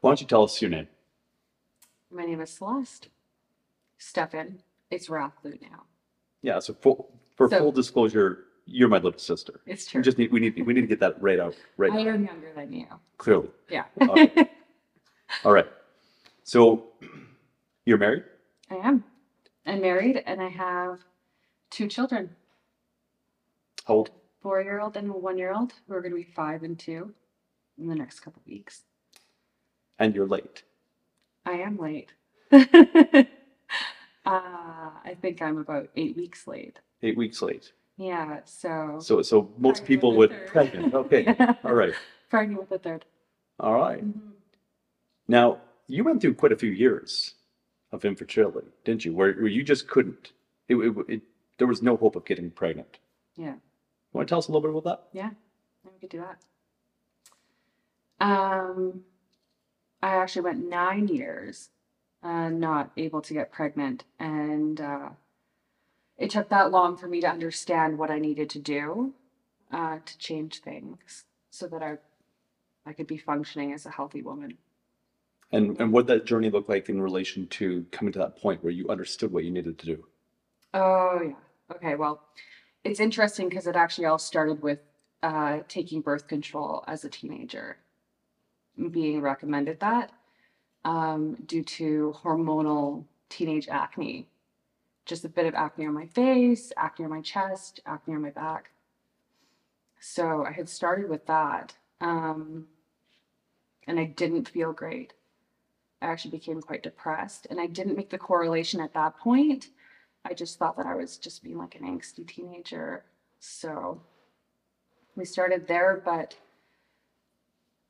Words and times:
Why 0.00 0.10
don't 0.10 0.20
you 0.20 0.26
tell 0.26 0.44
us 0.44 0.60
your 0.60 0.70
name? 0.70 0.88
My 2.10 2.24
name 2.24 2.40
is 2.40 2.50
Celeste. 2.50 3.08
Stephan. 3.98 4.62
It's 4.90 5.08
Rathlou 5.08 5.60
now. 5.62 5.84
Yeah, 6.42 6.58
so 6.58 6.74
for, 6.80 7.04
for 7.36 7.48
So- 7.48 7.58
full 7.58 7.72
disclosure, 7.72 8.44
you're 8.64 8.88
my 8.88 8.98
little 8.98 9.18
sister. 9.18 9.60
It's 9.66 9.86
We 9.86 9.92
true. 9.92 10.02
just 10.02 10.18
need, 10.18 10.32
we 10.32 10.40
need, 10.40 10.66
we 10.66 10.72
need 10.72 10.80
to 10.82 10.86
get 10.86 11.00
that 11.00 11.20
right 11.22 11.38
out, 11.38 11.54
right 11.76 11.92
I 11.92 12.02
now, 12.02 12.10
am 12.14 12.24
younger 12.24 12.52
than 12.54 12.72
you. 12.72 12.86
clearly. 13.18 13.48
Yeah. 13.68 13.84
Okay. 14.00 14.48
All 15.44 15.52
right. 15.52 15.66
So 16.44 16.88
you're 17.84 17.98
married? 17.98 18.24
I 18.70 18.76
am. 18.76 19.04
I'm 19.66 19.80
married 19.82 20.22
and 20.26 20.40
I 20.40 20.48
have 20.48 21.00
two 21.70 21.86
children, 21.86 22.30
How 23.86 23.94
old? 23.94 24.10
four 24.40 24.62
year 24.62 24.80
old 24.80 24.96
and 24.96 25.08
a 25.10 25.12
one 25.12 25.36
year 25.38 25.52
old 25.52 25.74
who 25.86 25.94
are 25.94 26.00
going 26.00 26.12
to 26.12 26.16
be 26.16 26.24
five 26.24 26.62
and 26.62 26.78
two 26.78 27.12
in 27.78 27.86
the 27.88 27.94
next 27.94 28.20
couple 28.20 28.42
weeks. 28.46 28.82
And 30.00 30.14
you're 30.14 30.26
late. 30.26 30.62
I 31.46 31.52
am 31.60 31.76
late. 31.78 32.12
uh, 32.52 32.56
I 34.26 35.16
think 35.20 35.40
I'm 35.42 35.58
about 35.58 35.88
eight 35.94 36.16
weeks 36.16 36.46
late. 36.48 36.80
Eight 37.02 37.16
weeks 37.16 37.40
late. 37.42 37.72
Yeah. 37.96 38.40
So, 38.46 38.98
So, 39.00 39.22
so 39.22 39.50
most 39.58 39.84
people 39.84 40.16
would, 40.16 40.34
pregnant, 40.46 40.94
okay, 40.94 41.36
all 41.64 41.74
right, 41.74 41.92
pregnant 42.30 42.60
with 42.60 42.72
a 42.72 42.78
third. 42.78 43.04
all 43.60 43.74
right. 43.74 44.02
Mhm. 44.04 44.32
Now, 45.28 45.60
you 45.86 46.02
went 46.02 46.20
through 46.22 46.34
quite 46.34 46.52
a 46.52 46.56
few 46.56 46.70
years 46.70 47.34
of 47.92 48.04
infertility, 48.04 48.68
didn't 48.84 49.04
you? 49.04 49.12
Where, 49.14 49.32
where 49.34 49.46
you 49.48 49.62
just 49.62 49.86
couldn't, 49.86 50.32
it, 50.68 50.76
it, 50.76 50.94
it, 51.08 51.22
there 51.58 51.66
was 51.66 51.82
no 51.82 51.96
hope 51.96 52.16
of 52.16 52.24
getting 52.24 52.50
pregnant. 52.50 52.98
Yeah. 53.36 53.52
You 53.54 53.60
want 54.14 54.28
to 54.28 54.32
tell 54.32 54.38
us 54.38 54.48
a 54.48 54.52
little 54.52 54.62
bit 54.62 54.70
about 54.76 54.84
that? 55.12 55.16
Yeah, 55.16 55.30
we 55.84 55.90
could 56.00 56.08
do 56.10 56.24
that. 56.26 56.38
Um, 58.26 59.02
I 60.02 60.16
actually 60.16 60.42
went 60.42 60.68
nine 60.68 61.08
years 61.08 61.70
uh, 62.22 62.48
not 62.48 62.90
able 62.96 63.22
to 63.22 63.34
get 63.34 63.52
pregnant, 63.52 64.04
and 64.18 64.80
uh, 64.80 65.10
it 66.18 66.30
took 66.30 66.48
that 66.50 66.70
long 66.70 66.96
for 66.96 67.08
me 67.08 67.20
to 67.20 67.28
understand 67.28 67.98
what 67.98 68.10
I 68.10 68.18
needed 68.18 68.50
to 68.50 68.58
do 68.58 69.14
uh, 69.72 69.98
to 70.04 70.18
change 70.18 70.60
things 70.60 71.24
so 71.50 71.66
that 71.68 71.82
I 71.82 71.98
I 72.86 72.92
could 72.92 73.06
be 73.06 73.18
functioning 73.18 73.72
as 73.72 73.86
a 73.86 73.90
healthy 73.90 74.22
woman. 74.22 74.56
And, 75.52 75.78
and 75.80 75.92
what 75.92 76.06
did 76.06 76.20
that 76.20 76.26
journey 76.26 76.50
look 76.50 76.68
like 76.68 76.88
in 76.88 77.00
relation 77.00 77.46
to 77.48 77.84
coming 77.90 78.12
to 78.12 78.18
that 78.20 78.36
point 78.36 78.62
where 78.62 78.72
you 78.72 78.88
understood 78.88 79.32
what 79.32 79.44
you 79.44 79.50
needed 79.50 79.78
to 79.78 79.86
do? 79.86 80.04
Oh 80.74 81.20
yeah. 81.22 81.76
Okay. 81.76 81.94
Well, 81.96 82.22
it's 82.84 83.00
interesting 83.00 83.48
because 83.48 83.66
it 83.66 83.76
actually 83.76 84.06
all 84.06 84.18
started 84.18 84.62
with 84.62 84.78
uh, 85.22 85.58
taking 85.68 86.00
birth 86.00 86.26
control 86.26 86.84
as 86.86 87.04
a 87.04 87.10
teenager, 87.10 87.76
being 88.90 89.20
recommended 89.20 89.80
that 89.80 90.12
um, 90.84 91.36
due 91.46 91.62
to 91.62 92.14
hormonal 92.22 93.04
teenage 93.28 93.68
acne. 93.68 94.28
Just 95.06 95.24
a 95.24 95.28
bit 95.28 95.46
of 95.46 95.54
acne 95.54 95.86
on 95.86 95.94
my 95.94 96.06
face, 96.06 96.72
acne 96.76 97.04
on 97.04 97.10
my 97.10 97.20
chest, 97.20 97.80
acne 97.86 98.14
on 98.14 98.22
my 98.22 98.30
back. 98.30 98.70
So 100.00 100.44
I 100.46 100.52
had 100.52 100.68
started 100.68 101.10
with 101.10 101.26
that, 101.26 101.74
um, 102.00 102.66
and 103.86 103.98
I 103.98 104.04
didn't 104.04 104.48
feel 104.48 104.72
great. 104.72 105.12
I 106.00 106.06
actually 106.06 106.30
became 106.30 106.62
quite 106.62 106.82
depressed, 106.82 107.46
and 107.50 107.60
I 107.60 107.66
didn't 107.66 107.96
make 107.96 108.08
the 108.08 108.18
correlation 108.18 108.80
at 108.80 108.94
that 108.94 109.18
point. 109.18 109.68
I 110.24 110.32
just 110.32 110.58
thought 110.58 110.76
that 110.76 110.86
I 110.86 110.94
was 110.94 111.18
just 111.18 111.42
being 111.42 111.58
like 111.58 111.74
an 111.74 111.82
angsty 111.82 112.26
teenager. 112.26 113.04
So 113.40 114.00
we 115.16 115.24
started 115.24 115.66
there, 115.66 116.00
but 116.02 116.34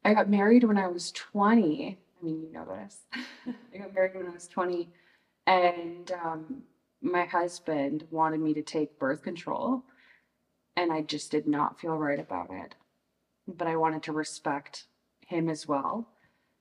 I 0.04 0.14
got 0.14 0.30
married 0.30 0.64
when 0.64 0.78
I 0.78 0.88
was 0.88 1.12
20. 1.12 1.98
I 2.20 2.24
mean, 2.24 2.42
you 2.42 2.52
know 2.52 2.64
this. 2.64 3.00
I 3.74 3.78
got 3.78 3.94
married 3.94 4.14
when 4.14 4.26
I 4.26 4.30
was 4.30 4.48
20, 4.48 4.88
and 5.46 6.10
um, 6.12 6.62
my 7.02 7.24
husband 7.24 8.06
wanted 8.10 8.40
me 8.40 8.54
to 8.54 8.62
take 8.62 8.98
birth 8.98 9.22
control, 9.22 9.84
and 10.76 10.92
I 10.92 11.02
just 11.02 11.30
did 11.30 11.46
not 11.46 11.80
feel 11.80 11.96
right 11.96 12.18
about 12.18 12.48
it. 12.50 12.74
But 13.46 13.68
I 13.68 13.76
wanted 13.76 14.02
to 14.04 14.12
respect 14.12 14.86
him 15.26 15.48
as 15.48 15.66
well, 15.68 16.08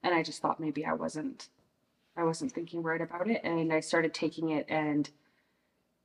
and 0.04 0.14
I 0.14 0.24
just 0.24 0.42
thought 0.42 0.60
maybe 0.60 0.86
I 0.86 0.94
wasn't. 0.94 1.50
I 2.18 2.24
wasn't 2.24 2.52
thinking 2.52 2.84
right 2.84 3.00
about 3.00 3.30
it, 3.30 3.42
and 3.46 3.72
I 3.72 3.80
started 3.80 4.14
taking 4.14 4.50
it, 4.50 4.66
and 4.68 5.10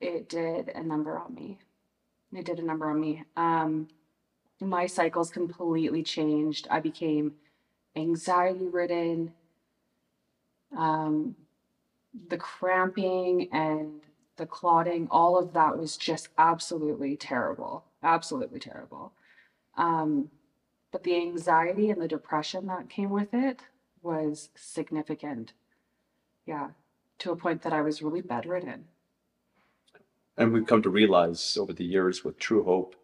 it 0.00 0.28
did 0.28 0.68
a 0.68 0.82
number 0.82 1.18
on 1.18 1.34
me. 1.34 1.58
It 2.32 2.44
did 2.44 2.60
a 2.60 2.64
number 2.64 2.88
on 2.88 3.00
me. 3.00 3.24
Um, 3.36 3.88
my 4.68 4.86
cycles 4.86 5.30
completely 5.30 6.02
changed. 6.02 6.66
I 6.70 6.80
became 6.80 7.34
anxiety 7.96 8.66
ridden. 8.66 9.32
Um, 10.76 11.36
the 12.28 12.36
cramping 12.36 13.48
and 13.52 14.00
the 14.36 14.46
clotting, 14.46 15.08
all 15.10 15.38
of 15.38 15.52
that 15.52 15.78
was 15.78 15.96
just 15.96 16.28
absolutely 16.38 17.16
terrible. 17.16 17.84
Absolutely 18.02 18.60
terrible. 18.60 19.12
Um, 19.76 20.30
but 20.92 21.02
the 21.02 21.16
anxiety 21.16 21.90
and 21.90 22.00
the 22.00 22.08
depression 22.08 22.66
that 22.66 22.88
came 22.88 23.10
with 23.10 23.32
it 23.32 23.62
was 24.02 24.50
significant. 24.54 25.52
Yeah, 26.46 26.68
to 27.18 27.32
a 27.32 27.36
point 27.36 27.62
that 27.62 27.72
I 27.72 27.80
was 27.80 28.02
really 28.02 28.20
bedridden. 28.20 28.84
And 30.36 30.52
we've 30.52 30.66
come 30.66 30.82
to 30.82 30.90
realize 30.90 31.56
over 31.56 31.72
the 31.72 31.84
years 31.84 32.24
with 32.24 32.38
Truehope, 32.38 32.94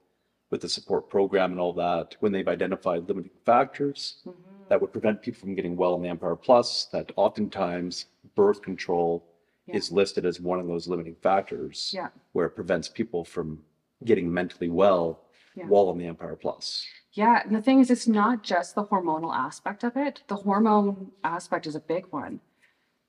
with 0.50 0.60
the 0.60 0.68
support 0.68 1.08
program 1.08 1.52
and 1.52 1.60
all 1.60 1.72
that, 1.72 2.16
when 2.20 2.32
they've 2.32 2.48
identified 2.48 3.08
limiting 3.08 3.30
factors 3.46 4.22
that 4.68 4.80
would 4.80 4.92
prevent 4.92 5.22
people 5.22 5.40
from 5.40 5.54
getting 5.54 5.76
well 5.76 5.94
in 5.94 6.02
the 6.02 6.08
EMPower 6.08 6.40
Plus, 6.40 6.86
that 6.92 7.12
oftentimes 7.16 8.06
birth 8.34 8.60
control 8.62 9.24
Yeah. 9.66 9.76
is 9.76 9.92
listed 9.92 10.24
as 10.26 10.40
one 10.40 10.58
of 10.58 10.66
those 10.66 10.88
limiting 10.88 11.14
factors 11.16 11.92
Yeah. 11.94 12.08
where 12.32 12.46
it 12.46 12.50
prevents 12.56 12.88
people 12.88 13.24
from 13.24 13.62
getting 14.04 14.32
mentally 14.32 14.68
well 14.68 15.20
Yeah. 15.54 15.66
while 15.66 15.90
in 15.90 15.98
the 15.98 16.06
EMPower 16.06 16.38
Plus. 16.40 16.84
Yeah, 17.12 17.42
and 17.44 17.54
the 17.54 17.62
thing 17.62 17.80
is, 17.80 17.90
it's 17.90 18.08
not 18.08 18.42
just 18.42 18.74
the 18.74 18.84
hormonal 18.84 19.34
aspect 19.34 19.84
of 19.84 19.96
it. 19.96 20.22
The 20.28 20.36
hormone 20.36 21.12
aspect 21.24 21.66
is 21.66 21.74
a 21.74 21.80
big 21.80 22.06
one. 22.06 22.40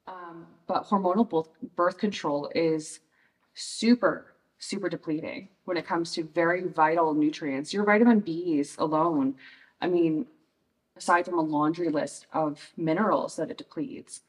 Um, 0.08 0.48
but 0.68 0.86
hormonal 0.86 1.48
birth 1.76 1.98
control 1.98 2.52
is 2.56 3.00
super, 3.54 4.31
super 4.62 4.88
depleting 4.90 5.50
when 5.66 5.76
it 5.76 5.88
comes 5.88 6.14
to 6.14 6.24
very 6.24 6.68
vital 6.68 7.14
nutrients. 7.14 7.74
Your 7.74 7.84
vitamin 7.84 8.22
Bs 8.22 8.78
alone, 8.78 9.36
I 9.82 9.88
mean, 9.88 10.28
aside 10.96 11.26
from 11.26 11.40
a 11.40 11.42
laundry 11.42 11.90
list 11.90 12.28
of 12.32 12.72
minerals 12.78 13.36
that 13.36 13.50
it 13.50 13.58
depletes, 13.58 14.22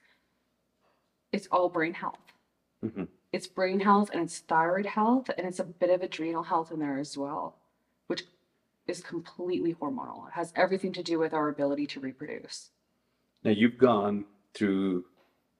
it's 1.32 1.46
all 1.52 1.68
brain 1.68 1.92
health. 1.92 2.32
Mhm. 2.82 3.08
It's 3.32 3.46
brain 3.46 3.80
health 3.80 4.10
and 4.12 4.22
it's 4.22 4.40
thyroid 4.40 4.86
health, 4.86 5.30
and 5.36 5.46
it's 5.46 5.60
a 5.60 5.64
bit 5.64 5.90
of 5.90 6.02
adrenal 6.02 6.42
health 6.42 6.72
in 6.72 6.78
there 6.78 6.98
as 6.98 7.16
well, 7.16 7.58
which 8.06 8.24
is 8.86 9.02
completely 9.02 9.74
hormonal. 9.74 10.28
It 10.28 10.32
has 10.32 10.52
everything 10.56 10.92
to 10.94 11.02
do 11.02 11.18
with 11.18 11.34
our 11.34 11.48
ability 11.48 11.86
to 11.88 12.00
reproduce. 12.00 12.70
Now, 13.44 13.50
you've 13.50 13.78
gone 13.78 14.24
through 14.54 15.04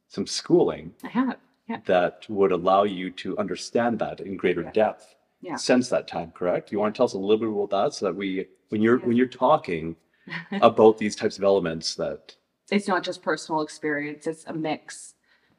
some 0.09 0.27
schooling 0.27 0.95
I 1.03 1.09
have, 1.09 1.39
yeah, 1.73 1.81
that 1.87 2.27
would 2.29 2.53
allow 2.53 2.83
you 2.85 3.11
to 3.11 3.37
understand 3.39 3.99
that 3.99 4.21
in 4.21 4.37
greater 4.37 4.63
depth 4.63 5.17
Yeah. 5.41 5.57
since 5.57 5.89
that 5.89 6.07
time, 6.09 6.31
correct? 6.33 6.71
You 6.73 6.79
want 6.79 6.95
to 6.95 6.99
tell 6.99 7.05
us 7.07 7.15
a 7.15 7.19
little 7.19 7.39
bit 7.39 7.49
about 7.49 7.71
that 7.71 7.95
so 7.95 8.07
that 8.07 8.15
we, 8.17 8.47
when 8.69 8.81
you're, 8.83 9.01
Yeah. 9.01 9.07
when 9.07 9.17
you're 9.17 9.27
talking 9.27 9.97
about 10.53 10.99
these 10.99 11.17
types 11.17 11.37
of 11.39 11.45
elements 11.45 11.95
that 11.97 12.37
it's 12.71 12.87
not 12.89 13.03
just 13.03 13.23
personal 13.23 13.61
experience, 13.61 14.27
it's 14.27 14.45
a 14.47 14.53
mix 14.53 15.15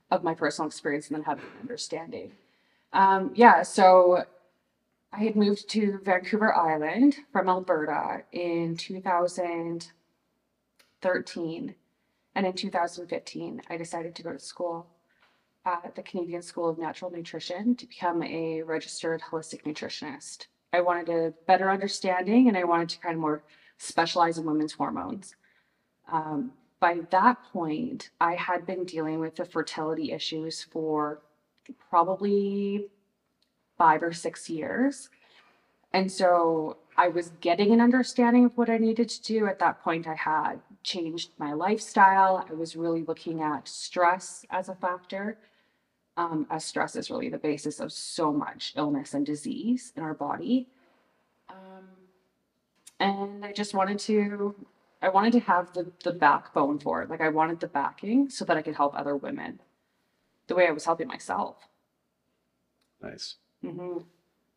of 0.09 0.23
my 0.23 0.33
personal 0.33 0.67
experience 0.67 1.07
and 1.09 1.17
then 1.17 1.23
having 1.23 1.43
an 1.45 1.51
understanding. 1.61 2.31
Um, 2.93 3.31
yeah, 3.35 3.61
so 3.63 4.23
I 5.11 5.19
had 5.23 5.35
moved 5.35 5.67
to 5.69 5.99
Vancouver 6.03 6.53
Island 6.55 7.17
from 7.31 7.49
Alberta 7.49 8.23
in 8.31 8.75
2013. 8.77 11.75
And 12.35 12.47
in 12.47 12.53
2015, 12.53 13.61
I 13.69 13.77
decided 13.77 14.15
to 14.15 14.23
go 14.23 14.31
to 14.33 14.39
school 14.39 14.87
at 15.65 15.95
the 15.95 16.03
Canadian 16.03 16.41
School 16.41 16.69
of 16.69 16.77
Natural 16.77 17.11
Nutrition 17.11 17.75
to 17.75 17.87
become 17.87 18.21
a 18.23 18.61
registered 18.63 19.21
holistic 19.21 19.63
nutritionist. 19.63 20.47
I 20.73 20.81
wanted 20.81 21.09
a 21.09 21.33
better 21.47 21.69
understanding 21.69 22.47
and 22.47 22.57
I 22.57 22.63
wanted 22.63 22.89
to 22.89 22.99
kind 22.99 23.15
of 23.15 23.21
more 23.21 23.43
specialize 23.77 24.37
in 24.37 24.45
women's 24.45 24.73
hormones. 24.73 25.35
Um, 26.11 26.51
by 26.79 26.99
that 27.11 27.37
point, 27.53 28.09
I 28.19 28.35
had 28.35 28.65
been 28.65 28.83
dealing 28.83 29.19
with 29.19 29.35
the 29.35 29.45
fertility 29.45 30.11
issues 30.11 30.63
for 30.63 31.21
probably 31.89 32.87
five 33.77 34.03
or 34.03 34.11
six 34.11 34.49
years. 34.49 35.09
And 35.93 36.11
so 36.11 36.77
I 36.97 37.07
was 37.07 37.31
getting 37.39 37.71
an 37.71 37.79
understanding 37.79 38.45
of 38.45 38.57
what 38.57 38.69
I 38.69 38.77
needed 38.77 39.09
to 39.09 39.23
do. 39.23 39.47
At 39.47 39.59
that 39.59 39.81
point, 39.81 40.07
I 40.07 40.15
had 40.15 40.59
changed 40.83 41.31
my 41.37 41.53
lifestyle. 41.53 42.45
I 42.49 42.53
was 42.53 42.75
really 42.75 43.03
looking 43.03 43.41
at 43.41 43.67
stress 43.67 44.45
as 44.49 44.69
a 44.69 44.75
factor. 44.75 45.37
Um, 46.15 46.45
as 46.51 46.63
stress 46.63 46.95
is 46.95 47.09
really 47.09 47.29
the 47.29 47.39
basis 47.39 47.79
of 47.79 47.91
so 47.91 48.31
much 48.31 48.73
illness 48.75 49.15
and 49.15 49.25
disease 49.25 49.93
in 49.95 50.03
our 50.03 50.13
body. 50.13 50.67
Um, 51.49 51.87
and 52.99 53.43
I 53.43 53.51
just 53.51 53.73
wanted 53.73 53.97
to 53.99 54.55
I 55.01 55.09
wanted 55.09 55.33
to 55.33 55.39
have 55.41 55.73
the, 55.73 55.91
the 56.03 56.13
backbone 56.13 56.79
for 56.79 57.01
it. 57.01 57.09
Like 57.09 57.19
I 57.19 57.29
wanted 57.29 57.59
the 57.59 57.67
backing 57.67 58.29
so 58.29 58.45
that 58.45 58.55
I 58.55 58.61
could 58.61 58.75
help 58.75 58.93
other 58.97 59.17
women 59.17 59.59
the 60.47 60.55
way 60.55 60.67
I 60.67 60.71
was 60.71 60.85
helping 60.85 61.07
myself. 61.07 61.57
Nice. 63.01 63.35
Mm-hmm. 63.65 63.99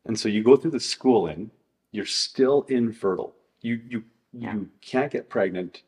And 0.04 0.18
so 0.18 0.28
you 0.28 0.44
go 0.44 0.56
through 0.56 0.70
the 0.70 0.80
schooling, 0.80 1.50
you're 1.90 2.04
still 2.04 2.62
infertile. 2.68 3.34
You 3.62 3.80
you 3.88 4.04
Yeah. 4.32 4.54
you 4.54 4.70
can't 4.82 5.10
get 5.10 5.28
pregnant 5.30 5.82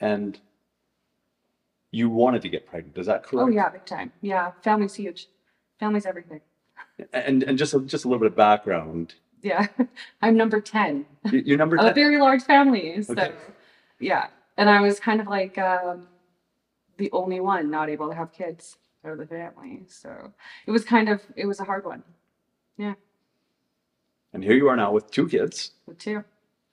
and 0.00 0.40
you 1.90 2.10
wanted 2.10 2.42
to 2.42 2.48
get 2.48 2.66
pregnant. 2.66 2.96
Is 2.98 3.06
that 3.06 3.22
correct? 3.22 3.46
Oh 3.46 3.48
yeah, 3.48 3.68
big 3.70 3.84
time. 3.84 4.12
Yeah, 4.20 4.52
family's 4.62 4.94
huge. 4.94 5.28
Family's 5.80 6.06
everything. 6.06 6.40
And 7.12 7.42
and 7.44 7.56
just 7.58 7.74
a, 7.74 7.80
just 7.80 8.04
a 8.04 8.08
little 8.08 8.18
bit 8.20 8.30
of 8.32 8.36
background. 8.36 9.14
Yeah, 9.42 9.68
I'm 10.22 10.36
number 10.36 10.60
ten 10.60 11.06
You- 11.30 11.42
You're 11.46 11.58
number 11.58 11.76
of 11.76 11.84
a 11.84 11.92
very 11.94 12.18
large 12.18 12.42
family. 12.42 13.02
So 13.02 13.12
Okay. 13.12 13.32
yeah, 14.00 14.28
and 14.56 14.68
I 14.68 14.80
was 14.80 14.98
kind 15.00 15.20
of 15.20 15.28
like 15.28 15.56
um, 15.58 16.08
the 16.96 17.08
only 17.12 17.40
one 17.40 17.70
not 17.70 17.88
able 17.88 18.08
to 18.08 18.14
have 18.14 18.32
kids 18.32 18.78
out 19.04 19.12
of 19.12 19.18
the 19.18 19.26
family. 19.26 19.84
So 19.88 20.32
it 20.66 20.70
was 20.72 20.84
kind 20.84 21.08
of 21.08 21.22
it 21.36 21.46
was 21.46 21.60
a 21.60 21.64
hard 21.64 21.84
one. 21.84 22.02
Yeah. 22.76 22.94
And 24.32 24.42
here 24.44 24.54
you 24.54 24.68
are 24.68 24.76
now 24.76 24.92
with 24.92 25.10
two 25.10 25.26
kids 25.28 25.70
with 25.86 25.98
two, 25.98 26.22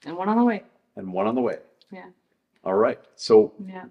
and 0.06 0.18
one 0.18 0.28
on 0.28 0.38
the 0.38 0.44
way. 0.44 0.64
and 0.98 1.14
one 1.14 1.28
on 1.28 1.36
the 1.36 1.42
way. 1.42 1.58
Yeah. 1.92 2.10
All 2.64 2.74
right. 2.74 3.00
So 3.16 3.54
Yeah, 3.66 3.86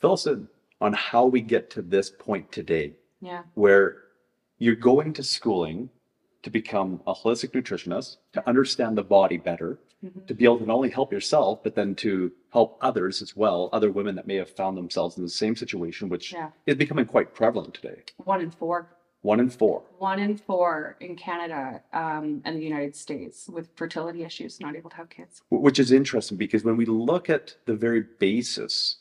fill 0.00 0.12
us 0.12 0.26
in 0.26 0.48
on 0.80 0.92
how 0.92 1.26
we 1.26 1.40
get 1.40 1.70
to 1.70 1.82
this 1.82 2.10
point 2.10 2.50
today 2.52 2.92
yeah, 3.20 3.42
where 3.54 4.04
you're 4.58 4.74
going 4.76 5.12
to 5.12 5.22
schooling 5.22 5.90
to 6.42 6.50
become 6.50 7.00
a 7.06 7.12
holistic 7.12 7.50
nutritionist, 7.50 8.18
to 8.32 8.48
understand 8.48 8.96
the 8.96 9.02
body 9.02 9.36
better, 9.36 9.78
Mhm. 10.04 10.26
to 10.28 10.34
be 10.34 10.44
able 10.44 10.58
to 10.60 10.66
not 10.66 10.74
only 10.74 10.90
help 10.90 11.12
yourself, 11.12 11.64
but 11.64 11.74
then 11.74 11.96
to 11.96 12.30
help 12.52 12.78
others 12.80 13.20
as 13.20 13.34
well, 13.36 13.68
other 13.72 13.90
women 13.90 14.14
that 14.14 14.28
may 14.28 14.36
have 14.36 14.48
found 14.48 14.76
themselves 14.76 15.16
in 15.16 15.24
the 15.24 15.28
same 15.28 15.56
situation, 15.56 16.08
which 16.08 16.32
yeah. 16.32 16.50
is 16.66 16.76
becoming 16.76 17.04
quite 17.04 17.34
prevalent 17.34 17.74
today. 17.74 18.02
One 18.18 18.40
in 18.40 18.52
four. 18.52 18.86
One 19.22 19.40
in 19.40 19.50
four. 19.50 19.82
One 19.98 20.20
in 20.20 20.36
four 20.36 20.96
in 21.00 21.16
Canada 21.16 21.82
um, 21.92 22.40
and 22.44 22.56
the 22.56 22.62
United 22.62 22.94
States 22.94 23.48
with 23.48 23.70
fertility 23.74 24.22
issues, 24.22 24.60
not 24.60 24.76
able 24.76 24.90
to 24.90 24.96
have 24.96 25.10
kids. 25.10 25.42
Which 25.50 25.80
is 25.80 25.90
interesting 25.90 26.38
because 26.38 26.62
when 26.62 26.76
we 26.76 26.84
look 26.84 27.28
at 27.28 27.56
the 27.64 27.74
very 27.74 28.04
basis 28.20 28.98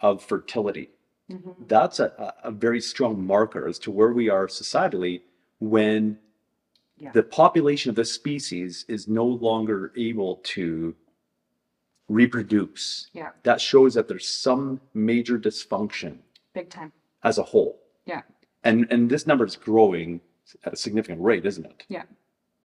of 0.00 0.22
fertility, 0.22 0.90
Mhm. 1.30 1.68
that's 1.68 2.00
a, 2.00 2.06
a 2.44 2.48
a 2.48 2.50
very 2.50 2.80
strong 2.80 3.24
marker 3.24 3.66
as 3.68 3.78
to 3.80 3.90
where 3.90 4.12
we 4.12 4.28
are 4.28 4.46
societally 4.48 5.22
when 5.60 6.18
Yeah. 6.98 7.12
the 7.12 7.22
population 7.22 7.88
of 7.90 7.96
the 7.96 8.04
species 8.04 8.84
is 8.88 9.06
no 9.08 9.24
longer 9.26 9.92
able 9.96 10.36
to 10.54 10.94
reproduce. 12.08 13.08
Yeah. 13.12 13.30
That 13.44 13.60
shows 13.60 13.94
that 13.94 14.08
there's 14.08 14.28
some 14.28 14.80
major 14.94 15.38
dysfunction 15.38 16.18
Big 16.54 16.68
time. 16.70 16.92
as 17.22 17.38
a 17.38 17.42
whole. 17.42 17.80
Yeah. 18.06 18.22
And 18.64 18.86
and 18.90 19.08
this 19.10 19.26
number 19.26 19.44
is 19.46 19.56
growing 19.56 20.20
at 20.64 20.72
a 20.72 20.76
significant 20.76 21.20
rate, 21.22 21.46
isn't 21.46 21.64
it? 21.64 21.84
Yeah. 21.88 22.04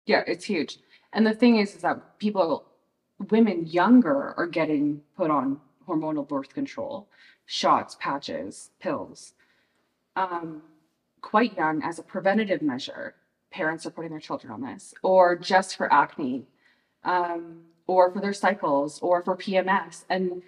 Yeah, 0.06 0.24
it's 0.28 0.46
huge. 0.46 0.80
And 1.14 1.26
the 1.26 1.34
thing 1.34 1.58
is, 1.58 1.76
is 1.76 1.82
that 1.82 2.20
people, 2.20 2.66
women 3.32 3.66
younger, 3.66 4.34
are 4.38 4.48
getting 4.48 5.02
put 5.16 5.32
on 5.32 5.60
hormonal 5.88 6.28
birth 6.28 6.54
control, 6.54 7.08
shots, 7.46 7.96
patches, 8.00 8.72
pills. 8.80 9.34
Um, 10.16 10.62
quite 11.22 11.58
young 11.58 11.84
as 11.84 12.00
a 12.00 12.04
preventative 12.04 12.62
measure. 12.62 13.16
Parents 13.52 13.86
are 13.86 13.92
putting 13.92 14.12
their 14.12 14.20
children 14.20 14.52
on 14.52 14.62
this, 14.62 14.94
or 15.02 15.36
just 15.36 15.78
for 15.78 15.92
acne, 15.92 16.46
um, 17.04 17.62
or 17.88 18.12
for 18.12 18.20
their 18.20 18.34
cycles, 18.34 19.00
or 19.00 19.24
for 19.24 19.36
PMS, 19.36 20.06
and 20.10 20.42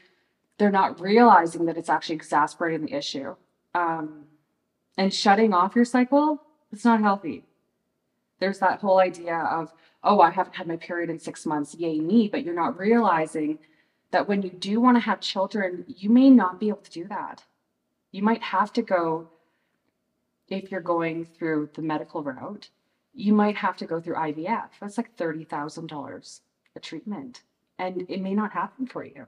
they're 0.57 0.71
not 0.71 0.99
realizing 0.99 1.65
that 1.65 1.77
it's 1.77 1.89
actually 1.89 2.15
exacerbating 2.15 2.85
the 2.85 2.93
issue. 2.93 3.35
Um, 3.75 4.25
and 4.97 5.13
shutting 5.13 5.53
off 5.53 5.75
your 5.75 5.85
cycle, 5.85 6.41
it's 6.71 6.83
not 6.83 7.01
healthy 7.01 7.43
there's 8.39 8.59
that 8.59 8.79
whole 8.79 8.99
idea 8.99 9.35
of, 9.35 9.73
oh, 10.03 10.21
I 10.21 10.29
haven't 10.29 10.55
had 10.55 10.67
my 10.67 10.77
period 10.77 11.09
in 11.09 11.19
six 11.19 11.45
months, 11.45 11.75
yay 11.75 11.99
me, 11.99 12.27
but 12.27 12.43
you're 12.43 12.53
not 12.55 12.77
realizing 12.77 13.59
that 14.11 14.27
when 14.27 14.41
you 14.41 14.49
do 14.49 14.79
want 14.79 14.95
to 14.95 15.01
have 15.01 15.19
children, 15.19 15.85
you 15.87 16.09
may 16.09 16.29
not 16.29 16.59
be 16.59 16.69
able 16.69 16.81
to 16.81 16.91
do 16.91 17.07
that. 17.07 17.43
You 18.11 18.23
might 18.23 18.41
have 18.41 18.71
to 18.73 18.81
go, 18.81 19.29
if 20.47 20.71
you're 20.71 20.81
going 20.81 21.25
through 21.25 21.69
the 21.73 21.81
medical 21.81 22.23
route, 22.23 22.69
you 23.13 23.33
might 23.33 23.57
have 23.57 23.75
to 23.77 23.85
go 23.85 23.99
through 23.99 24.15
IVF. 24.15 24.69
That's 24.79 24.97
like 24.97 25.15
$30,000 25.17 26.39
a 26.75 26.79
treatment, 26.79 27.41
and 27.79 28.05
it 28.07 28.21
may 28.21 28.33
not 28.33 28.53
happen 28.53 28.85
for 28.85 29.03
you. 29.03 29.27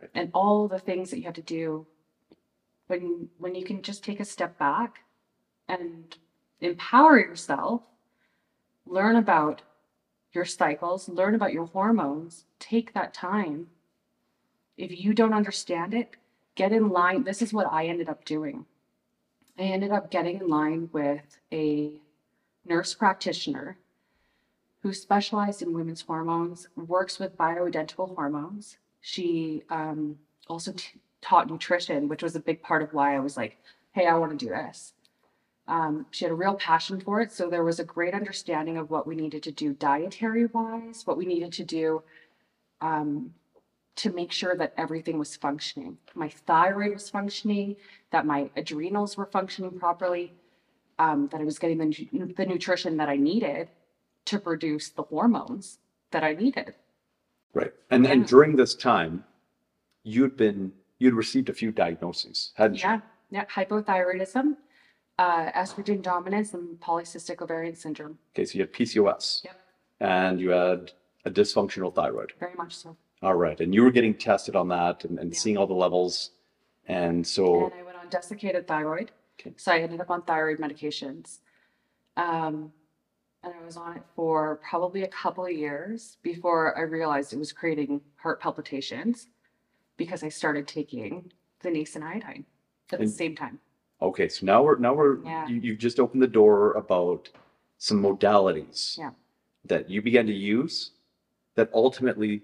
Right. 0.00 0.10
And 0.14 0.30
all 0.34 0.68
the 0.68 0.78
things 0.78 1.10
that 1.10 1.18
you 1.18 1.24
have 1.24 1.34
to 1.34 1.42
do 1.42 1.86
when 2.88 3.28
when 3.38 3.54
you 3.54 3.64
can 3.64 3.80
just 3.80 4.04
take 4.04 4.20
a 4.20 4.24
step 4.24 4.58
back 4.58 4.98
and 5.68 6.16
empower 6.60 7.18
yourself, 7.18 7.82
learn 8.86 9.16
about 9.16 9.62
your 10.34 10.44
cycles, 10.44 11.08
learn 11.08 11.34
about 11.34 11.52
your 11.52 11.66
hormones, 11.66 12.44
take 12.58 12.92
that 12.92 13.14
time. 13.14 13.68
If 14.76 14.98
you 14.98 15.14
don't 15.14 15.34
understand 15.34 15.94
it, 15.94 16.16
get 16.54 16.72
in 16.72 16.88
line. 16.88 17.24
This 17.24 17.42
is 17.42 17.52
what 17.52 17.72
I 17.72 17.86
ended 17.86 18.08
up 18.08 18.24
doing. 18.24 18.66
I 19.58 19.62
ended 19.62 19.92
up 19.92 20.10
getting 20.10 20.40
in 20.40 20.48
line 20.48 20.88
with 20.92 21.38
a 21.52 21.92
nurse 22.66 22.94
practitioner 22.94 23.78
who 24.82 24.92
specialized 24.92 25.62
in 25.62 25.72
women's 25.72 26.02
hormones, 26.02 26.68
works 26.76 27.18
with 27.18 27.38
bioidentical 27.38 28.14
hormones. 28.14 28.76
She 29.00 29.62
um, 29.70 30.18
also 30.48 30.72
t- 30.72 31.00
taught 31.22 31.48
nutrition, 31.48 32.08
which 32.08 32.22
was 32.22 32.36
a 32.36 32.40
big 32.40 32.60
part 32.62 32.82
of 32.82 32.92
why 32.92 33.14
I 33.14 33.20
was 33.20 33.36
like, 33.36 33.56
hey, 33.92 34.06
I 34.06 34.14
want 34.14 34.38
to 34.38 34.44
do 34.44 34.50
this. 34.50 34.92
Um, 35.66 36.06
she 36.10 36.24
had 36.24 36.32
a 36.32 36.34
real 36.34 36.54
passion 36.54 37.00
for 37.00 37.20
it. 37.20 37.32
So 37.32 37.48
there 37.48 37.64
was 37.64 37.80
a 37.80 37.84
great 37.84 38.14
understanding 38.14 38.76
of 38.76 38.90
what 38.90 39.06
we 39.06 39.14
needed 39.14 39.42
to 39.44 39.52
do 39.52 39.72
dietary 39.74 40.46
wise, 40.46 41.06
what 41.06 41.16
we 41.16 41.24
needed 41.24 41.52
to 41.54 41.64
do 41.64 42.02
um, 42.80 43.32
to 43.96 44.12
make 44.12 44.30
sure 44.30 44.56
that 44.56 44.74
everything 44.76 45.18
was 45.18 45.36
functioning. 45.36 45.96
My 46.14 46.28
thyroid 46.28 46.92
was 46.92 47.08
functioning, 47.08 47.76
that 48.10 48.26
my 48.26 48.50
adrenals 48.56 49.16
were 49.16 49.26
functioning 49.26 49.78
properly, 49.78 50.34
um, 50.98 51.28
that 51.32 51.40
I 51.40 51.44
was 51.44 51.58
getting 51.58 51.78
the, 51.78 52.34
the 52.36 52.44
nutrition 52.46 52.96
that 52.98 53.08
I 53.08 53.16
needed 53.16 53.68
to 54.26 54.38
produce 54.38 54.90
the 54.90 55.02
hormones 55.04 55.78
that 56.10 56.22
I 56.24 56.34
needed. 56.34 56.74
Right. 57.54 57.72
And 57.90 58.06
and 58.06 58.22
Yeah. 58.22 58.26
during 58.26 58.56
this 58.56 58.74
time, 58.74 59.24
you'd 60.02 60.36
been 60.36 60.72
you'd 60.98 61.14
received 61.14 61.48
a 61.48 61.52
few 61.54 61.70
diagnoses, 61.70 62.52
hadn't 62.56 62.76
you? 62.76 62.80
Yeah, 62.82 63.00
yeah, 63.30 63.44
hypothyroidism, 63.46 64.56
uh, 65.18 65.50
estrogen 65.52 66.02
dominance, 66.02 66.54
and 66.54 66.78
polycystic 66.80 67.40
ovarian 67.40 67.74
syndrome. 67.74 68.18
Okay, 68.34 68.44
so 68.44 68.58
you 68.58 68.60
had 68.64 68.72
PCOS. 68.72 69.44
Yep. 69.44 69.60
And 70.00 70.40
you 70.40 70.50
had 70.50 70.92
a 71.24 71.30
dysfunctional 71.30 71.94
thyroid. 71.94 72.32
Very 72.40 72.54
much 72.54 72.76
so. 72.76 72.96
All 73.22 73.34
right. 73.34 73.58
And 73.60 73.74
you 73.74 73.82
were 73.82 73.90
getting 73.90 74.14
tested 74.14 74.56
on 74.56 74.68
that 74.68 75.04
and, 75.04 75.18
and 75.18 75.32
Yeah. 75.32 75.38
seeing 75.38 75.56
all 75.56 75.66
the 75.66 75.72
levels. 75.74 76.32
And 76.86 77.26
so, 77.26 77.64
And 77.64 77.74
I 77.74 77.82
went 77.82 77.96
on 77.96 78.08
desiccated 78.10 78.66
thyroid. 78.66 79.12
Okay. 79.40 79.54
So 79.56 79.72
I 79.72 79.78
ended 79.78 80.00
up 80.00 80.10
on 80.10 80.22
thyroid 80.22 80.58
medications. 80.58 81.38
Um, 82.16 82.72
and 83.42 83.52
I 83.54 83.64
was 83.64 83.76
on 83.76 83.96
it 83.96 84.02
for 84.14 84.60
probably 84.68 85.02
a 85.04 85.08
couple 85.08 85.44
of 85.44 85.52
years 85.52 86.18
before 86.22 86.76
I 86.76 86.82
realized 86.82 87.32
it 87.32 87.38
was 87.38 87.52
creating 87.52 88.00
heart 88.16 88.40
palpitations 88.40 89.28
because 89.96 90.22
I 90.22 90.28
started 90.28 90.66
taking 90.66 91.32
the 91.60 91.70
nascent 91.70 92.04
iodine 92.04 92.44
at 92.92 92.98
the 93.00 93.08
same 93.08 93.34
time. 93.34 93.58
Okay, 94.02 94.28
so 94.28 94.44
now 94.46 94.62
we're, 94.62 94.76
now 94.78 94.92
we're, 94.94 95.18
Yeah. 95.24 95.46
you, 95.48 95.56
you've 95.60 95.78
just 95.78 95.98
opened 96.00 96.22
the 96.22 96.26
door 96.26 96.72
about 96.72 97.28
some 97.78 98.02
modalities 98.02 98.98
Yeah. 98.98 99.10
that 99.64 99.88
you 99.90 100.02
began 100.02 100.26
to 100.26 100.32
use 100.32 100.90
that 101.54 101.70
ultimately, 101.72 102.42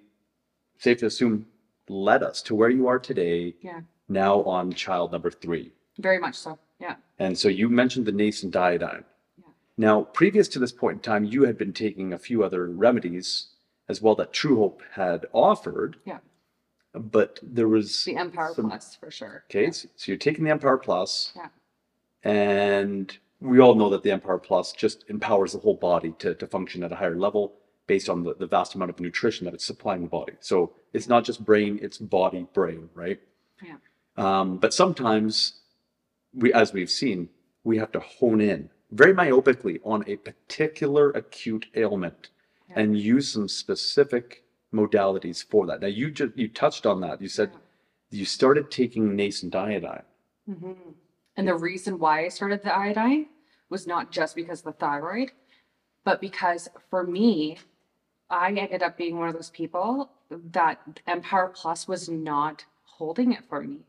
safe 0.79 0.99
to 0.99 1.07
assume, 1.07 1.47
led 1.89 2.23
us 2.23 2.41
to 2.43 2.55
where 2.55 2.71
you 2.71 2.87
are 2.87 2.99
today, 2.99 3.55
Yeah, 3.61 3.81
now 4.09 4.43
on 4.45 4.73
child 4.73 5.13
number 5.13 5.31
three. 5.31 5.73
very 5.99 6.19
much 6.19 6.37
so. 6.37 6.59
Yeah. 6.79 6.97
And 7.19 7.37
so 7.37 7.49
you 7.49 7.69
mentioned 7.69 8.07
the 8.07 8.13
nascent 8.13 8.57
iodine. 8.57 9.05
Yeah. 9.39 9.45
Now, 9.77 10.03
previous 10.05 10.49
to 10.49 10.59
this 10.59 10.73
point 10.73 10.97
in 10.99 11.01
time, 11.03 11.25
you 11.25 11.43
had 11.45 11.59
been 11.59 11.73
taking 11.75 12.13
a 12.13 12.19
few 12.19 12.43
other 12.43 12.67
remedies 12.71 13.49
as 13.89 14.01
well 14.01 14.15
that 14.15 14.33
Truehope 14.33 14.81
had 14.93 15.27
offered. 15.33 15.97
Yeah. 16.07 16.21
But 16.93 17.39
there 17.43 17.69
was 17.69 18.05
The 18.05 18.15
Empower 18.17 18.55
some- 18.55 18.69
Plus 18.69 18.97
for 18.97 19.11
sure. 19.11 19.45
Okay, 19.51 19.71
so 19.71 19.89
so 19.97 20.11
you're 20.13 20.19
taking 20.19 20.45
the 20.45 20.51
Empower 20.51 20.79
Plus. 20.79 21.33
Yeah. 21.37 21.49
And 22.25 23.17
we 23.41 23.61
all 23.61 23.75
know 23.75 23.89
that 23.91 24.03
the 24.03 24.11
Empower 24.11 24.39
Plus 24.39 24.73
just 24.73 25.05
empowers 25.09 25.53
the 25.53 25.59
whole 25.61 25.75
body 25.77 26.15
to, 26.19 26.35
to 26.35 26.47
function 26.47 26.83
at 26.83 26.93
a 26.93 26.97
higher 26.97 27.17
level 27.17 27.55
based 27.87 28.09
on 28.09 28.23
the, 28.25 28.35
the 28.35 28.47
vast 28.47 28.75
amount 28.75 28.91
of 28.91 29.01
nutrition 29.01 29.45
that 29.47 29.55
it's 29.55 29.65
supplying 29.65 30.03
the 30.03 30.09
body. 30.09 30.35
So 30.41 30.73
it's 30.93 31.09
not 31.09 31.25
just 31.25 31.45
brain, 31.45 31.79
it's 31.83 31.99
body, 31.99 32.47
brain, 32.53 32.89
right? 32.95 33.21
Yeah. 33.65 33.77
Um, 34.17 34.59
but 34.59 34.75
sometimes 34.75 35.61
we, 36.35 36.53
as 36.53 36.73
we've 36.73 36.91
seen, 36.91 37.29
we 37.65 37.79
have 37.79 37.93
to 37.93 38.01
hone 38.01 38.41
in 38.41 38.71
very 38.91 39.15
myopically 39.15 39.81
on 39.85 40.05
a 40.07 40.17
particular 40.17 41.11
acute 41.11 41.67
ailment 41.75 42.29
Yeah. 42.69 42.81
and 42.81 42.99
use 42.99 43.33
some 43.33 43.49
specific 43.49 44.45
modalities 44.75 45.45
for 45.45 45.67
that. 45.67 45.81
Now 45.81 45.89
you 45.89 46.11
just 46.11 46.37
you 46.37 46.49
touched 46.49 46.87
on 46.87 47.01
that. 47.01 47.21
You 47.21 47.29
said 47.29 47.53
you 48.11 48.25
started 48.25 48.71
taking 48.71 49.17
nascent 49.17 49.55
iodine. 49.55 50.03
hmm 50.47 50.73
And 51.37 51.49
the 51.49 51.55
reason 51.55 51.99
why 51.99 52.25
I 52.25 52.29
started 52.29 52.63
the 52.63 52.75
iodine 52.77 53.27
was 53.69 53.87
not 53.87 54.11
just 54.11 54.35
because 54.35 54.61
of 54.61 54.65
the 54.67 54.73
thyroid, 54.73 55.33
but 56.05 56.21
because 56.21 56.69
for 56.91 57.05
me, 57.05 57.59
I 58.31 58.53
ended 58.53 58.83
up 58.83 58.97
being 58.97 59.19
one 59.19 59.29
of 59.29 59.35
those 59.35 59.51
people 59.51 60.11
that 60.31 61.01
Empower 61.07 61.49
Plus 61.49 61.89
was 61.89 62.09
not 62.09 62.65
holding 62.85 63.33
it 63.33 63.45
for 63.49 63.63
me. 63.63 63.81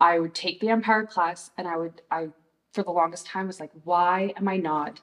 I 0.00 0.18
would 0.18 0.34
take 0.34 0.60
the 0.60 0.68
Empower 0.68 1.06
Plus 1.06 1.50
and 1.56 1.68
I 1.68 1.76
would, 1.76 2.02
I, 2.10 2.28
for 2.72 2.82
the 2.82 2.90
longest 2.92 3.26
time, 3.26 3.46
was 3.46 3.60
like, 3.60 3.72
why 3.84 4.32
am 4.36 4.48
I 4.48 4.56
not 4.56 5.00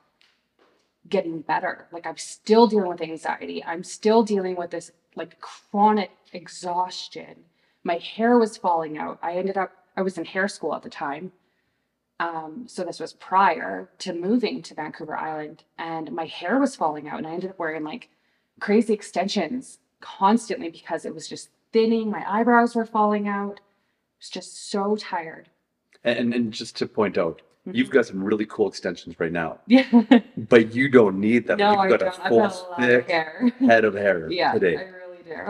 getting 1.09 1.41
better? 1.41 1.87
Like, 1.91 2.05
I'm 2.05 2.17
still 2.17 2.67
dealing 2.67 2.89
with 2.89 3.01
anxiety. 3.01 3.63
I'm 3.63 3.83
still 3.83 4.23
dealing 4.23 4.55
with 4.55 4.71
this 4.71 4.91
like 5.15 5.39
chronic 5.39 6.11
exhaustion. 6.33 7.43
My 7.83 7.97
hair 7.97 8.37
was 8.37 8.57
falling 8.57 8.97
out. 8.97 9.19
I 9.21 9.33
ended 9.33 9.57
up, 9.57 9.71
I 9.95 10.01
was 10.01 10.17
in 10.17 10.25
hair 10.25 10.47
school 10.47 10.75
at 10.75 10.83
the 10.83 10.89
time. 10.89 11.31
Um, 12.19 12.63
so 12.67 12.83
this 12.83 12.99
was 12.99 13.13
prior 13.13 13.89
to 13.99 14.13
moving 14.13 14.61
to 14.63 14.73
Vancouver 14.73 15.15
Island, 15.15 15.63
and 15.77 16.11
my 16.11 16.25
hair 16.25 16.59
was 16.59 16.75
falling 16.75 17.07
out, 17.07 17.19
and 17.19 17.27
I 17.27 17.33
ended 17.33 17.51
up 17.51 17.59
wearing 17.59 17.83
like 17.83 18.09
crazy 18.59 18.93
extensions 18.93 19.79
constantly 20.01 20.69
because 20.69 21.05
it 21.05 21.13
was 21.13 21.27
just 21.27 21.49
thinning. 21.71 22.09
My 22.09 22.25
eyebrows 22.27 22.75
were 22.75 22.85
falling 22.85 23.27
out. 23.27 23.59
I 23.59 24.17
was 24.19 24.29
just 24.29 24.71
so 24.71 24.95
tired. 24.95 25.49
And 26.03 26.33
and 26.33 26.51
just 26.51 26.75
to 26.77 26.87
point 26.87 27.17
out, 27.17 27.41
you've 27.71 27.89
got 27.89 28.05
some 28.05 28.23
really 28.23 28.45
cool 28.45 28.67
extensions 28.67 29.19
right 29.19 29.31
now, 29.31 29.59
Yeah. 29.67 29.85
but 30.37 30.73
you 30.73 30.89
don't 30.89 31.19
need 31.19 31.47
them. 31.47 31.57
no, 31.59 31.71
you've 31.71 31.79
I 31.79 31.89
got 31.89 31.99
don't. 31.99 32.09
a 32.25 32.29
full 32.29 32.39
got 32.39 32.79
a 32.79 32.81
thick 32.87 33.09
hair. 33.09 33.51
head 33.59 33.85
of 33.85 33.93
hair 33.93 34.19
today. 34.29 34.35
yeah, 34.35 34.51
I 34.51 34.55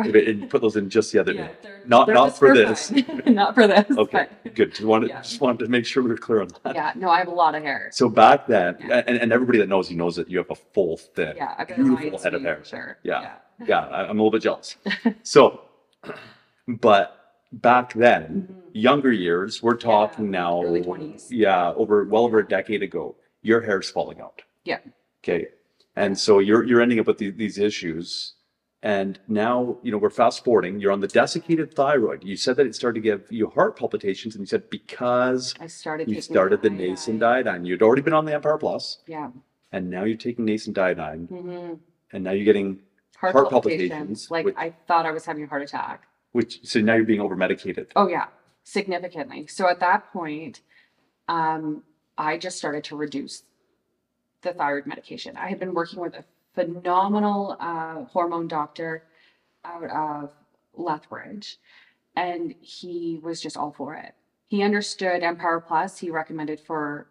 really 0.06 0.12
do. 0.12 0.30
And 0.32 0.42
you 0.42 0.48
put 0.48 0.62
those 0.62 0.76
in 0.76 0.90
just 0.90 1.12
the 1.12 1.20
other 1.20 1.34
Yeah, 1.34 1.48
day. 1.48 1.54
they're- 1.62 1.82
Not- 1.86 2.06
they're 2.08 2.16
not 2.24 2.38
for 2.38 2.54
this. 2.54 2.92
not 3.26 3.54
for 3.56 3.68
this. 3.68 3.86
Okay, 3.98 4.28
good. 4.56 4.72
Just 4.72 4.84
wanted 4.84 5.10
Yeah. 5.10 5.22
just 5.22 5.40
wanted 5.40 5.60
to 5.66 5.68
make 5.70 5.86
sure 5.86 6.04
we 6.04 6.10
were 6.10 6.18
clear 6.18 6.42
on 6.42 6.50
that. 6.64 6.76
Yeah, 6.76 6.92
no, 6.96 7.10
I 7.10 7.20
have 7.20 7.28
a 7.28 7.32
lot 7.32 7.56
of 7.56 7.64
hair. 7.64 7.90
So 7.92 8.10
back 8.10 8.48
then, 8.48 8.76
Yeah. 8.86 9.04
and, 9.08 9.18
and 9.18 9.32
everybody 9.32 9.60
that 9.60 9.70
knows 9.70 9.90
you 9.92 9.98
knows 9.98 10.16
that 10.18 10.30
you 10.30 10.38
have 10.40 10.50
a 10.52 10.56
full, 10.56 10.98
thick, 10.98 11.36
Yeah, 11.38 11.54
I've 11.58 11.68
beautiful 11.68 12.20
head 12.20 12.34
of 12.34 12.42
hair. 12.42 12.60
Sure. 12.64 12.98
Yeah. 13.04 13.36
Yeah, 13.66 13.80
I- 13.88 14.04
I'm 14.10 14.20
a 14.20 14.24
little 14.24 14.32
bit 14.32 14.42
jealous. 14.44 14.76
So, 15.24 15.62
but 16.68 17.17
back 17.52 17.94
then, 17.94 18.48
Mhm. 18.50 18.62
younger 18.74 19.12
years, 19.12 19.62
we're 19.64 19.76
talking 19.78 20.26
Yeah, 20.26 20.32
now, 20.32 20.64
early 20.64 20.82
20s. 20.84 21.32
yeah, 21.32 21.74
over 21.74 22.04
well 22.06 22.24
over 22.24 22.40
a 22.40 22.48
decade 22.48 22.84
ago, 22.84 23.16
your 23.42 23.62
hair's 23.62 23.90
falling 23.90 24.20
out. 24.20 24.42
Yeah. 24.64 24.80
Okay. 25.24 25.48
And 25.96 26.18
so 26.18 26.40
you're 26.40 26.64
you're 26.64 26.82
ending 26.82 27.00
up 27.00 27.08
with 27.08 27.18
these, 27.18 27.34
these 27.36 27.58
issues. 27.58 28.34
And 28.84 29.20
now, 29.28 29.80
you 29.82 29.92
know, 29.92 29.98
we're 29.98 30.12
fast 30.12 30.44
forwarding. 30.46 30.80
You're 30.80 30.92
on 30.92 31.00
the 31.00 31.08
desiccated 31.08 31.74
thyroid. 31.74 32.24
You 32.24 32.36
said 32.38 32.58
that 32.58 32.68
it 32.68 32.76
started 32.76 33.00
to 33.00 33.04
give 33.04 33.32
you 33.32 33.50
heart 33.50 33.76
palpitations, 33.76 34.36
and 34.36 34.42
you 34.44 34.46
said 34.46 34.70
because 34.70 35.56
I 35.60 35.66
started. 35.66 36.08
you 36.10 36.22
started 36.22 36.62
the 36.62 36.70
nascent 36.70 37.24
iodine. 37.24 37.66
You'd 37.66 37.82
already 37.82 38.04
been 38.04 38.14
on 38.14 38.26
the 38.26 38.34
EMPower 38.34 38.60
Plus, 38.60 39.00
Yeah. 39.08 39.32
and 39.72 39.90
now 39.90 40.04
you're 40.04 40.16
taking 40.18 40.46
nascent 40.46 40.78
iodine, 40.78 41.26
hmm 41.26 41.74
and 42.14 42.24
now 42.24 42.32
you're 42.32 42.46
getting 42.46 42.80
Heart, 43.18 43.34
Heart 43.34 43.50
palpitations. 43.50 43.90
palpitations, 43.90 44.32
Like 44.32 44.46
which- 44.46 44.56
I 44.58 44.70
thought 44.88 45.08
I 45.08 45.12
was 45.12 45.26
having 45.26 45.44
a 45.44 45.48
heart 45.48 45.64
attack. 45.64 46.08
Which 46.38 46.60
so 46.62 46.80
now 46.80 46.94
you're 46.94 47.04
being 47.04 47.20
over 47.20 47.36
medicated. 47.36 47.88
Oh 47.96 48.08
yeah, 48.08 48.28
significantly. 48.64 49.48
So 49.48 49.68
at 49.68 49.80
that 49.80 50.14
point, 50.14 50.62
um, 51.28 51.82
I 52.16 52.38
just 52.38 52.60
started 52.60 52.84
to 52.86 52.96
reduce 52.96 53.42
the 54.44 54.54
thyroid 54.54 54.86
medication. 54.86 55.36
I 55.36 55.48
had 55.48 55.60
been 55.60 55.74
working 55.74 56.00
with 56.00 56.14
a 56.14 56.24
phenomenal 56.54 57.58
uh, 57.60 58.04
hormone 58.04 58.48
doctor 58.48 59.06
out 59.66 59.90
of 59.90 60.30
Lethbridge, 60.76 61.58
and 62.16 62.54
he 62.62 63.20
was 63.24 63.42
just 63.42 63.58
all 63.58 63.74
for 63.76 63.96
it. 63.96 64.14
He 64.46 64.62
understood 64.62 65.24
Empower 65.24 65.60
Plus. 65.60 65.98
He 65.98 66.12
recommended 66.12 66.60
for, 66.60 67.08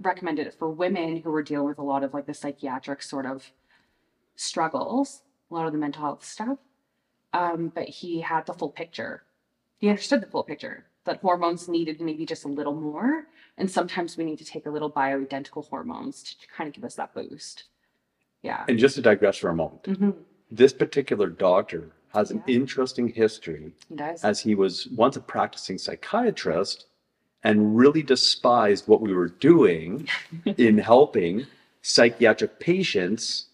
recommended 0.00 0.48
it 0.48 0.54
for 0.58 0.68
women 0.68 1.22
who 1.22 1.30
were 1.30 1.44
dealing 1.44 1.68
with 1.68 1.78
a 1.78 1.84
lot 1.84 2.02
of 2.02 2.12
like 2.12 2.26
the 2.26 2.34
psychiatric 2.34 3.02
sort 3.04 3.24
of 3.24 3.52
struggles, 4.34 5.22
a 5.48 5.54
lot 5.54 5.66
of 5.66 5.72
the 5.72 5.78
mental 5.78 6.02
health 6.02 6.24
stuff. 6.24 6.58
Um, 7.32 7.70
but 7.74 7.88
he 7.88 8.20
had 8.20 8.46
the 8.46 8.54
full 8.54 8.70
picture. 8.70 9.22
He 9.78 9.88
understood 9.88 10.20
the 10.22 10.26
full 10.26 10.42
picture 10.42 10.86
that 11.04 11.20
hormones 11.20 11.68
needed 11.68 12.00
maybe 12.00 12.26
just 12.26 12.44
a 12.44 12.48
little 12.48 12.74
more, 12.74 13.24
and 13.56 13.70
sometimes 13.70 14.16
we 14.16 14.24
need 14.24 14.38
to 14.38 14.44
take 14.44 14.66
a 14.66 14.70
little 14.70 14.90
bioidentical 14.90 15.66
hormones 15.68 16.22
to 16.22 16.46
kind 16.48 16.68
of 16.68 16.74
give 16.74 16.84
us 16.84 16.96
that 16.96 17.14
boost. 17.14 17.64
Yeah. 18.42 18.64
And 18.68 18.78
just 18.78 18.94
to 18.96 19.02
digress 19.02 19.36
for 19.36 19.50
a 19.50 19.54
moment, 19.54 19.86
hmm 19.86 20.10
this 20.50 20.72
particular 20.72 21.28
doctor 21.28 21.90
has 22.14 22.30
an 22.30 22.42
Yeah. 22.46 22.54
interesting 22.54 23.08
history 23.08 23.72
He 23.90 23.96
as 24.22 24.40
he 24.40 24.54
was 24.54 24.86
once 24.96 25.14
a 25.16 25.20
practicing 25.20 25.76
psychiatrist 25.76 26.86
and 27.44 27.76
really 27.76 28.02
despised 28.02 28.88
what 28.88 29.02
we 29.02 29.12
were 29.12 29.28
doing 29.28 30.08
in 30.56 30.78
helping 30.78 31.46
psychiatric 31.82 32.58
patients 32.58 33.48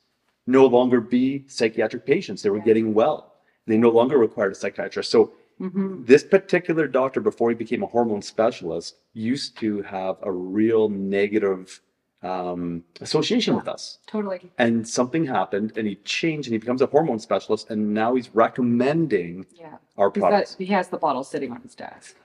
no 0.46 0.66
longer 0.66 1.00
be 1.00 1.44
psychiatric 1.48 2.04
patients. 2.06 2.42
They 2.42 2.50
were 2.50 2.58
Yeah. 2.58 2.64
getting 2.64 2.94
well. 2.94 3.33
They 3.66 3.76
no 3.76 3.90
longer 3.90 4.18
required 4.18 4.52
a 4.52 4.54
psychiatrist. 4.54 5.10
So 5.10 5.32
hmm 5.58 6.02
this 6.04 6.24
particular 6.24 6.88
doctor, 6.88 7.20
before 7.20 7.48
he 7.48 7.54
became 7.54 7.82
a 7.84 7.86
hormone 7.86 8.20
specialist, 8.22 8.96
used 9.12 9.56
to 9.58 9.82
have 9.82 10.16
a 10.22 10.30
real 10.32 10.88
negative 10.88 11.80
um, 12.22 12.82
association 13.00 13.54
with 13.54 13.68
us. 13.68 13.98
Totally. 14.06 14.50
And 14.58 14.86
something 14.88 15.24
happened, 15.26 15.72
and 15.76 15.86
he 15.86 15.94
changed, 15.96 16.48
and 16.48 16.54
he 16.54 16.58
becomes 16.58 16.82
a 16.82 16.86
hormone 16.86 17.18
specialist, 17.20 17.70
and 17.70 17.94
now 17.94 18.14
he's 18.16 18.34
recommending 18.34 19.46
Yeah. 19.54 19.76
our 19.96 20.10
He's 20.12 20.20
got, 20.22 20.30
products. 20.30 20.56
he 20.58 20.66
has 20.66 20.88
the 20.88 20.96
bottle 20.96 21.22
sitting 21.22 21.52
on 21.52 21.60
his 21.62 21.74
desk. 21.74 22.16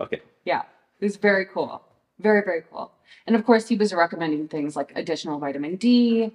Okay, 0.00 0.20
Yeah. 0.44 0.62
It 1.00 1.04
was 1.04 1.16
very 1.16 1.44
cool. 1.44 1.82
Very, 2.18 2.42
very 2.42 2.62
cool. 2.70 2.90
And 3.26 3.36
of 3.36 3.44
course, 3.44 3.68
he 3.68 3.76
was 3.76 3.92
recommending 3.92 4.48
things 4.48 4.74
like 4.74 4.92
additional 4.96 5.38
vitamin 5.38 5.76
D. 5.76 6.32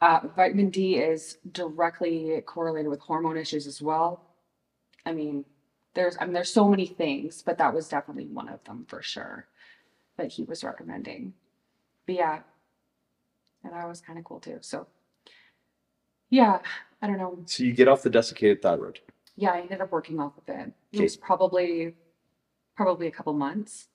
Uh, 0.00 0.20
vitamin 0.36 0.70
D 0.70 0.96
is 0.96 1.38
directly 1.52 2.40
correlated 2.44 2.90
with 2.90 3.00
hormone 3.00 3.36
issues 3.36 3.66
as 3.66 3.80
well. 3.80 4.22
I 5.06 5.12
mean, 5.12 5.44
there's 5.94 6.16
I 6.20 6.24
mean 6.24 6.34
there's 6.34 6.52
so 6.52 6.68
many 6.68 6.86
things, 6.86 7.42
but 7.42 7.58
that 7.58 7.72
was 7.72 7.88
definitely 7.88 8.26
one 8.26 8.48
of 8.48 8.62
them 8.64 8.84
for 8.88 9.00
sure 9.02 9.46
that 10.16 10.32
he 10.32 10.44
was 10.44 10.64
recommending. 10.64 11.32
But 12.06 12.16
yeah, 12.16 12.38
and 13.62 13.72
that 13.72 13.88
was 13.88 14.00
kind 14.00 14.18
of 14.18 14.24
cool 14.24 14.40
too. 14.40 14.58
So 14.60 14.86
yeah, 16.30 16.58
I 17.00 17.06
don't 17.06 17.18
know. 17.18 17.38
so 17.46 17.62
you 17.64 17.72
get 17.72 17.88
off 17.88 18.02
the 18.02 18.10
desiccated 18.10 18.60
thyroid. 18.60 19.00
Yeah, 19.36 19.50
I 19.52 19.60
ended 19.60 19.80
up 19.80 19.92
working 19.92 20.20
off 20.20 20.36
of 20.36 20.44
it. 20.48 20.72
It 20.92 20.96
Okay. 20.96 21.04
was 21.04 21.16
probably 21.16 21.94
probably 22.76 23.06
a 23.06 23.10
couple 23.12 23.32
months. 23.32 23.88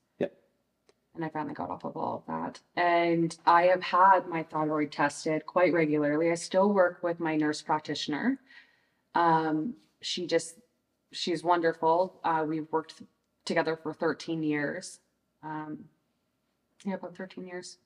And 1.19 1.25
I 1.25 1.29
finally 1.31 1.53
got 1.53 1.69
off 1.69 1.83
of 1.83 1.97
all 1.97 2.23
of 2.25 2.33
that. 2.33 2.61
And 2.77 3.37
I 3.45 3.63
have 3.63 3.83
had 3.83 4.29
my 4.29 4.41
thyroid 4.41 4.93
tested 4.93 5.45
quite 5.45 5.73
regularly. 5.73 6.31
I 6.31 6.35
still 6.35 6.71
work 6.71 7.03
with 7.03 7.19
my 7.19 7.35
nurse 7.35 7.61
practitioner. 7.61 8.39
Um, 9.15 9.73
she 10.01 10.25
just 10.27 10.55
she's 11.11 11.43
wonderful. 11.43 12.21
Uh, 12.23 12.45
we've 12.47 12.71
worked 12.71 13.01
together 13.43 13.75
for 13.75 13.93
13 13.93 14.43
years. 14.43 14.99
Um, 15.43 15.79
yeah, 16.85 16.93
about 16.93 17.17
13 17.17 17.45
years, 17.45 17.79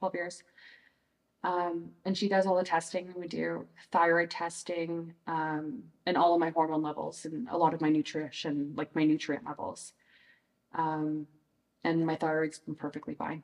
12 0.00 0.14
years. 0.16 0.42
Um, 1.44 1.90
and 2.04 2.18
she 2.18 2.28
does 2.28 2.46
all 2.46 2.56
the 2.56 2.64
testing. 2.64 3.14
We 3.16 3.28
do 3.28 3.64
thyroid 3.92 4.30
testing, 4.30 5.14
um, 5.28 5.84
and 6.04 6.16
all 6.16 6.34
of 6.34 6.40
my 6.40 6.50
hormone 6.50 6.82
levels 6.82 7.26
and 7.26 7.46
a 7.48 7.56
lot 7.56 7.74
of 7.74 7.80
my 7.80 7.90
nutrition, 7.90 8.72
like 8.76 8.92
my 8.96 9.04
nutrient 9.04 9.46
levels. 9.46 9.92
Um, 10.74 11.28
and 11.84 12.06
my 12.06 12.16
thyroid's 12.16 12.58
been 12.58 12.74
perfectly 12.74 13.14
fine. 13.14 13.42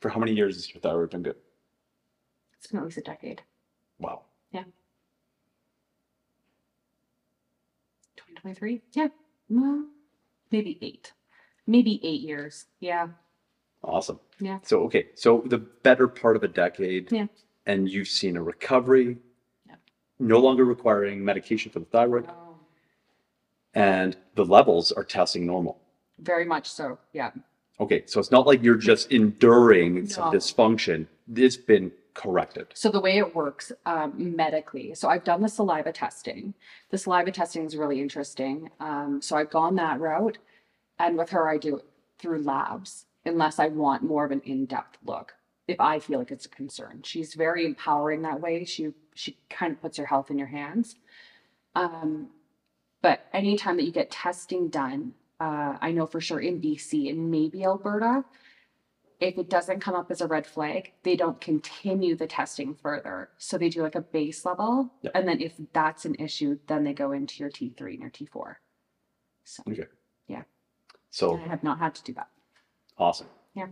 For 0.00 0.08
how 0.08 0.18
many 0.20 0.32
years 0.32 0.56
has 0.56 0.72
your 0.72 0.80
thyroid 0.80 1.10
been 1.10 1.22
good? 1.22 1.36
It's 2.58 2.66
been 2.68 2.78
at 2.80 2.84
least 2.86 2.98
a 2.98 3.02
decade. 3.02 3.42
Wow. 3.98 4.22
Yeah. 4.52 4.64
2023? 8.16 8.80
Yeah. 8.92 9.08
Well, 9.48 9.86
maybe 10.50 10.78
eight. 10.82 11.12
Maybe 11.66 12.00
eight 12.02 12.20
years. 12.20 12.66
Yeah. 12.80 13.08
Awesome. 13.82 14.20
Yeah. 14.40 14.58
So, 14.62 14.82
okay, 14.84 15.06
so 15.14 15.42
the 15.46 15.58
better 15.58 16.06
part 16.08 16.36
of 16.36 16.42
a 16.42 16.48
decade. 16.48 17.10
Yeah. 17.12 17.26
And 17.66 17.88
you've 17.88 18.08
seen 18.08 18.36
a 18.36 18.42
recovery, 18.42 19.18
Yeah. 19.66 19.76
no 20.18 20.38
longer 20.38 20.64
requiring 20.64 21.24
medication 21.24 21.70
for 21.72 21.78
the 21.78 21.84
thyroid, 21.86 22.26
Oh, 22.28 22.56
and 23.74 24.16
the 24.34 24.44
levels 24.44 24.92
are 24.92 25.04
testing 25.04 25.46
normal. 25.46 25.80
very 26.18 26.44
much 26.44 26.68
so. 26.70 26.98
Yeah. 27.12 27.30
Okay, 27.80 28.02
so 28.06 28.20
it's 28.20 28.30
not 28.30 28.46
like 28.46 28.62
you're 28.62 28.76
just 28.76 29.10
enduring 29.10 30.06
some 30.06 30.30
No. 30.30 30.38
dysfunction. 30.38 31.06
It's 31.34 31.56
been 31.56 31.90
corrected. 32.12 32.66
So 32.74 32.90
the 32.90 33.00
way 33.00 33.16
it 33.16 33.34
works 33.34 33.72
um, 33.86 34.12
medically, 34.36 34.94
so 34.94 35.08
I've 35.08 35.24
done 35.24 35.40
the 35.40 35.48
saliva 35.48 35.92
testing. 35.92 36.52
The 36.90 36.98
saliva 36.98 37.32
testing 37.32 37.64
is 37.64 37.76
really 37.76 38.00
interesting. 38.00 38.70
Um, 38.80 39.22
so 39.22 39.36
I've 39.36 39.50
gone 39.50 39.76
that 39.76 39.98
route, 40.00 40.38
and 40.98 41.16
with 41.16 41.30
her, 41.30 41.48
I 41.48 41.56
do 41.56 41.76
it 41.78 41.84
through 42.18 42.42
labs, 42.42 43.06
unless 43.24 43.58
I 43.58 43.68
want 43.68 44.02
more 44.02 44.24
of 44.26 44.30
an 44.32 44.42
in-depth 44.44 44.98
look. 45.04 45.32
If 45.66 45.80
I 45.80 46.00
feel 46.00 46.18
like 46.18 46.32
it's 46.32 46.46
a 46.46 46.50
concern, 46.50 47.00
she's 47.04 47.34
very 47.34 47.64
empowering 47.64 48.22
that 48.22 48.40
way. 48.40 48.64
She 48.64 48.92
she 49.14 49.38
kind 49.48 49.72
of 49.72 49.80
puts 49.80 49.98
your 49.98 50.06
health 50.08 50.30
in 50.30 50.38
your 50.38 50.48
hands. 50.48 50.96
Um, 51.74 52.28
but 53.02 53.26
anytime 53.32 53.76
that 53.76 53.84
you 53.84 53.92
get 53.92 54.10
testing 54.10 54.68
done, 54.68 55.14
uh, 55.40 55.78
I 55.80 55.90
know 55.92 56.06
for 56.06 56.20
sure 56.20 56.40
in 56.40 56.60
BC 56.60 57.10
and 57.10 57.30
maybe 57.30 57.64
Alberta, 57.64 58.24
if 59.20 59.36
it 59.38 59.50
doesn't 59.50 59.80
come 59.80 59.94
up 59.94 60.10
as 60.10 60.20
a 60.20 60.26
red 60.26 60.46
flag, 60.46 60.92
they 61.02 61.16
don't 61.16 61.40
continue 61.40 62.14
the 62.14 62.26
testing 62.26 62.74
further. 62.74 63.30
So 63.38 63.58
they 63.58 63.68
do 63.68 63.82
like 63.82 63.94
a 63.94 64.00
base 64.00 64.44
level. 64.44 64.92
Yep. 65.02 65.12
And 65.14 65.28
then 65.28 65.40
if 65.40 65.54
that's 65.72 66.04
an 66.04 66.14
issue, 66.16 66.58
then 66.66 66.84
they 66.84 66.92
go 66.94 67.12
into 67.12 67.40
your 67.40 67.50
T3 67.50 67.80
and 67.80 68.00
your 68.00 68.10
T4. 68.10 68.56
So 69.44 69.62
Okay. 69.70 69.86
Yeah. 70.28 70.42
So 71.10 71.36
I 71.36 71.48
have 71.48 71.62
not 71.62 71.78
had 71.78 71.94
to 71.96 72.04
do 72.04 72.12
that. 72.14 72.28
awesome. 72.98 73.26
Yeah. 73.54 73.66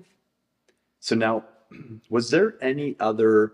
So 1.01 1.15
now, 1.15 1.45
was 2.11 2.31
there 2.31 2.55
any 2.63 2.97
other 2.99 3.53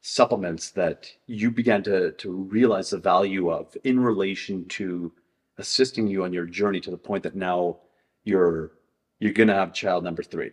supplements 0.00 0.70
that 0.70 1.12
you 1.26 1.50
began 1.50 1.82
to 1.82 2.12
to 2.12 2.30
realize 2.30 2.90
the 2.90 2.98
value 2.98 3.50
of 3.50 3.76
in 3.82 3.98
relation 3.98 4.64
to 4.68 5.12
assisting 5.58 6.06
you 6.06 6.24
on 6.24 6.32
your 6.32 6.46
journey 6.46 6.80
to 6.80 6.90
the 6.90 6.96
point 6.98 7.22
that 7.22 7.34
now 7.36 7.78
you're 8.24 8.72
you're 9.18 9.32
gonna 9.32 9.54
have 9.54 9.72
child 9.72 10.04
number 10.04 10.22
three, 10.22 10.50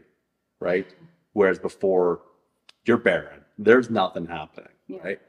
right? 0.60 0.88
Whereas 1.34 1.60
before 1.60 2.22
you're 2.86 2.98
barren, 2.98 3.42
there's 3.58 3.90
nothing 3.90 4.26
happening, 4.26 4.70
Yeah. 4.88 5.00
right? 5.04 5.20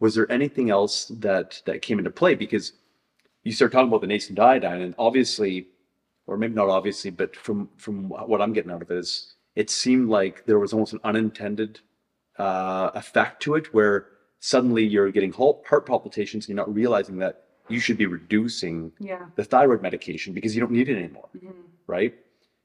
Was 0.00 0.14
there 0.14 0.30
anything 0.30 0.70
else 0.70 1.06
that 1.20 1.62
that 1.66 1.82
came 1.82 1.98
into 1.98 2.10
play? 2.10 2.34
Because 2.34 2.72
you 3.44 3.52
start 3.52 3.72
talking 3.72 3.88
about 3.88 4.00
the 4.02 4.06
nascent 4.06 4.38
iodine, 4.38 4.80
and 4.82 4.94
obviously, 4.98 5.68
or 6.26 6.36
maybe 6.36 6.54
not 6.54 6.68
obviously, 6.68 7.10
but 7.10 7.34
from 7.36 7.68
from 7.76 8.08
what 8.08 8.42
I'm 8.42 8.52
getting 8.52 8.70
out 8.70 8.82
of 8.82 8.90
it 8.90 8.98
is, 8.98 9.34
it 9.56 9.70
seemed 9.70 10.08
like 10.08 10.44
there 10.46 10.58
was 10.58 10.72
almost 10.72 10.92
an 10.92 11.00
unintended 11.04 11.80
uh, 12.38 12.90
effect 12.94 13.42
to 13.42 13.54
it, 13.54 13.72
where 13.74 14.08
suddenly 14.40 14.84
you're 14.84 15.10
getting 15.10 15.32
heart 15.32 15.58
heart 15.66 15.86
palpitations, 15.86 16.44
and 16.44 16.48
you're 16.50 16.64
not 16.66 16.74
realizing 16.74 17.18
that 17.18 17.44
you 17.72 17.80
should 17.80 17.96
be 17.98 18.06
reducing 18.06 18.92
Yeah. 18.98 19.26
the 19.36 19.44
thyroid 19.44 19.82
medication 19.82 20.32
because 20.34 20.54
you 20.54 20.60
don't 20.60 20.72
need 20.72 20.88
it 20.88 20.96
anymore, 20.96 21.28
Mhm. 21.36 21.54
right? 21.86 22.14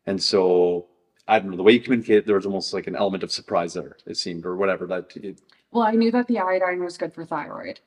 And 0.05 0.21
so 0.21 0.87
I 1.27 1.39
don't 1.39 1.51
know 1.51 1.57
the 1.57 1.63
way 1.63 1.73
you 1.73 1.81
communicated. 1.81 2.25
There 2.25 2.35
was 2.35 2.45
almost 2.45 2.73
like 2.73 2.87
an 2.87 2.95
element 2.95 3.23
of 3.23 3.31
surprise 3.31 3.73
there. 3.73 3.97
It 4.05 4.15
seemed, 4.15 4.45
or 4.45 4.55
whatever. 4.55 4.85
That 4.87 5.15
it, 5.17 5.41
Well, 5.71 5.83
I 5.83 5.91
knew 5.91 6.11
that 6.11 6.27
the 6.27 6.39
iodine 6.39 6.81
was 6.83 6.97
good 6.97 7.13
for 7.13 7.25
thyroid, 7.25 7.81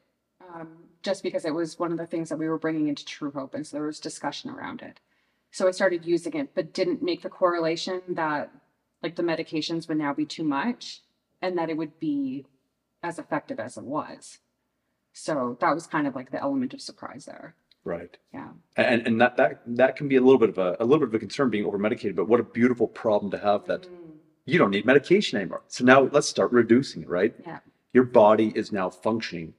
um, 0.53 0.69
just 1.03 1.23
because 1.23 1.47
it 1.47 1.55
was 1.55 1.79
one 1.79 1.91
of 1.93 1.97
the 1.99 2.07
things 2.07 2.29
that 2.29 2.37
we 2.39 2.49
were 2.49 2.59
bringing 2.59 2.89
into 2.89 3.05
Truehope, 3.05 3.55
and 3.55 3.67
so 3.67 3.77
there 3.79 3.87
was 3.87 3.99
discussion 3.99 4.51
around 4.51 4.83
it. 4.83 5.01
So 5.53 5.67
I 5.67 5.71
started 5.71 6.05
using 6.05 6.35
it, 6.35 6.55
but 6.55 6.73
didn't 6.75 7.03
make 7.03 7.23
the 7.23 7.31
correlation 7.31 8.03
that 8.09 8.51
like 9.03 9.17
the 9.17 9.23
medications 9.23 9.89
would 9.89 9.97
now 9.97 10.13
be 10.13 10.27
too 10.27 10.45
much, 10.45 11.03
and 11.41 11.57
that 11.57 11.71
it 11.71 11.77
would 11.79 11.99
be 11.99 12.45
as 13.03 13.19
effective 13.19 13.59
as 13.59 13.79
it 13.79 13.85
was. 13.85 14.39
So 15.13 15.57
that 15.61 15.75
was 15.75 15.87
kind 15.87 16.07
of 16.07 16.15
like 16.15 16.31
the 16.31 16.41
element 16.41 16.73
of 16.75 16.81
surprise 16.81 17.25
there. 17.27 17.55
right. 17.85 18.17
Yeah. 18.33 18.49
and 18.77 19.07
and 19.07 19.21
that 19.21 19.37
that 19.37 19.63
that 19.67 19.97
can 19.97 20.07
be 20.09 20.17
a 20.17 20.21
little 20.21 20.39
bit 20.39 20.51
of 20.51 20.59
a, 20.59 20.77
a 20.81 20.85
little 20.85 21.01
bit 21.01 21.09
of 21.09 21.15
a 21.15 21.19
concern 21.19 21.51
being 21.51 21.65
over 21.67 21.79
medicated 21.79 22.15
but 22.17 22.29
what 22.29 22.41
a 22.41 22.45
beautiful 22.45 22.87
problem 22.87 23.31
to 23.33 23.39
have 23.39 23.67
that 23.67 23.83
Mm, 23.83 24.13
you 24.47 24.59
don't 24.59 24.71
need 24.71 24.85
medication 24.87 25.39
anymore 25.41 25.63
so 25.69 25.85
now 25.85 26.01
let's 26.13 26.29
start 26.29 26.53
reducing 26.53 27.03
it 27.03 27.09
right 27.09 27.35
Yeah. 27.47 27.61
your 27.93 28.05
body 28.05 28.53
is 28.55 28.71
now 28.73 28.89
functioning 28.91 29.55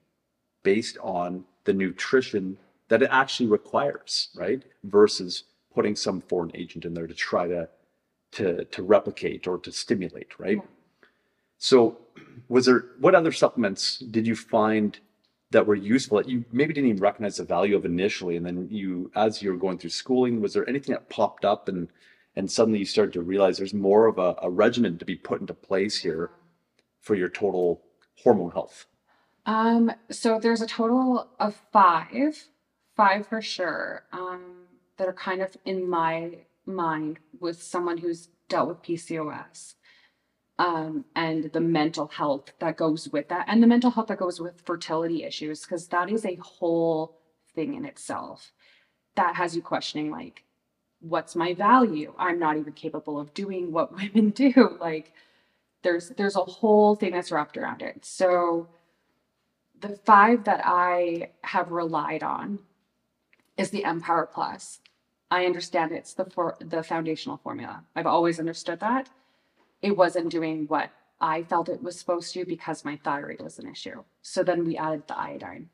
based 0.64 0.98
on 1.02 1.46
the 1.66 1.74
nutrition 1.74 2.58
that 2.90 3.02
it 3.02 3.10
actually 3.12 3.50
requires 3.50 4.30
right 4.36 4.62
versus 4.84 5.44
putting 5.76 5.96
some 5.96 6.22
foreign 6.22 6.52
agent 6.56 6.86
in 6.86 6.94
there 6.94 7.08
to 7.08 7.14
try 7.14 7.48
to 7.48 7.68
to 8.38 8.66
to 8.66 8.84
replicate 8.84 9.48
or 9.48 9.58
to 9.66 9.72
stimulate 9.72 10.32
right 10.40 10.58
Yeah. 10.58 11.08
so 11.58 11.98
was 12.50 12.66
there 12.68 12.86
what 13.00 13.16
other 13.16 13.32
supplements 13.32 13.98
did 14.16 14.26
you 14.28 14.36
find 14.36 15.00
that 15.52 15.68
were 15.68 15.76
useful 15.76 16.18
that 16.18 16.30
you 16.30 16.44
maybe 16.52 16.74
didn't 16.74 16.90
even 16.90 17.02
recognize 17.02 17.38
the 17.38 17.44
value 17.44 17.76
of 17.76 17.86
initially 17.86 18.36
and 18.38 18.46
then 18.46 18.68
you 18.72 19.12
as 19.16 19.42
you 19.42 19.52
were 19.52 19.58
going 19.58 19.78
through 19.78 19.90
schooling 19.90 20.42
was 20.42 20.54
there 20.54 20.68
anything 20.68 20.94
that 20.94 21.10
popped 21.10 21.46
up 21.46 21.68
and 21.68 21.90
and 22.36 22.50
suddenly 22.50 22.80
you 22.80 22.86
started 22.86 23.14
to 23.14 23.22
realize 23.22 23.58
there's 23.58 23.74
more 23.74 24.08
of 24.08 24.18
a, 24.18 24.36
a 24.42 24.50
regimen 24.50 24.98
to 24.98 25.06
be 25.06 25.16
put 25.16 25.42
into 25.42 25.54
place 25.54 25.98
here 26.00 26.32
for 27.02 27.16
your 27.16 27.30
total 27.30 27.82
hormone 28.24 28.52
health 28.52 28.86
Um, 29.46 29.92
so 30.10 30.40
there's 30.40 30.62
a 30.62 30.68
total 30.68 31.28
of 31.40 31.56
five, 31.74 32.46
five 32.96 33.28
for 33.28 33.42
sure, 33.42 34.04
um, 34.14 34.68
that 34.98 35.08
are 35.08 35.14
kind 35.14 35.42
of 35.42 35.58
in 35.66 35.90
my 35.90 36.38
mind 36.66 37.18
with 37.40 37.62
someone 37.62 37.98
who's 37.98 38.30
dealt 38.50 38.68
with 38.70 38.84
PCOS. 38.84 39.74
Um, 40.62 41.06
and 41.16 41.52
the 41.54 41.60
mental 41.60 42.08
health 42.08 42.54
that 42.60 42.78
goes 42.78 43.10
with 43.10 43.30
that, 43.30 43.46
and 43.48 43.64
the 43.64 43.68
mental 43.68 43.90
health 43.90 44.10
that 44.10 44.20
goes 44.20 44.40
with 44.40 44.62
fertility 44.64 45.24
issues, 45.24 45.62
because 45.62 45.88
that 45.88 46.12
is 46.12 46.24
a 46.24 46.36
whole 46.36 47.18
thing 47.56 47.74
in 47.74 47.84
itself 47.84 48.52
that 49.16 49.36
has 49.36 49.56
you 49.56 49.64
questioning, 49.64 50.12
like, 50.12 50.44
what's 51.00 51.36
my 51.36 51.56
value? 51.56 52.14
I'm 52.18 52.38
not 52.38 52.58
even 52.58 52.74
capable 52.74 53.20
of 53.20 53.34
doing 53.34 53.72
what 53.72 53.92
women 53.96 54.30
do. 54.30 54.78
Like, 54.80 55.14
there's 55.84 56.10
there's 56.10 56.36
a 56.36 56.42
whole 56.42 56.96
thing 56.96 57.14
that's 57.14 57.32
wrapped 57.32 57.58
around 57.58 57.82
it. 57.82 58.06
So 58.06 58.68
the 59.80 59.98
five 60.06 60.44
that 60.44 60.62
I 60.64 61.32
have 61.42 61.72
relied 61.72 62.22
on 62.22 62.60
is 63.58 63.72
the 63.72 63.84
Empower 63.84 64.28
Plus. 64.28 64.80
I 65.32 65.46
understand 65.46 65.92
it's 65.92 66.14
the 66.14 66.26
for 66.26 66.56
the 66.60 66.84
foundational 66.84 67.38
formula. 67.38 67.84
I've 67.96 68.06
always 68.06 68.40
understood 68.40 68.80
that. 68.82 69.10
It 69.82 69.98
wasn't 69.98 70.30
doing 70.30 70.66
what 70.68 70.92
I 71.20 71.44
felt 71.44 71.70
it 71.70 71.84
was 71.84 71.98
supposed 71.98 72.34
to 72.34 72.46
because 72.46 72.86
my 72.86 72.98
thyroid 72.98 73.42
was 73.42 73.60
an 73.60 73.68
issue. 73.68 74.04
So 74.22 74.44
then 74.44 74.66
we 74.66 74.78
added 74.78 75.08
the 75.08 75.18
iodine. 75.18 75.70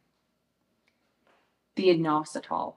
The 1.75 1.87
inositol. 1.87 2.75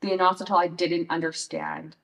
The 0.00 0.10
inositol 0.10 0.56
I 0.56 0.68
didn't 0.68 1.10
understand 1.10 1.96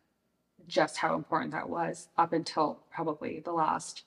just 0.67 0.99
how 0.99 1.15
important 1.15 1.53
that 1.53 1.69
was 1.69 2.09
up 2.17 2.33
until 2.33 2.81
probably 2.91 3.41
the 3.41 3.53
last 3.53 4.05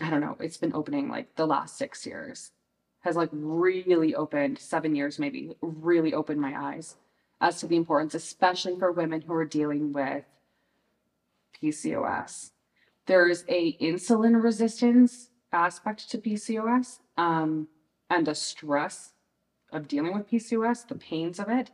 I 0.00 0.10
don't 0.10 0.20
know, 0.20 0.36
it's 0.38 0.56
been 0.56 0.74
opening 0.74 1.08
like 1.08 1.34
the 1.34 1.46
last 1.46 1.76
six 1.76 2.06
years. 2.06 2.52
Has 3.00 3.16
like 3.16 3.30
really 3.32 4.14
opened, 4.14 4.58
seven 4.58 4.94
years 4.94 5.18
maybe, 5.18 5.56
really 5.60 6.12
opened 6.14 6.40
my 6.40 6.54
eyes 6.56 6.96
as 7.40 7.60
to 7.60 7.66
the 7.66 7.76
importance, 7.76 8.14
especially 8.14 8.76
for 8.78 8.92
women 8.92 9.22
who 9.22 9.32
are 9.34 9.44
dealing 9.44 9.92
with 9.92 10.24
PCOS. 11.62 12.50
There's 13.06 13.44
a 13.48 13.76
insulin 13.78 14.42
resistance 14.42 15.30
aspect 15.52 16.10
to 16.10 16.18
PCOS, 16.18 16.98
um, 17.16 17.68
and 18.10 18.26
the 18.26 18.34
stress 18.34 19.12
of 19.72 19.88
dealing 19.88 20.14
with 20.14 20.30
PCOS, 20.30 20.86
the 20.86 20.94
pains 20.94 21.38
of 21.38 21.48
it. 21.48 21.70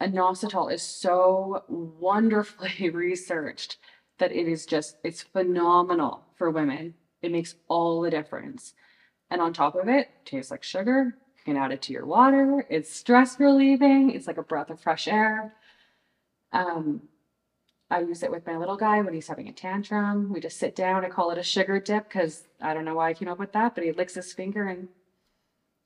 Inositol 0.00 0.72
is 0.72 0.82
so 0.82 1.64
wonderfully 1.68 2.90
researched 2.94 3.76
that 4.18 4.32
it 4.32 4.48
is 4.48 4.66
just 4.66 4.96
it's 5.04 5.22
phenomenal 5.22 6.24
for 6.36 6.50
women. 6.50 6.94
It 7.22 7.32
makes 7.32 7.54
all 7.68 8.00
the 8.00 8.10
difference. 8.10 8.74
And 9.30 9.40
on 9.40 9.52
top 9.52 9.74
of 9.74 9.88
it, 9.88 10.08
tastes 10.24 10.50
like 10.50 10.62
sugar. 10.62 11.16
You 11.36 11.44
can 11.44 11.56
add 11.56 11.72
it 11.72 11.82
to 11.82 11.92
your 11.92 12.06
water. 12.06 12.66
It's 12.70 12.94
stress 12.94 13.38
relieving. 13.38 14.10
It's 14.10 14.26
like 14.26 14.38
a 14.38 14.42
breath 14.42 14.70
of 14.70 14.80
fresh 14.80 15.06
air. 15.06 15.54
Um, 16.52 17.02
I 17.90 18.00
use 18.00 18.22
it 18.22 18.30
with 18.30 18.46
my 18.46 18.56
little 18.56 18.76
guy 18.76 19.00
when 19.00 19.14
he's 19.14 19.28
having 19.28 19.48
a 19.48 19.52
tantrum. 19.52 20.32
We 20.32 20.40
just 20.40 20.58
sit 20.58 20.76
down. 20.76 21.04
I 21.04 21.08
call 21.08 21.30
it 21.30 21.38
a 21.38 21.42
sugar 21.42 21.80
dip 21.80 22.08
because 22.08 22.44
I 22.60 22.72
don't 22.74 22.84
know 22.84 22.94
why 22.94 23.10
I 23.10 23.14
came 23.14 23.28
up 23.28 23.38
with 23.38 23.52
that, 23.52 23.74
but 23.74 23.84
he 23.84 23.92
licks 23.92 24.14
his 24.14 24.32
finger 24.32 24.66
and 24.68 24.88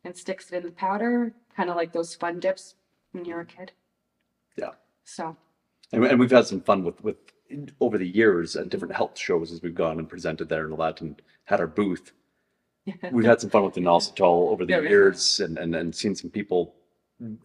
and 0.04 0.16
sticks 0.16 0.52
it 0.52 0.56
in 0.56 0.64
the 0.64 0.70
powder, 0.70 1.32
kind 1.56 1.70
of 1.70 1.76
like 1.76 1.92
those 1.92 2.14
fun 2.14 2.38
dips 2.40 2.74
when 3.12 3.24
you're 3.24 3.40
a 3.40 3.46
kid. 3.46 3.72
Yeah. 4.56 4.72
So 5.04 5.36
and, 5.92 6.04
and 6.04 6.20
we've 6.20 6.30
had 6.30 6.46
some 6.46 6.60
fun 6.60 6.84
with 6.84 7.02
with 7.02 7.16
over 7.80 7.98
the 7.98 8.06
years 8.08 8.56
at 8.56 8.68
different 8.68 8.94
health 8.94 9.18
shows 9.18 9.52
as 9.52 9.62
we've 9.62 9.74
gone 9.74 9.98
and 9.98 10.08
presented 10.08 10.48
there 10.48 10.64
and 10.64 10.72
all 10.72 10.78
that 10.78 11.00
and 11.00 11.20
had 11.44 11.60
our 11.60 11.66
booth 11.66 12.12
we've 13.10 13.24
had 13.24 13.40
some 13.40 13.50
fun 13.50 13.64
with 13.64 13.74
the 13.74 13.80
inositol 13.80 14.50
over 14.50 14.64
the 14.64 14.72
Yeah, 14.72 14.80
years 14.80 15.40
and, 15.40 15.58
and 15.58 15.74
and 15.74 15.94
seen 15.94 16.14
some 16.14 16.30
people 16.30 16.74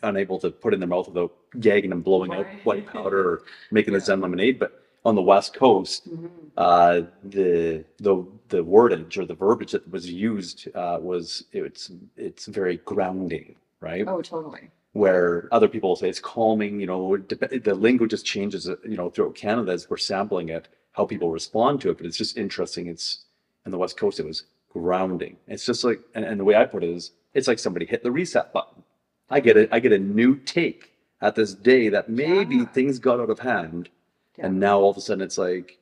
unable 0.03 0.39
to 0.39 0.49
put 0.49 0.73
in 0.73 0.79
their 0.79 0.89
mouth 0.89 1.07
without 1.07 1.33
gagging 1.59 1.91
and 1.91 2.03
blowing 2.03 2.33
out 2.33 2.45
white 2.63 2.87
powder 2.87 3.29
or 3.33 3.43
making 3.71 3.93
the 3.93 3.99
Yeah. 3.99 4.05
zen 4.05 4.21
lemonade 4.21 4.59
but 4.59 4.83
on 5.05 5.15
the 5.15 5.21
west 5.21 5.53
coast 5.53 6.09
mhm. 6.09 6.29
uh, 6.57 7.01
the 7.23 7.83
the 7.97 8.25
the 8.49 8.63
wordage 8.63 9.17
or 9.17 9.25
the 9.25 9.33
verbiage 9.33 9.71
that 9.71 9.89
was 9.91 10.09
used 10.11 10.67
uh, 10.75 10.97
was 11.01 11.45
it's 11.51 11.91
it's 12.17 12.47
very 12.47 12.77
grounding 12.77 13.55
right 13.79 14.05
oh, 14.07 14.21
totally. 14.21 14.69
where 14.93 15.47
other 15.51 15.67
people 15.67 15.95
say 15.95 16.09
it's 16.09 16.19
calming 16.19 16.79
you 16.79 16.87
know 16.87 17.17
the 17.17 17.75
language 17.75 18.11
just 18.11 18.25
changes 18.25 18.67
uh, 18.67 18.75
you 18.83 18.97
know 18.97 19.09
throughout 19.09 19.35
canada 19.35 19.71
as 19.71 19.89
we're 19.89 19.97
sampling 19.97 20.49
it 20.49 20.67
how 20.93 21.05
people 21.05 21.31
respond 21.31 21.79
to 21.79 21.89
it 21.91 21.97
but 21.97 22.05
it's 22.05 22.17
just 22.17 22.37
interesting 22.37 22.87
it's 22.87 23.25
in 23.65 23.71
the 23.71 23.77
west 23.77 23.97
coast 23.97 24.19
it 24.19 24.25
was 24.25 24.43
grounding 24.73 25.37
it's 25.47 25.65
just 25.65 25.83
like 25.83 25.99
and, 26.15 26.25
and 26.25 26.39
the 26.39 26.43
way 26.43 26.55
i 26.55 26.65
put 26.65 26.83
it 26.83 26.89
is 26.89 27.11
it's 27.33 27.47
like 27.47 27.59
somebody 27.59 27.85
hit 27.85 28.03
the 28.03 28.11
reset 28.11 28.51
button 28.51 28.83
i 29.29 29.39
get 29.39 29.57
it 29.57 29.69
i 29.71 29.79
get 29.79 29.91
a 29.91 29.97
new 29.99 30.35
take 30.35 30.91
at 31.21 31.35
this 31.35 31.53
day 31.53 31.89
that 31.89 32.09
maybe 32.09 32.57
Yeah. 32.57 32.65
things 32.65 32.99
got 32.99 33.19
out 33.19 33.29
of 33.29 33.39
hand 33.39 33.89
Yeah. 34.37 34.45
and 34.47 34.59
now 34.59 34.79
all 34.79 34.89
of 34.91 34.97
a 34.97 35.01
sudden 35.01 35.21
it's 35.23 35.37
like 35.37 35.77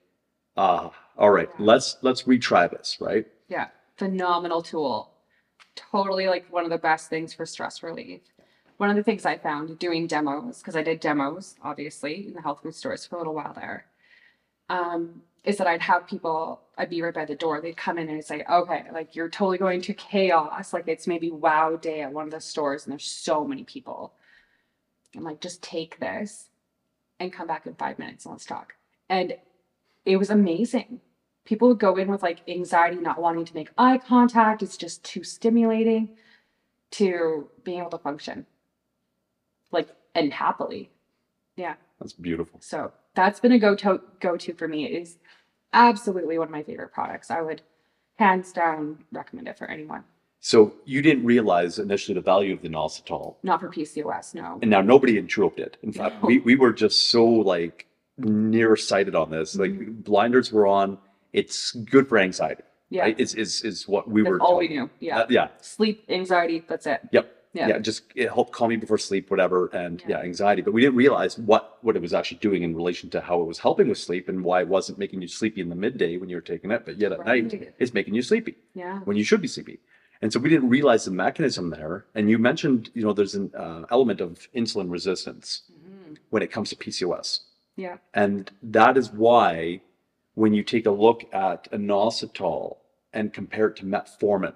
ah 0.58 0.92
all 1.18 1.30
right 1.32 1.50
Yeah. 1.58 1.66
let's 1.66 1.98
let's 2.02 2.24
retry 2.24 2.70
this 2.70 2.98
right 3.00 3.26
Yeah, 3.50 3.68
phenomenal 3.98 4.62
tool. 4.62 5.12
totally 5.76 6.28
like 6.28 6.46
one 6.52 6.64
of 6.64 6.72
the 6.72 6.78
best 6.78 7.10
things 7.10 7.34
for 7.34 7.46
stress 7.46 7.84
relief. 7.84 8.22
One 8.78 8.90
of 8.92 8.96
the 8.96 9.04
things 9.04 9.26
I 9.26 9.38
found 9.38 9.80
doing 9.80 10.06
demos, 10.08 10.58
because 10.60 10.76
I 10.76 10.84
did 10.84 11.00
demos 11.00 11.56
obviously 11.64 12.28
in 12.28 12.34
the 12.34 12.42
health 12.42 12.60
food 12.64 12.76
stores 12.76 13.06
for 13.06 13.16
a 13.16 13.20
little 13.20 13.34
while 13.34 13.54
there, 13.54 13.86
um, 14.70 15.22
is 15.44 15.58
that 15.58 15.68
I'd 15.68 15.82
have 15.82 16.06
people, 16.08 16.62
I'd 16.78 16.90
be 16.90 17.02
right 17.02 17.14
by 17.14 17.26
the 17.26 17.36
door, 17.36 17.60
they'd 17.60 17.76
come 17.76 17.98
in 17.98 18.10
and 18.10 18.24
say, 18.24 18.44
okay, 18.50 18.86
like 18.94 19.16
you're 19.16 19.30
totally 19.30 19.58
going 19.58 19.82
to 19.82 19.94
chaos. 19.94 20.74
Like 20.74 20.88
it's 20.88 21.08
maybe 21.08 21.32
wow 21.32 21.76
day 21.76 22.02
at 22.02 22.14
one 22.14 22.26
of 22.26 22.32
the 22.32 22.40
stores 22.40 22.86
and 22.86 22.92
there's 22.92 23.06
so 23.06 23.46
many 23.46 23.64
people. 23.64 24.14
I'm 25.16 25.24
like, 25.24 25.42
just 25.42 25.64
take 25.64 26.00
this 26.00 26.50
and 27.20 27.34
come 27.34 27.48
back 27.48 27.66
in 27.66 27.74
five 27.76 27.98
minutes 27.98 28.26
and 28.26 28.34
let's 28.34 28.46
talk. 28.46 28.76
And 29.10 29.36
it 30.06 30.18
was 30.18 30.30
amazing. 30.30 31.02
People 31.46 31.70
would 31.70 31.80
go 31.80 31.96
in 31.96 32.10
with 32.10 32.22
like 32.22 32.48
anxiety, 32.48 32.98
not 32.98 33.22
wanting 33.22 33.46
to 33.46 33.56
make 33.56 33.70
eye 33.78 33.98
contact. 33.98 34.62
It's 34.62 34.78
just 34.78 35.04
too 35.04 35.24
stimulating 35.24 36.10
to 36.92 37.50
being 37.64 37.80
able 37.80 37.90
to 37.92 37.98
function 37.98 38.46
like 39.72 39.90
and 40.16 40.34
happily. 40.34 40.92
Yeah. 41.56 41.76
That's 42.00 42.14
beautiful. 42.14 42.60
So 42.62 42.92
that's 43.16 43.40
been 43.40 43.52
a 43.52 43.60
go 43.60 43.76
to 43.76 44.02
go 44.20 44.38
to 44.38 44.54
for 44.54 44.68
me. 44.68 44.86
Is 44.86 45.18
absolutely 45.74 46.38
one 46.38 46.48
of 46.48 46.52
my 46.52 46.64
favorite 46.64 46.92
products. 46.94 47.30
I 47.32 47.42
would 47.42 47.62
hands 48.16 48.52
down 48.52 49.04
recommend 49.12 49.48
it 49.48 49.58
for 49.58 49.70
anyone. 49.70 50.04
So 50.40 50.74
you 50.86 51.02
didn't 51.02 51.26
realize 51.26 51.80
initially 51.80 52.14
the 52.16 52.22
value 52.22 52.54
of 52.54 52.62
the 52.62 52.70
inositol, 52.70 53.36
Not 53.44 53.60
for 53.60 53.70
PCOS, 53.70 54.34
no. 54.36 54.60
and 54.62 54.70
now 54.72 54.82
nobody 54.82 55.18
in 55.18 55.28
Truehope 55.28 55.58
did. 55.58 55.78
In 55.84 55.92
fact, 55.92 56.22
No. 56.22 56.28
we, 56.28 56.40
we 56.40 56.56
were 56.56 56.72
just 56.72 57.10
so 57.10 57.26
like 57.26 57.86
nearsighted 58.18 59.16
on 59.16 59.30
this. 59.32 59.56
Like 59.56 59.72
Mhm. 59.72 60.04
blinders 60.04 60.52
were 60.52 60.68
on. 60.68 60.98
It's 61.34 61.72
good 61.72 62.08
for 62.08 62.18
anxiety. 62.18 62.64
Yeah. 62.90 63.04
Right? 63.04 63.20
Is 63.20 63.36
is 63.36 63.64
is 63.64 63.88
what 63.88 64.10
we 64.10 64.22
That's 64.22 64.32
were. 64.32 64.42
all 64.42 64.58
we 64.58 64.70
knew. 64.70 64.90
Yeah. 65.00 65.20
Uh, 65.22 65.26
yeah. 65.30 65.48
Sleep, 65.60 66.06
anxiety, 66.10 66.64
that's 66.68 66.88
it. 66.88 67.02
Yep. 67.12 67.36
Yeah. 67.58 67.68
Yeah. 67.70 67.80
Just 67.80 68.04
it 68.16 68.28
helped 68.38 68.52
calm 68.54 68.70
me 68.70 68.76
before 68.78 68.98
sleep, 68.98 69.30
whatever, 69.32 69.68
and 69.84 70.02
Yeah. 70.02 70.18
yeah. 70.20 70.24
anxiety. 70.32 70.62
But 70.62 70.74
we 70.74 70.82
didn't 70.82 70.98
realize 71.06 71.38
what 71.38 71.64
what 71.86 71.96
it 71.96 72.02
was 72.02 72.14
actually 72.14 72.38
doing 72.48 72.62
in 72.64 72.76
relation 72.76 73.10
to 73.12 73.20
how 73.22 73.42
it 73.42 73.46
was 73.46 73.60
helping 73.60 73.88
with 73.90 73.98
sleep 73.98 74.30
and 74.30 74.44
why 74.44 74.62
it 74.62 74.68
wasn't 74.68 74.98
making 75.04 75.22
you 75.22 75.28
sleepy 75.28 75.62
in 75.62 75.70
the 75.70 75.76
midday 75.86 76.18
when 76.18 76.30
you 76.30 76.38
were 76.38 76.42
taking 76.54 76.72
it, 76.72 76.82
but 76.86 76.98
yet 76.98 77.12
at 77.12 77.26
night 77.26 77.74
it's 77.80 77.94
making 77.94 78.14
you 78.14 78.22
sleepy 78.22 78.56
Yeah. 78.74 79.00
when 79.08 79.18
you 79.18 79.24
should 79.24 79.42
be 79.42 79.48
sleepy. 79.48 79.80
And 80.22 80.34
so 80.34 80.40
we 80.40 80.50
didn't 80.50 80.70
realize 80.70 81.06
the 81.06 81.12
mechanism 81.12 81.70
there. 81.70 82.06
And 82.16 82.30
you 82.30 82.38
mentioned, 82.40 82.90
you 82.96 83.04
know, 83.04 83.14
there's 83.14 83.36
an 83.36 83.52
uh, 83.56 83.86
element 83.92 84.20
of 84.22 84.48
insulin 84.56 84.90
resistance 84.92 85.62
Mhm. 85.72 86.18
when 86.32 86.42
it 86.42 86.52
comes 86.52 86.70
to 86.72 86.76
PCOS. 86.76 87.42
Yeah. 87.76 87.98
And 88.14 88.52
that 88.64 88.98
is 88.98 89.12
why 89.12 89.82
when 90.34 90.54
you 90.54 90.64
take 90.64 90.86
a 90.88 90.92
look 91.06 91.20
at 91.34 91.72
inositol 91.72 92.78
and 93.14 93.32
compare 93.34 93.68
it 93.68 93.76
to 93.78 93.86
metformin, 93.86 94.56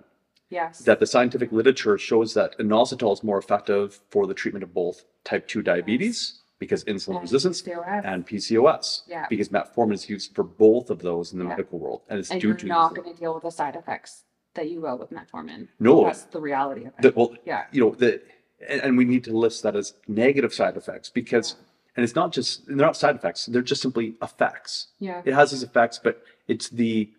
Yes. 0.51 0.79
that 0.79 0.99
the 0.99 1.07
scientific 1.07 1.51
literature 1.51 1.97
shows 1.97 2.33
that 2.35 2.57
inositol 2.59 3.13
is 3.13 3.23
more 3.23 3.37
effective 3.39 4.01
for 4.09 4.27
the 4.27 4.33
treatment 4.33 4.63
of 4.63 4.73
both 4.73 5.05
type 5.23 5.47
2 5.47 5.61
diabetes 5.61 6.39
because 6.59 6.83
insulin 6.83 7.13
And 7.15 7.21
resistance 7.23 7.61
PCOS. 7.61 8.01
and 8.05 8.27
PCOS 8.27 9.01
Yeah. 9.07 9.25
because 9.29 9.49
metformin 9.49 9.93
is 9.93 10.09
used 10.09 10.35
for 10.35 10.43
both 10.43 10.89
of 10.89 10.99
those 11.01 11.31
in 11.33 11.39
the 11.39 11.45
Yeah. 11.45 11.49
medical 11.55 11.79
world 11.79 12.01
and 12.09 12.19
it's 12.19 12.29
and 12.29 12.39
due 12.41 12.49
you're 12.49 12.57
to 12.57 12.65
not 12.67 12.93
going 12.95 13.11
to 13.13 13.19
deal 13.19 13.33
with 13.33 13.43
the 13.43 13.49
side 13.51 13.75
effects 13.75 14.23
that 14.53 14.69
you 14.69 14.81
will 14.81 14.97
with 14.97 15.09
metformin. 15.11 15.69
no 15.79 16.03
That's 16.05 16.23
the 16.23 16.41
reality 16.41 16.81
of 16.85 16.93
it. 16.97 17.01
the, 17.01 17.13
well 17.15 17.33
yeah. 17.45 17.63
you 17.71 17.81
know 17.83 17.91
the 17.95 18.21
and, 18.69 18.81
and 18.81 18.97
we 18.97 19.05
need 19.05 19.23
to 19.23 19.35
list 19.35 19.63
that 19.63 19.75
as 19.75 19.93
negative 20.07 20.53
side 20.53 20.75
effects 20.77 21.09
because 21.09 21.55
and 21.95 22.03
it's 22.03 22.13
not 22.15 22.31
just 22.33 22.67
they're 22.67 22.75
not 22.75 22.97
side 22.97 23.15
effects 23.15 23.45
they're 23.47 23.61
just 23.73 23.81
simply 23.81 24.15
effects 24.21 24.87
Yeah. 24.99 25.21
it 25.25 25.33
has 25.33 25.51
these 25.51 25.63
effects 25.63 25.97
but 26.03 26.21
it's 26.47 26.67
the 26.69 27.09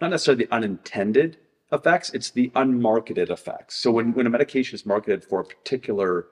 not 0.00 0.10
necessarily 0.10 0.44
the 0.44 0.52
unintended 0.54 1.38
effects 1.72 2.10
it's 2.16 2.30
the 2.30 2.48
unmarketed 2.54 3.30
effects 3.30 3.76
so 3.76 3.90
when, 3.90 4.12
when 4.14 4.26
a 4.26 4.30
medication 4.30 4.74
is 4.74 4.84
marketed 4.86 5.24
for 5.24 5.40
a 5.40 5.44
particular 5.44 6.26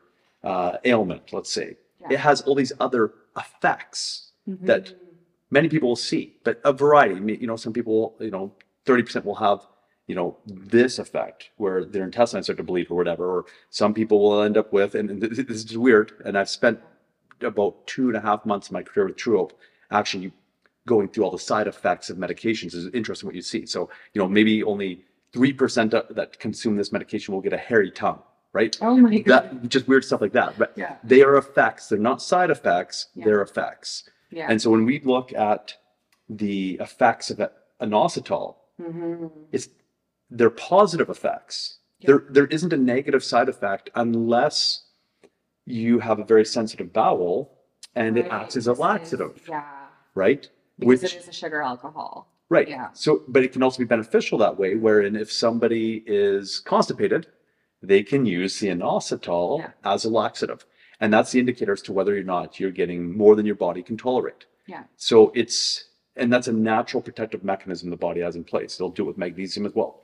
uh, 0.44 0.76
ailment 0.84 1.32
let's 1.32 1.52
say 1.52 1.76
Yeah. 2.00 2.12
it 2.14 2.18
has 2.28 2.40
all 2.42 2.54
these 2.54 2.72
other 2.86 3.04
effects 3.36 4.32
that 4.46 4.84
Mhm. 4.86 4.94
many 5.50 5.68
people 5.68 5.88
will 5.90 5.96
see, 6.12 6.24
but 6.46 6.60
a 6.64 6.72
variety. 6.72 7.16
I 7.16 7.20
mean, 7.20 7.38
You 7.42 7.46
know, 7.50 7.56
some 7.56 7.72
people, 7.78 8.00
you 8.20 8.30
know, 8.36 8.44
30% 8.86 9.24
will 9.28 9.40
have, 9.48 9.60
you 10.08 10.14
know, 10.18 10.28
this 10.46 10.98
effect 10.98 11.50
where 11.62 11.84
their 11.84 12.04
intestines 12.10 12.46
start 12.46 12.56
to 12.58 12.64
bleed 12.70 12.86
or 12.90 12.96
whatever, 12.96 13.24
or 13.36 13.44
some 13.80 13.92
people 13.94 14.18
will 14.24 14.42
end 14.48 14.56
up 14.62 14.68
with, 14.72 14.94
and 14.98 15.06
this 15.22 15.38
is 15.70 15.76
weird, 15.86 16.08
and 16.24 16.32
I've 16.38 16.48
spent 16.60 16.78
about 17.52 17.72
two 17.86 18.06
and 18.10 18.16
a 18.16 18.20
half 18.28 18.40
months 18.46 18.66
of 18.68 18.72
my 18.78 18.82
career 18.82 19.06
with 19.06 19.16
Truehope 19.16 19.52
actually 19.90 20.32
going 20.86 21.08
through 21.08 21.24
all 21.24 21.30
the 21.38 21.38
side 21.50 21.66
effects 21.74 22.06
of 22.10 22.16
medications 22.16 22.74
is 22.74 22.86
interesting 23.00 23.26
what 23.28 23.36
you 23.40 23.42
see. 23.42 23.62
So, 23.66 23.80
you 24.12 24.18
know, 24.20 24.28
maybe 24.28 24.54
only 24.64 25.04
3% 25.32 26.14
that 26.14 26.38
consume 26.38 26.76
this 26.76 26.92
medication 26.92 27.34
will 27.34 27.40
get 27.40 27.52
a 27.52 27.56
hairy 27.58 27.90
tongue, 27.90 28.20
right? 28.52 28.76
Oh 28.80 28.96
my 28.96 29.18
god. 29.18 29.62
That 29.62 29.68
just 29.68 29.86
weird 29.88 30.04
stuff 30.04 30.20
like 30.20 30.32
that. 30.32 30.58
But 30.58 30.72
Yeah. 30.76 30.96
they 31.04 31.22
are 31.22 31.36
effects. 31.36 31.88
They're 31.88 31.98
not 31.98 32.20
side 32.22 32.50
effects, 32.50 33.08
Yeah. 33.14 33.24
they're 33.26 33.42
effects. 33.42 34.08
Yeah. 34.30 34.46
And 34.48 34.60
so 34.60 34.70
when 34.70 34.84
we 34.84 35.00
look 35.00 35.32
at 35.32 35.74
the 36.28 36.74
effects 36.80 37.30
of 37.30 37.40
inositol, 37.80 38.56
hmm 38.80 39.26
it's 39.52 39.68
they're 40.30 40.50
positive 40.50 41.08
effects. 41.10 41.78
Yeah. 41.98 42.06
There 42.08 42.24
there 42.30 42.46
isn't 42.46 42.72
a 42.72 42.76
negative 42.76 43.22
side 43.22 43.48
effect 43.48 43.90
unless 43.94 44.84
you 45.66 45.98
have 46.00 46.18
a 46.18 46.24
very 46.24 46.44
sensitive 46.44 46.92
bowel 46.92 47.52
and 47.94 48.16
it 48.16 48.26
acts 48.30 48.56
as 48.56 48.66
a 48.66 48.72
laxative, 48.72 49.44
Yeah. 49.48 49.64
right? 50.14 50.48
Because 50.78 51.02
Which 51.02 51.14
it 51.14 51.18
is 51.18 51.28
a 51.28 51.32
sugar 51.32 51.60
alcohol. 51.62 52.28
Right. 52.50 52.68
yeah. 52.68 52.88
So 52.92 53.22
but 53.28 53.42
it 53.42 53.52
can 53.52 53.62
also 53.62 53.78
be 53.78 53.84
beneficial 53.86 54.36
that 54.38 54.58
way, 54.58 54.74
wherein 54.74 55.16
if 55.16 55.32
somebody 55.32 56.02
is 56.06 56.60
constipated, 56.60 57.26
they 57.82 58.02
can 58.02 58.26
use 58.26 58.58
the 58.60 58.68
inositol 58.68 59.60
Yeah. 59.60 59.70
as 59.84 60.04
a 60.04 60.10
laxative. 60.10 60.66
And 61.00 61.10
that's 61.14 61.32
the 61.32 61.40
indicator 61.40 61.72
as 61.72 61.80
to 61.82 61.92
whether 61.94 62.14
or 62.16 62.22
not 62.22 62.60
you're 62.60 62.70
getting 62.70 63.16
more 63.16 63.34
than 63.34 63.46
your 63.46 63.54
body 63.54 63.82
can 63.82 63.96
tolerate. 63.96 64.44
Yeah. 64.66 64.82
So 64.96 65.32
it's, 65.34 65.86
and 66.14 66.30
that's 66.30 66.46
a 66.48 66.52
natural 66.52 67.02
protective 67.02 67.42
mechanism 67.42 67.88
the 67.88 67.96
body 67.96 68.20
has 68.20 68.36
in 68.36 68.44
place. 68.44 68.74
It'll 68.76 68.90
do 68.90 69.04
it 69.04 69.06
with 69.06 69.16
magnesium 69.18 69.64
as 69.64 69.74
well. 69.74 70.02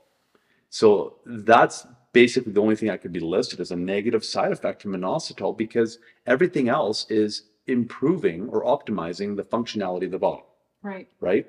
So 0.70 1.16
that's 1.26 1.87
basically 2.14 2.52
the 2.52 2.62
only 2.62 2.76
thing 2.76 2.88
that 2.88 3.02
could 3.02 3.12
be 3.12 3.20
listed 3.20 3.61
as 3.61 3.70
a 3.72 3.76
negative 3.76 4.24
side 4.24 4.52
effect 4.52 4.80
from 4.82 4.92
inositol 4.96 5.56
because 5.56 5.98
everything 6.26 6.68
else 6.70 7.04
is 7.11 7.42
improving 7.66 8.48
or 8.48 8.64
optimizing 8.64 9.37
the 9.37 9.42
functionality 9.44 10.06
of 10.06 10.12
the 10.12 10.18
body, 10.18 10.44
Right. 10.82 11.09
right? 11.20 11.46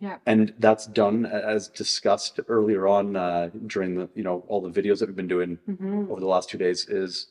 Yeah. 0.00 0.18
And 0.26 0.54
that's 0.58 0.86
done 0.86 1.26
as 1.26 1.68
discussed 1.68 2.38
earlier 2.48 2.86
on 2.86 3.16
uh, 3.16 3.50
during 3.66 3.96
the, 3.96 4.08
you 4.14 4.22
know, 4.22 4.44
all 4.48 4.60
the 4.60 4.70
videos 4.70 5.00
that 5.00 5.08
we've 5.08 5.16
been 5.16 5.26
doing 5.28 5.58
hmm 5.66 6.10
over 6.10 6.20
the 6.20 6.26
last 6.26 6.48
two 6.50 6.58
days 6.58 6.88
is 6.88 7.28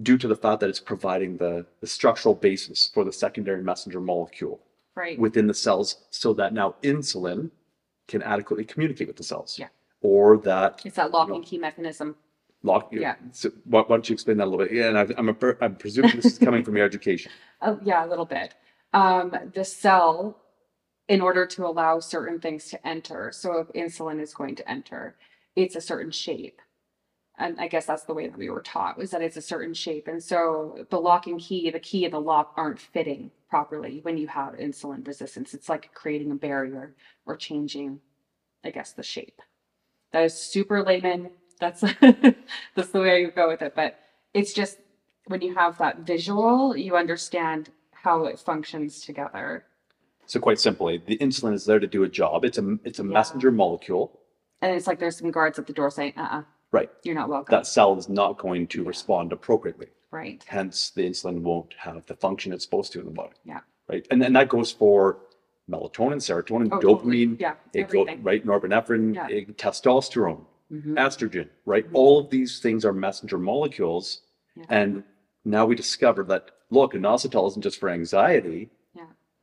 due 0.00 0.16
to 0.16 0.28
the 0.28 0.36
fact 0.36 0.60
that 0.60 0.68
it's 0.70 0.80
providing 0.80 1.36
the, 1.36 1.66
the 1.80 1.86
structural 1.86 2.34
basis 2.34 2.90
for 2.94 3.04
the 3.04 3.12
secondary 3.12 3.62
messenger 3.62 4.00
molecule 4.00 4.60
Right. 4.96 5.18
within 5.18 5.46
the 5.46 5.54
cells 5.54 6.04
so 6.10 6.32
that 6.34 6.52
now 6.52 6.74
insulin 6.82 7.50
can 8.08 8.22
adequately 8.22 8.64
communicate 8.64 9.06
with 9.06 9.16
the 9.16 9.22
cells. 9.24 9.56
Yeah. 9.58 9.68
Or 10.02 10.36
that 10.38 10.82
it's 10.84 10.96
that 10.96 11.10
lock 11.10 11.28
No. 11.28 11.36
and 11.36 11.44
key 11.44 11.58
mechanism. 11.58 12.16
lock. 12.62 12.88
Yeah. 12.92 13.14
So 13.32 13.50
why, 13.64 13.80
why 13.82 13.96
don't 13.96 14.08
you 14.08 14.14
explain 14.14 14.36
that 14.38 14.44
a 14.44 14.50
little 14.50 14.64
bit? 14.66 14.72
Yeah, 14.74 14.88
and 14.88 14.98
I, 14.98 15.06
I'm, 15.18 15.28
a, 15.28 15.34
I'm 15.60 15.76
presuming 15.76 16.16
this 16.16 16.26
is 16.26 16.38
coming 16.38 16.62
from 16.64 16.76
your 16.76 16.86
education. 16.86 17.32
Oh, 17.62 17.78
yeah, 17.84 18.06
a 18.06 18.08
little 18.08 18.24
bit. 18.24 18.54
Um, 18.94 19.34
the 19.54 19.64
cell, 19.66 20.38
in 21.10 21.20
order 21.20 21.44
to 21.44 21.66
allow 21.66 21.98
certain 21.98 22.38
things 22.38 22.66
to 22.70 22.86
enter, 22.86 23.32
so 23.32 23.58
if 23.58 23.66
insulin 23.72 24.20
is 24.20 24.32
going 24.32 24.54
to 24.54 24.70
enter, 24.70 25.16
it's 25.56 25.74
a 25.74 25.80
certain 25.80 26.12
shape. 26.12 26.62
And 27.36 27.58
I 27.58 27.66
guess 27.66 27.84
that's 27.84 28.04
the 28.04 28.14
way 28.14 28.28
that 28.28 28.38
we 28.38 28.48
were 28.48 28.60
taught 28.62 28.96
was 28.96 29.10
that 29.10 29.20
it's 29.20 29.36
a 29.36 29.42
certain 29.42 29.74
shape. 29.74 30.06
And 30.06 30.22
so 30.22 30.86
the 30.88 31.00
lock 31.00 31.26
and 31.26 31.40
key, 31.40 31.68
the 31.68 31.80
key 31.80 32.04
and 32.04 32.14
the 32.14 32.20
lock 32.20 32.52
aren't 32.56 32.78
fitting 32.78 33.32
properly 33.48 33.98
when 34.04 34.18
you 34.18 34.28
have 34.28 34.54
insulin 34.54 35.04
resistance. 35.04 35.52
It's 35.52 35.68
like 35.68 35.92
creating 35.94 36.30
a 36.30 36.36
barrier 36.36 36.94
or 37.26 37.36
changing, 37.36 37.98
I 38.64 38.70
guess, 38.70 38.92
the 38.92 39.02
shape. 39.02 39.42
That 40.12 40.22
is 40.22 40.34
super 40.34 40.80
layman. 40.80 41.30
That's 41.58 41.80
that's 42.00 42.90
the 42.92 43.00
way 43.00 43.26
I 43.26 43.30
go 43.30 43.48
with 43.48 43.62
it. 43.62 43.74
But 43.74 43.98
it's 44.32 44.52
just 44.52 44.78
when 45.26 45.42
you 45.42 45.56
have 45.56 45.76
that 45.78 46.00
visual, 46.00 46.76
you 46.76 46.96
understand 46.96 47.70
how 47.94 48.26
it 48.26 48.38
functions 48.38 49.00
together. 49.00 49.64
So 50.30 50.38
quite 50.38 50.60
simply, 50.60 51.02
the 51.04 51.18
insulin 51.18 51.54
is 51.54 51.64
there 51.64 51.80
to 51.80 51.88
do 51.88 52.04
a 52.04 52.08
job. 52.08 52.44
It's 52.44 52.56
a 52.56 52.78
it's 52.84 53.00
a 53.00 53.02
Yeah. 53.02 53.08
messenger 53.18 53.50
molecule. 53.50 54.20
And 54.62 54.72
it's 54.76 54.86
like 54.86 55.00
there's 55.00 55.16
some 55.18 55.32
guards 55.32 55.58
at 55.58 55.66
the 55.66 55.72
door 55.72 55.90
saying, 55.90 56.12
uh 56.16 56.28
uh 56.30 56.42
Right. 56.70 56.88
you're 57.02 57.16
not 57.16 57.28
welcome. 57.28 57.50
That 57.52 57.66
cell 57.66 57.98
is 57.98 58.08
not 58.08 58.38
going 58.38 58.68
to 58.68 58.82
Yeah. 58.82 58.88
respond 58.88 59.32
appropriately. 59.32 59.88
right. 60.12 60.44
Hence, 60.48 60.90
the 60.90 61.04
insulin 61.08 61.42
won't 61.42 61.72
have 61.78 62.04
the 62.06 62.14
function 62.16 62.52
it's 62.52 62.64
supposed 62.64 62.92
to 62.92 63.00
in 63.00 63.06
the 63.06 63.12
body. 63.12 63.34
Yeah. 63.44 63.60
Right. 63.88 64.06
And 64.10 64.22
and 64.22 64.34
that 64.36 64.48
goes 64.48 64.70
for 64.70 65.18
melatonin, 65.68 66.20
serotonin, 66.28 66.68
Oh, 66.72 66.80
totally. 66.80 67.26
dopamine, 67.26 67.40
Yeah. 67.40 67.54
it 67.72 67.88
go, 67.88 68.04
right, 68.22 68.44
norepinephrine, 68.46 69.14
Yeah. 69.16 69.28
eh, 69.30 69.44
testosterone, 69.64 70.44
Mhm. 70.72 70.94
estrogen, 71.06 71.48
right? 71.64 71.86
Mhm. 71.88 71.94
All 71.94 72.18
of 72.20 72.30
these 72.30 72.60
things 72.60 72.84
are 72.84 72.92
messenger 72.92 73.38
molecules. 73.38 74.22
Yeah. 74.56 74.64
And 74.68 75.02
now 75.44 75.64
we 75.66 75.74
discover 75.74 76.22
that 76.24 76.44
look, 76.70 76.92
inositol 76.94 77.48
isn't 77.48 77.62
just 77.62 77.78
for 77.80 77.88
anxiety. 77.88 78.70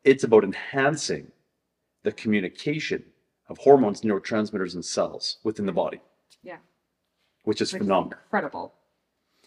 It's 0.03 0.23
about 0.23 0.43
enhancing 0.43 1.31
the 2.03 2.12
communication 2.12 3.03
of 3.49 3.57
hormones, 3.57 4.01
neurotransmitters, 4.01 4.73
and 4.75 4.83
cells 4.86 5.38
within 5.43 5.65
the 5.65 5.71
body. 5.71 5.99
Yeah. 6.43 6.57
which 7.43 7.62
is 7.62 7.73
which 7.73 7.81
phenomenal. 7.81 8.19
incredible. 8.25 8.73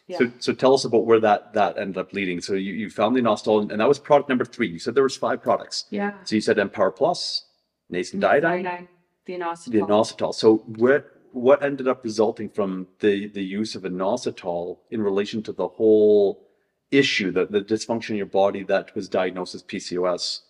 Yeah. 0.06 0.18
So, 0.18 0.32
so 0.38 0.52
tell 0.52 0.74
us 0.74 0.84
about 0.84 1.06
where 1.06 1.20
that, 1.20 1.52
that 1.54 1.78
ended 1.78 1.98
up 1.98 2.12
leading. 2.12 2.40
So 2.40 2.54
you, 2.54 2.72
you 2.72 2.90
found 2.90 3.14
the 3.14 3.20
inositol 3.20 3.70
and 3.70 3.80
that 3.80 3.88
was 3.88 3.98
product 3.98 4.28
number 4.28 4.44
three. 4.44 4.68
You 4.68 4.78
said 4.78 4.94
there 4.94 5.04
was 5.04 5.16
five 5.16 5.40
products. 5.42 5.84
Yeah. 5.90 6.14
So 6.24 6.34
you 6.34 6.40
said 6.40 6.58
Empower 6.58 6.90
Plus, 6.90 7.46
Nascent 7.90 8.24
Iodine, 8.24 8.66
Iodine, 8.66 8.88
the 9.26 9.34
inositol. 9.34 9.72
the 9.72 9.78
inositol. 9.78 10.34
So 10.34 10.56
what, 10.66 11.06
what 11.32 11.62
ended 11.62 11.86
up 11.86 12.02
resulting 12.02 12.48
from 12.48 12.88
the, 12.98 13.28
the 13.28 13.42
use 13.44 13.74
of 13.76 13.82
inositol 13.82 14.78
in 14.90 15.00
relation 15.00 15.42
to 15.44 15.52
the 15.52 15.68
whole 15.68 16.48
issue, 16.90 17.31
the, 17.31 17.46
the 17.46 17.61
dysfunction 17.61 18.11
in 18.11 18.16
your 18.16 18.26
body 18.26 18.62
that 18.64 18.94
was 18.94 19.09
diagnosed 19.09 19.55
as 19.55 19.62
PCOS, 19.62 20.40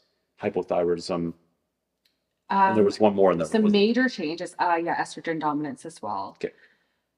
hypothyroidism, 0.43 1.35
and 2.53 2.77
there 2.77 2.83
Um, 2.83 2.85
was 2.85 2.99
one 2.99 3.15
more 3.15 3.31
in 3.31 3.39
there. 3.39 3.47
Some 3.47 3.71
major 3.71 4.09
changes, 4.09 4.57
uh, 4.59 4.79
yeah, 4.83 5.01
estrogen 5.01 5.39
dominance 5.39 5.87
as 5.87 6.03
well. 6.03 6.37
Okay. 6.39 6.53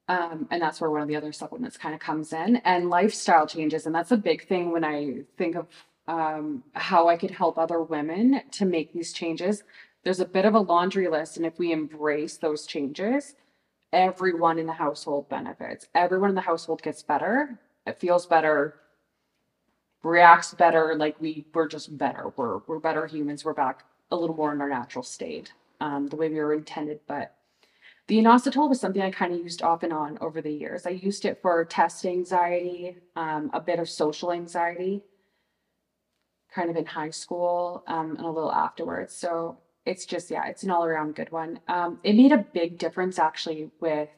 Um, 0.09 0.47
and 0.51 0.61
that's 0.61 0.81
where 0.81 0.91
one 0.91 1.01
of 1.01 1.09
the 1.09 1.17
other 1.17 1.33
supplements 1.33 1.79
kind 1.79 1.95
of 1.95 2.01
comes 2.01 2.33
in, 2.33 2.57
and 2.57 2.91
lifestyle 2.91 3.47
changes, 3.47 3.87
and 3.87 3.95
that's 3.95 4.13
a 4.13 4.17
big 4.17 4.47
thing 4.47 4.71
when 4.73 4.85
I 4.85 5.21
think 5.39 5.57
of 5.57 5.69
um, 6.07 6.65
how 6.75 7.09
I 7.09 7.17
could 7.17 7.31
help 7.31 7.57
other 7.57 7.81
women 7.81 8.43
to 8.53 8.67
make 8.67 8.93
these 8.93 9.13
changes. 9.13 9.63
There's 10.05 10.21
a 10.21 10.27
bit 10.27 10.45
of 10.45 10.55
a 10.55 10.61
laundry 10.61 11.09
list, 11.09 11.37
and 11.37 11.47
if 11.47 11.59
we 11.59 11.73
embrace 11.73 12.37
those 12.37 12.67
changes, 12.67 13.37
everyone 13.93 14.59
in 14.59 14.67
the 14.67 14.73
household 14.73 15.29
benefits. 15.29 15.87
Everyone 15.95 16.31
in 16.31 16.35
the 16.35 16.41
household 16.43 16.83
gets 16.83 17.03
better. 17.03 17.59
It 17.87 18.01
feels 18.01 18.27
better, 18.27 18.75
reacts 20.03 20.55
better. 20.55 20.95
Like 20.97 21.21
we 21.21 21.47
we're 21.55 21.69
just 21.69 21.97
better. 21.97 22.33
We're 22.37 22.59
we're 22.67 22.79
better 22.79 23.07
humans. 23.07 23.45
We're 23.45 23.55
back 23.55 23.85
a 24.11 24.17
little 24.17 24.37
more 24.37 24.53
in 24.53 24.61
our 24.61 24.69
natural 24.69 25.03
state, 25.03 25.53
um, 25.81 26.09
the 26.09 26.17
way 26.17 26.29
we 26.29 26.37
were 26.37 26.55
intended. 26.55 27.01
But 27.07 27.35
the 28.09 28.19
inositol 28.19 28.69
was 28.69 28.81
something 28.81 29.01
I 29.01 29.11
kind 29.11 29.33
of 29.33 29.41
used 29.41 29.63
off 29.63 29.83
and 29.83 29.93
on 29.93 30.19
over 30.21 30.43
the 30.43 30.51
years. 30.51 30.87
I 30.87 30.91
used 30.91 31.25
it 31.25 31.41
for 31.41 31.65
test 31.65 32.05
anxiety, 32.05 32.97
um, 33.17 33.51
a 33.55 33.61
bit 33.61 33.79
of 33.79 33.89
social 33.89 34.33
anxiety, 34.33 35.03
kind 36.53 36.69
of 36.69 36.77
in 36.77 36.85
high 36.85 37.11
school, 37.11 37.85
um, 37.87 38.17
and 38.17 38.27
a 38.27 38.31
little 38.31 38.53
afterwards. 38.53 39.15
So 39.15 39.59
it's 39.87 40.05
just, 40.05 40.31
yeah, 40.31 40.47
it's 40.47 40.63
an 40.63 40.71
all 40.71 40.85
around 40.85 41.15
good 41.15 41.31
one. 41.31 41.61
Um, 41.69 42.01
it 42.03 42.15
made 42.15 42.33
a 42.33 42.39
big 42.39 42.77
difference 42.77 43.19
actually 43.19 43.71
with 43.81 44.11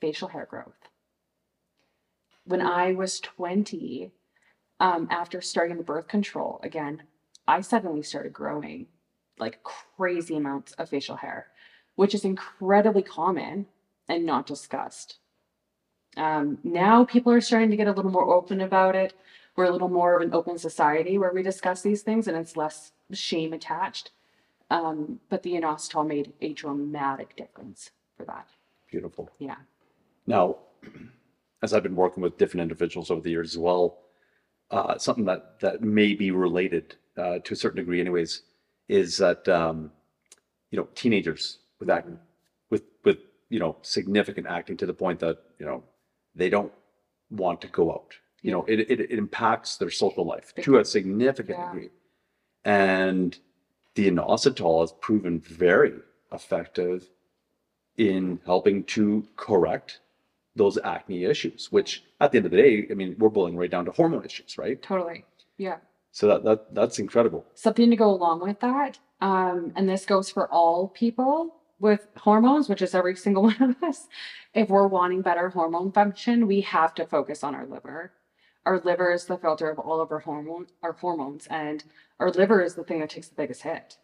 facial 0.00 0.28
hair 0.28 0.46
growth. 0.48 0.88
When 2.44 2.62
I 2.62 2.92
was 2.92 3.18
20, 3.20 4.12
um, 4.80 5.08
after 5.10 5.40
starting 5.40 5.76
the 5.76 5.82
birth 5.82 6.08
control 6.08 6.60
again, 6.62 7.02
I 7.48 7.60
suddenly 7.60 8.02
started 8.02 8.32
growing 8.32 8.86
like 9.38 9.62
crazy 9.62 10.36
amounts 10.36 10.72
of 10.72 10.88
facial 10.88 11.16
hair, 11.16 11.48
which 11.94 12.14
is 12.14 12.24
incredibly 12.24 13.02
common 13.02 13.66
and 14.08 14.24
not 14.24 14.46
discussed. 14.46 15.18
Um, 16.16 16.58
now 16.64 17.04
people 17.04 17.32
are 17.32 17.40
starting 17.40 17.70
to 17.70 17.76
get 17.76 17.88
a 17.88 17.92
little 17.92 18.10
more 18.10 18.32
open 18.32 18.60
about 18.60 18.94
it. 18.94 19.14
We're 19.54 19.64
a 19.64 19.70
little 19.70 19.88
more 19.88 20.16
of 20.16 20.22
an 20.22 20.34
open 20.34 20.58
society 20.58 21.18
where 21.18 21.32
we 21.32 21.42
discuss 21.42 21.82
these 21.82 22.02
things 22.02 22.28
and 22.28 22.36
it's 22.36 22.56
less 22.56 22.92
shame 23.12 23.52
attached. 23.52 24.10
Um, 24.70 25.20
but 25.28 25.42
the 25.42 25.52
inositol 25.52 26.06
made 26.06 26.32
a 26.40 26.52
dramatic 26.52 27.36
difference 27.36 27.90
for 28.16 28.24
that. 28.24 28.48
Beautiful. 28.90 29.30
Yeah. 29.38 29.56
Now, 30.26 30.56
as 31.62 31.72
I've 31.72 31.82
been 31.82 31.96
working 31.96 32.22
with 32.22 32.38
different 32.38 32.62
individuals 32.62 33.10
over 33.10 33.20
the 33.20 33.30
years 33.30 33.54
as 33.54 33.58
well, 33.58 33.98
uh, 34.70 34.98
something 34.98 35.24
that 35.24 35.60
that 35.60 35.82
may 35.82 36.14
be 36.14 36.30
related 36.30 36.96
uh, 37.16 37.38
to 37.44 37.54
a 37.54 37.56
certain 37.56 37.76
degree, 37.78 38.00
anyways, 38.00 38.42
is 38.88 39.16
that 39.18 39.48
um, 39.48 39.90
you 40.70 40.78
know 40.78 40.88
teenagers 40.94 41.58
with 41.80 41.90
acne, 41.90 42.16
with 42.70 42.82
with 43.04 43.18
you 43.48 43.58
know 43.60 43.76
significant 43.82 44.46
acne 44.46 44.76
to 44.76 44.86
the 44.86 44.94
point 44.94 45.20
that 45.20 45.38
you 45.58 45.66
know 45.66 45.82
they 46.34 46.48
don't 46.48 46.72
want 47.30 47.60
to 47.60 47.68
go 47.68 47.90
out. 47.92 48.14
You 48.42 48.52
know, 48.52 48.64
it, 48.66 48.80
it 48.90 49.00
it 49.00 49.10
impacts 49.12 49.76
their 49.76 49.90
social 49.90 50.24
life 50.24 50.52
to 50.62 50.78
a 50.78 50.84
significant 50.84 51.58
Yeah. 51.58 51.72
degree, 51.72 51.90
and 52.64 53.38
the 53.94 54.10
inositol 54.10 54.80
has 54.82 54.92
proven 55.00 55.40
very 55.40 55.94
effective 56.32 57.08
in 57.96 58.40
helping 58.44 58.84
to 58.84 59.26
correct 59.36 60.00
those 60.56 60.78
acne 60.78 61.24
issues, 61.24 61.70
which 61.70 62.02
at 62.20 62.32
the 62.32 62.38
end 62.38 62.46
of 62.46 62.50
the 62.50 62.56
day, 62.56 62.86
I 62.90 62.94
mean, 62.94 63.14
we're 63.18 63.28
boiling 63.28 63.56
right 63.56 63.70
down 63.70 63.84
to 63.84 63.92
hormone 63.92 64.24
issues, 64.24 64.58
right? 64.58 64.80
Totally. 64.82 65.24
Yeah. 65.58 65.76
So 66.12 66.26
that, 66.28 66.44
that 66.44 66.74
that's 66.74 66.98
incredible. 66.98 67.44
something 67.54 67.90
to 67.90 67.96
go 67.96 68.10
along 68.10 68.40
with 68.40 68.60
that. 68.60 68.98
Um, 69.20 69.72
and 69.76 69.88
this 69.88 70.06
goes 70.06 70.30
for 70.30 70.50
all 70.50 70.88
people 70.88 71.56
with 71.78 72.08
hormones, 72.16 72.68
which 72.68 72.82
is 72.82 72.94
every 72.94 73.16
single 73.16 73.42
one 73.50 73.62
of 73.62 73.82
us. 73.82 74.08
If 74.54 74.68
we're 74.70 74.86
wanting 74.86 75.22
better 75.22 75.50
hormone 75.50 75.92
function, 75.92 76.46
we 76.46 76.62
have 76.62 76.94
to 76.94 77.06
focus 77.06 77.44
on 77.44 77.54
our 77.54 77.66
liver. 77.66 78.12
Our 78.64 78.80
liver 78.80 79.12
is 79.12 79.26
the 79.26 79.38
filter 79.38 79.70
of 79.70 79.78
all 79.78 80.00
of 80.00 80.10
our 80.10 80.18
hormone, 80.18 80.66
our 80.82 80.92
hormones, 80.92 81.46
and 81.48 81.84
our 82.18 82.30
liver 82.30 82.62
is 82.62 82.74
the 82.74 82.82
thing 82.82 83.00
that 83.00 83.10
takes 83.10 83.28
the 83.28 83.36
biggest 83.36 83.62
hit. 83.62 83.98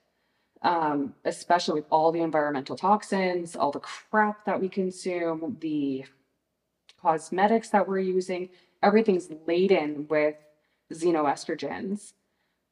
Um, 0.62 1.14
especially 1.24 1.80
with 1.80 1.90
all 1.90 2.12
the 2.12 2.20
environmental 2.20 2.76
toxins, 2.76 3.56
all 3.56 3.72
the 3.72 3.80
crap 3.80 4.44
that 4.44 4.60
we 4.60 4.68
consume, 4.68 5.56
the 5.60 6.04
cosmetics 7.02 7.68
that 7.70 7.86
we're 7.88 7.98
using, 7.98 8.48
everything's 8.82 9.28
laden 9.46 10.06
with 10.08 10.36
xenoestrogens 10.92 12.12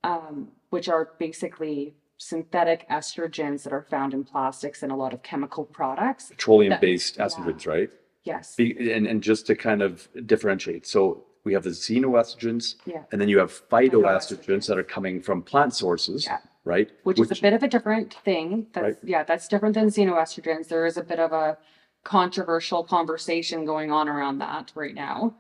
um, 0.05 0.49
which 0.71 0.89
are 0.89 1.11
basically 1.19 1.95
synthetic 2.17 2.89
estrogens 2.89 3.63
that 3.65 3.73
are 3.73 3.83
found 3.83 4.15
in 4.15 4.25
plastics 4.25 4.83
and 4.83 4.91
a 4.93 4.97
lot 4.97 5.13
of 5.13 5.23
chemical 5.23 5.65
products. 5.65 6.29
Petroleum-based 6.31 7.17
yeah. 7.17 7.25
estrogens, 7.25 7.67
right? 7.67 7.91
Yes. 8.25 8.55
Be- 8.57 8.93
And, 8.93 9.07
and 9.07 9.23
just 9.23 9.47
to 9.49 9.55
kind 9.55 9.83
of 9.83 10.09
differentiate, 10.27 10.87
so 10.87 11.25
we 11.45 11.53
have 11.55 11.65
the 11.65 11.71
xenoestrogens, 11.71 12.77
Yeah. 12.87 13.03
and 13.13 13.21
then 13.21 13.29
you 13.29 13.39
have 13.39 13.51
phytoestrogens 13.69 14.47
Phytoestrogens. 14.47 14.67
that 14.69 14.79
are 14.79 14.83
coming 14.85 15.21
from 15.21 15.43
plant 15.43 15.75
sources, 15.75 16.25
Yeah. 16.27 16.39
right? 16.65 16.89
Which, 17.03 17.19
is 17.21 17.31
a 17.31 17.41
bit 17.43 17.53
of 17.53 17.63
a 17.63 17.69
different 17.69 18.15
thing. 18.25 18.67
That's, 18.73 18.85
Right. 18.85 18.97
Yeah, 19.05 19.23
that's 19.25 19.49
different 19.49 19.75
than 19.75 19.89
xenoestrogens. 19.89 20.69
There 20.69 20.87
is 20.87 20.97
a 20.97 21.03
bit 21.05 21.19
of 21.19 21.33
a 21.33 21.59
controversial 22.05 22.83
conversation 22.85 23.65
going 23.65 23.91
on 23.93 24.09
around 24.09 24.39
that 24.39 24.73
right 24.75 24.95
now. 24.95 25.35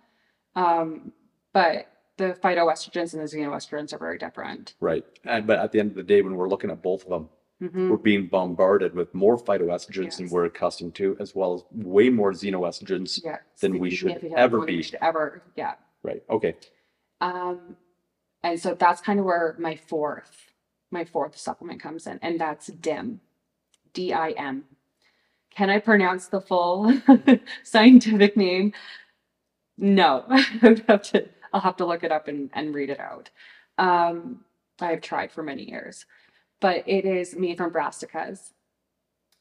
Um, 0.57 1.13
but 1.53 1.87
the 2.17 2.37
phytoestrogens 2.43 3.15
and 3.15 3.23
the 3.23 3.27
xenoestrogens 3.27 3.93
are 3.93 3.99
very 3.99 4.19
different. 4.19 4.75
Right. 4.81 5.05
And 5.25 5.47
but 5.47 5.59
at 5.59 5.73
the 5.73 5.81
end 5.81 5.91
of 5.91 5.97
the 5.97 6.03
day, 6.03 6.21
when 6.23 6.35
we're 6.37 6.49
looking 6.49 6.71
at 6.71 6.83
both 6.83 7.05
of 7.05 7.09
them, 7.11 7.29
Mhm. 7.63 7.91
we're 7.91 7.97
being 7.97 8.27
bombarded 8.27 8.95
with 8.95 9.13
more 9.15 9.37
phytoestrogens 9.37 10.17
than 10.17 10.29
we're 10.31 10.47
accustomed 10.47 10.95
to, 10.97 11.17
as 11.21 11.35
well 11.35 11.55
as 11.55 11.63
way 11.73 12.09
more 12.09 12.33
xenoestrogens. 12.33 13.23
Yeah. 13.25 13.39
Than 13.61 13.79
we 13.79 13.91
should 13.91 14.13
ever 14.37 14.59
more 14.59 14.67
than 14.67 14.75
we 14.75 14.79
be. 14.79 14.83
should 14.83 14.99
ever, 15.03 15.43
yeah. 15.57 15.75
Right. 16.03 16.23
Okay. 16.31 16.57
Um, 17.21 17.77
and 18.43 18.59
so 18.59 18.75
that's 18.75 19.03
kind 19.03 19.19
of 19.21 19.27
where 19.27 19.57
my 19.59 19.77
fourth, 19.77 20.53
my 20.91 21.05
fourth 21.05 21.37
supplement 21.37 21.83
comes 21.83 22.07
in, 22.07 22.19
and 22.23 22.41
that's 22.41 22.69
DIM, 22.69 23.21
D 23.93 24.13
I 24.15 24.31
M. 24.31 24.65
Can 25.55 25.71
I 25.71 25.79
pronounce 25.79 26.27
the 26.29 26.41
full 26.41 26.93
scientific 27.65 28.37
name? 28.37 28.73
No, 29.77 30.25
I 30.29 30.45
would 30.63 30.85
have 30.89 31.03
to. 31.05 31.29
I'll 31.53 31.61
have 31.61 31.77
to 31.79 31.87
look 31.87 32.05
it 32.05 32.13
up 32.13 32.29
and, 32.29 32.51
and 32.53 32.75
read 32.75 32.91
it 32.91 33.01
out. 33.01 33.31
Um, 33.79 34.45
I've 34.81 35.01
tried 35.01 35.33
for 35.33 35.43
many 35.43 35.69
years, 35.69 36.07
but 36.61 36.85
it 36.87 37.05
is 37.05 37.35
made 37.35 37.57
from 37.57 37.73
brassicas, 37.73 38.53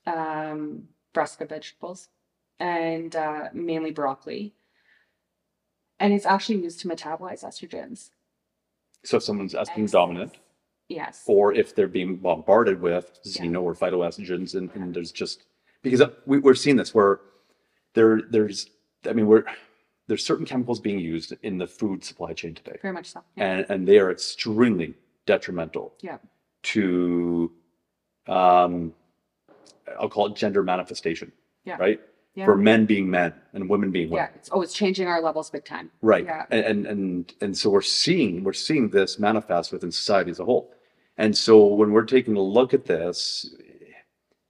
um, 0.07 0.83
brassica 1.13 1.45
vegetables, 1.45 2.09
and 2.59 3.15
uh, 3.15 3.49
mainly 3.53 3.91
broccoli. 3.91 4.53
And 5.99 6.13
it's 6.13 6.25
actually 6.25 6.63
used 6.63 6.79
to 6.81 6.87
metabolize 6.87 7.43
estrogens. 7.43 8.09
So 9.05 9.17
if 9.17 9.23
someone's 9.23 9.53
estrogen 9.53 9.91
dominant, 9.91 10.33
Yes. 10.87 11.23
or 11.27 11.53
if 11.53 11.75
they're 11.75 11.87
being 11.87 12.15
bombarded 12.15 12.81
with 12.81 13.19
Yeah. 13.23 13.43
xeno 13.43 13.61
or 13.61 13.75
phytoestrogens, 13.75 14.55
and, 14.55 14.71
and 14.73 14.93
there's 14.93 15.11
just 15.11 15.43
because 15.81 16.01
we, 16.25 16.39
we're 16.39 16.55
seeing 16.55 16.75
this 16.75 16.93
where 16.93 17.19
there 17.93 18.21
there's 18.29 18.69
I 19.07 19.13
mean 19.13 19.27
we're 19.27 19.43
there's 20.07 20.25
certain 20.25 20.45
chemicals 20.45 20.79
being 20.79 20.99
used 20.99 21.33
in 21.43 21.57
the 21.57 21.67
food 21.67 22.03
supply 22.03 22.33
chain 22.33 22.53
today, 22.55 22.77
Very 22.81 22.93
much 22.93 23.11
so. 23.11 23.23
Yeah. 23.35 23.45
and 23.57 23.65
and 23.69 23.87
they 23.87 23.99
are 23.99 24.11
extremely 24.11 24.95
detrimental 25.25 25.93
Yeah. 26.01 26.17
to 26.63 27.51
um 28.27 28.93
I'll 29.99 30.09
call 30.09 30.27
it 30.27 30.35
gender 30.35 30.61
manifestation, 30.63 31.31
Yeah. 31.65 31.77
right? 31.77 31.99
Yeah. 32.35 32.45
For 32.45 32.55
men 32.55 32.85
being 32.85 33.09
men 33.09 33.33
and 33.53 33.67
women 33.67 33.89
being 33.91 34.09
women. 34.11 34.29
yeah. 34.31 34.35
It's, 34.37 34.49
oh, 34.51 34.61
it's 34.61 34.73
changing 34.73 35.07
our 35.07 35.19
levels 35.21 35.49
big 35.49 35.65
time. 35.65 35.89
Right. 36.01 36.23
Yeah. 36.25 36.45
And, 36.51 36.65
and 36.65 36.87
and 36.87 37.33
and 37.41 37.57
so 37.57 37.69
we're 37.71 37.81
seeing 37.81 38.43
we're 38.43 38.53
seeing 38.53 38.89
this 38.89 39.17
manifest 39.19 39.71
within 39.71 39.91
society 39.91 40.31
as 40.31 40.39
a 40.39 40.45
whole. 40.45 40.71
And 41.17 41.35
so 41.35 41.65
when 41.65 41.91
we're 41.91 42.05
taking 42.05 42.37
a 42.37 42.41
look 42.41 42.73
at 42.73 42.85
this, 42.85 43.53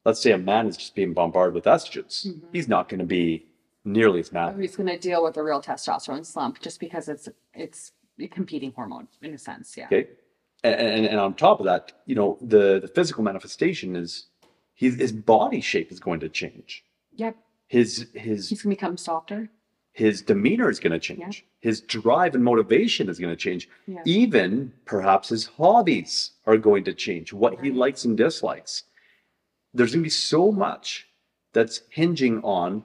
let's 0.10 0.22
say 0.26 0.32
a 0.32 0.38
man 0.54 0.66
is 0.68 0.76
just 0.84 0.96
being 0.96 1.14
bombarded 1.14 1.54
with 1.54 1.66
estrogens, 1.66 2.16
Mhm. 2.28 2.42
he's 2.56 2.68
not 2.76 2.90
going 2.90 3.04
to 3.08 3.12
be 3.20 3.46
nearly 3.86 4.20
as 4.26 4.32
mad. 4.40 4.60
He's 4.60 4.76
going 4.76 4.90
to 4.96 4.98
deal 5.10 5.22
with 5.24 5.36
a 5.38 5.44
real 5.50 5.62
testosterone 5.70 6.26
slump 6.34 6.54
just 6.68 6.78
because 6.86 7.06
it's 7.14 7.28
it's 7.54 7.82
a 8.20 8.28
competing 8.40 8.72
hormone 8.78 9.08
in 9.22 9.32
a 9.34 9.38
sense. 9.50 9.68
Yeah. 9.78 9.86
Okay. 9.90 10.04
And, 10.68 10.76
and 10.96 11.06
and 11.12 11.20
on 11.26 11.32
top 11.36 11.58
of 11.62 11.66
that, 11.72 11.84
you 12.10 12.16
know, 12.20 12.30
the 12.56 12.66
the 12.86 12.92
physical 12.98 13.24
manifestation 13.30 13.90
is 14.04 14.10
his 14.82 14.94
his 15.06 15.12
body 15.36 15.62
shape 15.72 15.90
is 15.96 16.00
going 16.08 16.22
to 16.26 16.30
change. 16.42 16.70
Yep. 17.24 17.36
His 17.78 17.90
his 18.28 18.40
He's 18.50 18.62
gonna 18.64 18.76
become 18.80 18.98
softer. 19.10 19.40
his 20.06 20.16
demeanor 20.32 20.70
is 20.74 20.80
going 20.84 20.96
to 21.00 21.04
change. 21.12 21.36
His 21.68 21.78
drive 21.98 22.32
and 22.38 22.44
motivation 22.52 23.06
is 23.12 23.18
going 23.22 23.34
to 23.38 23.42
change. 23.48 23.64
Yeah. 23.96 24.02
Even 24.22 24.50
perhaps 24.94 25.26
his 25.36 25.44
hobbies 25.60 26.14
are 26.50 26.58
going 26.68 26.84
to 26.90 26.94
change. 27.06 27.28
What 27.42 27.54
he 27.64 27.70
likes 27.84 28.02
and 28.08 28.16
dislikes. 28.26 28.74
There's 29.74 29.92
going 29.92 30.02
to 30.02 30.06
be 30.06 30.10
so 30.10 30.52
much 30.52 31.08
that's 31.54 31.82
hinging 31.90 32.42
on 32.44 32.84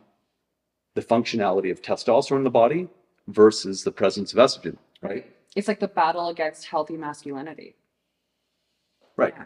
the 0.95 1.03
functionality 1.03 1.71
of 1.71 1.83
testosterone 1.83 2.39
in 2.39 2.45
the 2.45 2.51
body 2.51 2.89
versus 3.29 3.83
the 3.85 3.91
presence 3.93 4.33
of 4.33 4.39
estrogen, 4.39 4.77
right? 5.03 5.27
It's 5.57 5.69
like 5.69 5.81
the 5.81 5.89
battle 5.89 6.29
against 6.29 6.67
healthy 6.67 6.97
masculinity. 6.97 7.75
Right. 9.17 9.35
Yeah. 9.37 9.45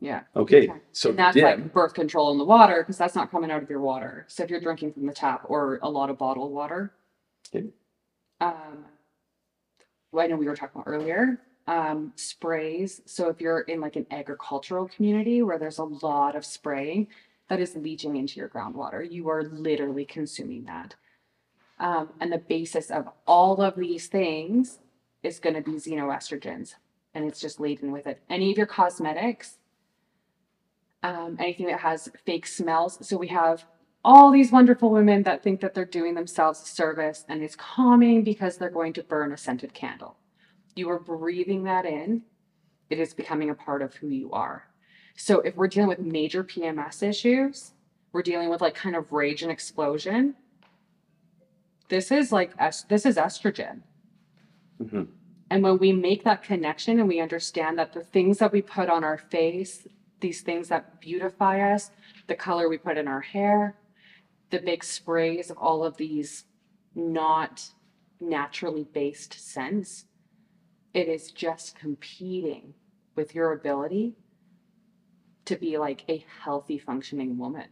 Yeah. 0.00 0.20
Okay. 0.36 0.68
Okay. 0.68 0.80
So 0.92 1.10
and 1.10 1.18
that's 1.18 1.34
dim, 1.34 1.44
like 1.44 1.72
birth 1.72 1.94
control 1.94 2.30
in 2.32 2.38
the 2.38 2.44
water 2.44 2.82
because 2.82 2.98
that's 2.98 3.14
not 3.14 3.30
coming 3.30 3.50
out 3.50 3.62
of 3.62 3.70
your 3.70 3.80
water. 3.80 4.24
So 4.28 4.42
if 4.42 4.50
you're 4.50 4.60
drinking 4.60 4.92
from 4.92 5.06
the 5.06 5.12
tap 5.12 5.42
or 5.46 5.78
a 5.82 5.88
lot 5.88 6.10
of 6.10 6.18
bottled 6.18 6.52
water, 6.52 6.92
Okay. 7.54 7.68
um, 8.40 8.84
well, 10.12 10.24
I 10.24 10.28
know 10.28 10.36
we 10.36 10.46
were 10.46 10.56
talking 10.56 10.80
about 10.80 10.90
earlier, 10.90 11.40
um, 11.66 12.12
sprays. 12.16 13.00
So 13.06 13.28
if 13.28 13.40
you're 13.40 13.60
in 13.60 13.80
like 13.80 13.96
an 13.96 14.06
agricultural 14.10 14.88
community 14.88 15.42
where 15.42 15.58
there's 15.58 15.78
a 15.78 15.84
lot 15.84 16.36
of 16.36 16.44
spraying, 16.44 17.08
that 17.48 17.60
is 17.60 17.76
leaching 17.76 18.16
into 18.16 18.40
your 18.40 18.48
groundwater. 18.48 19.10
You 19.10 19.28
are 19.28 19.44
literally 19.44 20.04
consuming 20.04 20.64
that. 20.64 20.94
Um, 21.78 22.10
and 22.20 22.32
the 22.32 22.38
basis 22.38 22.90
of 22.90 23.08
all 23.26 23.60
of 23.60 23.76
these 23.76 24.06
things 24.06 24.78
is 25.22 25.40
going 25.40 25.54
to 25.54 25.60
be 25.60 25.72
xenoestrogens, 25.72 26.74
and 27.14 27.24
it's 27.24 27.40
just 27.40 27.60
laden 27.60 27.92
with 27.92 28.06
it. 28.06 28.22
Any 28.30 28.50
of 28.50 28.56
your 28.56 28.66
cosmetics, 28.66 29.58
um, 31.02 31.36
anything 31.38 31.66
that 31.66 31.80
has 31.80 32.08
fake 32.24 32.46
smells. 32.46 33.06
So 33.06 33.16
we 33.16 33.28
have 33.28 33.64
all 34.04 34.30
these 34.30 34.52
wonderful 34.52 34.90
women 34.90 35.22
that 35.24 35.42
think 35.42 35.60
that 35.60 35.74
they're 35.74 35.84
doing 35.84 36.14
themselves 36.14 36.62
a 36.62 36.66
service 36.66 37.24
and 37.28 37.42
it's 37.42 37.56
calming 37.56 38.22
because 38.22 38.56
they're 38.56 38.70
going 38.70 38.92
to 38.92 39.02
burn 39.02 39.32
a 39.32 39.36
scented 39.36 39.72
candle. 39.72 40.16
You 40.74 40.90
are 40.90 40.98
breathing 40.98 41.64
that 41.64 41.86
in, 41.86 42.22
it 42.90 42.98
is 42.98 43.14
becoming 43.14 43.50
a 43.50 43.54
part 43.54 43.82
of 43.82 43.94
who 43.94 44.08
you 44.08 44.30
are. 44.32 44.68
So 45.16 45.40
if 45.40 45.56
we're 45.56 45.68
dealing 45.68 45.88
with 45.88 46.00
major 46.00 46.42
PMS 46.42 47.02
issues, 47.02 47.72
we're 48.12 48.22
dealing 48.22 48.50
with 48.50 48.60
like 48.60 48.74
kind 48.74 48.96
of 48.96 49.12
rage 49.12 49.42
and 49.42 49.50
explosion. 49.50 50.34
This 51.88 52.10
is 52.10 52.32
like 52.32 52.56
this 52.88 53.06
is 53.06 53.16
estrogen. 53.16 53.82
Mhm. 54.80 55.08
And 55.50 55.62
when 55.62 55.78
we 55.78 55.92
make 55.92 56.24
that 56.24 56.42
connection 56.42 56.98
and 56.98 57.08
we 57.08 57.20
understand 57.20 57.78
that 57.78 57.92
the 57.92 58.02
things 58.02 58.38
that 58.38 58.52
we 58.52 58.62
put 58.62 58.88
on 58.88 59.04
our 59.04 59.18
face, 59.18 59.86
these 60.20 60.40
things 60.42 60.68
that 60.68 61.00
beautify 61.00 61.74
us, 61.74 61.90
the 62.26 62.34
color 62.34 62.68
we 62.68 62.78
put 62.78 62.96
in 62.96 63.06
our 63.06 63.20
hair, 63.20 63.76
the 64.50 64.58
big 64.58 64.82
sprays 64.82 65.50
of 65.50 65.58
all 65.58 65.84
of 65.84 65.96
these 65.96 66.44
not 66.94 67.70
naturally 68.20 68.84
based 68.84 69.34
scents, 69.34 70.06
it 70.94 71.08
is 71.08 71.32
just 71.32 71.76
competing 71.78 72.74
with 73.16 73.34
your 73.34 73.52
ability 73.52 74.14
to 75.46 75.56
be 75.56 75.78
like 75.78 76.04
a 76.08 76.24
healthy 76.44 76.78
functioning 76.78 77.38
woman 77.38 77.66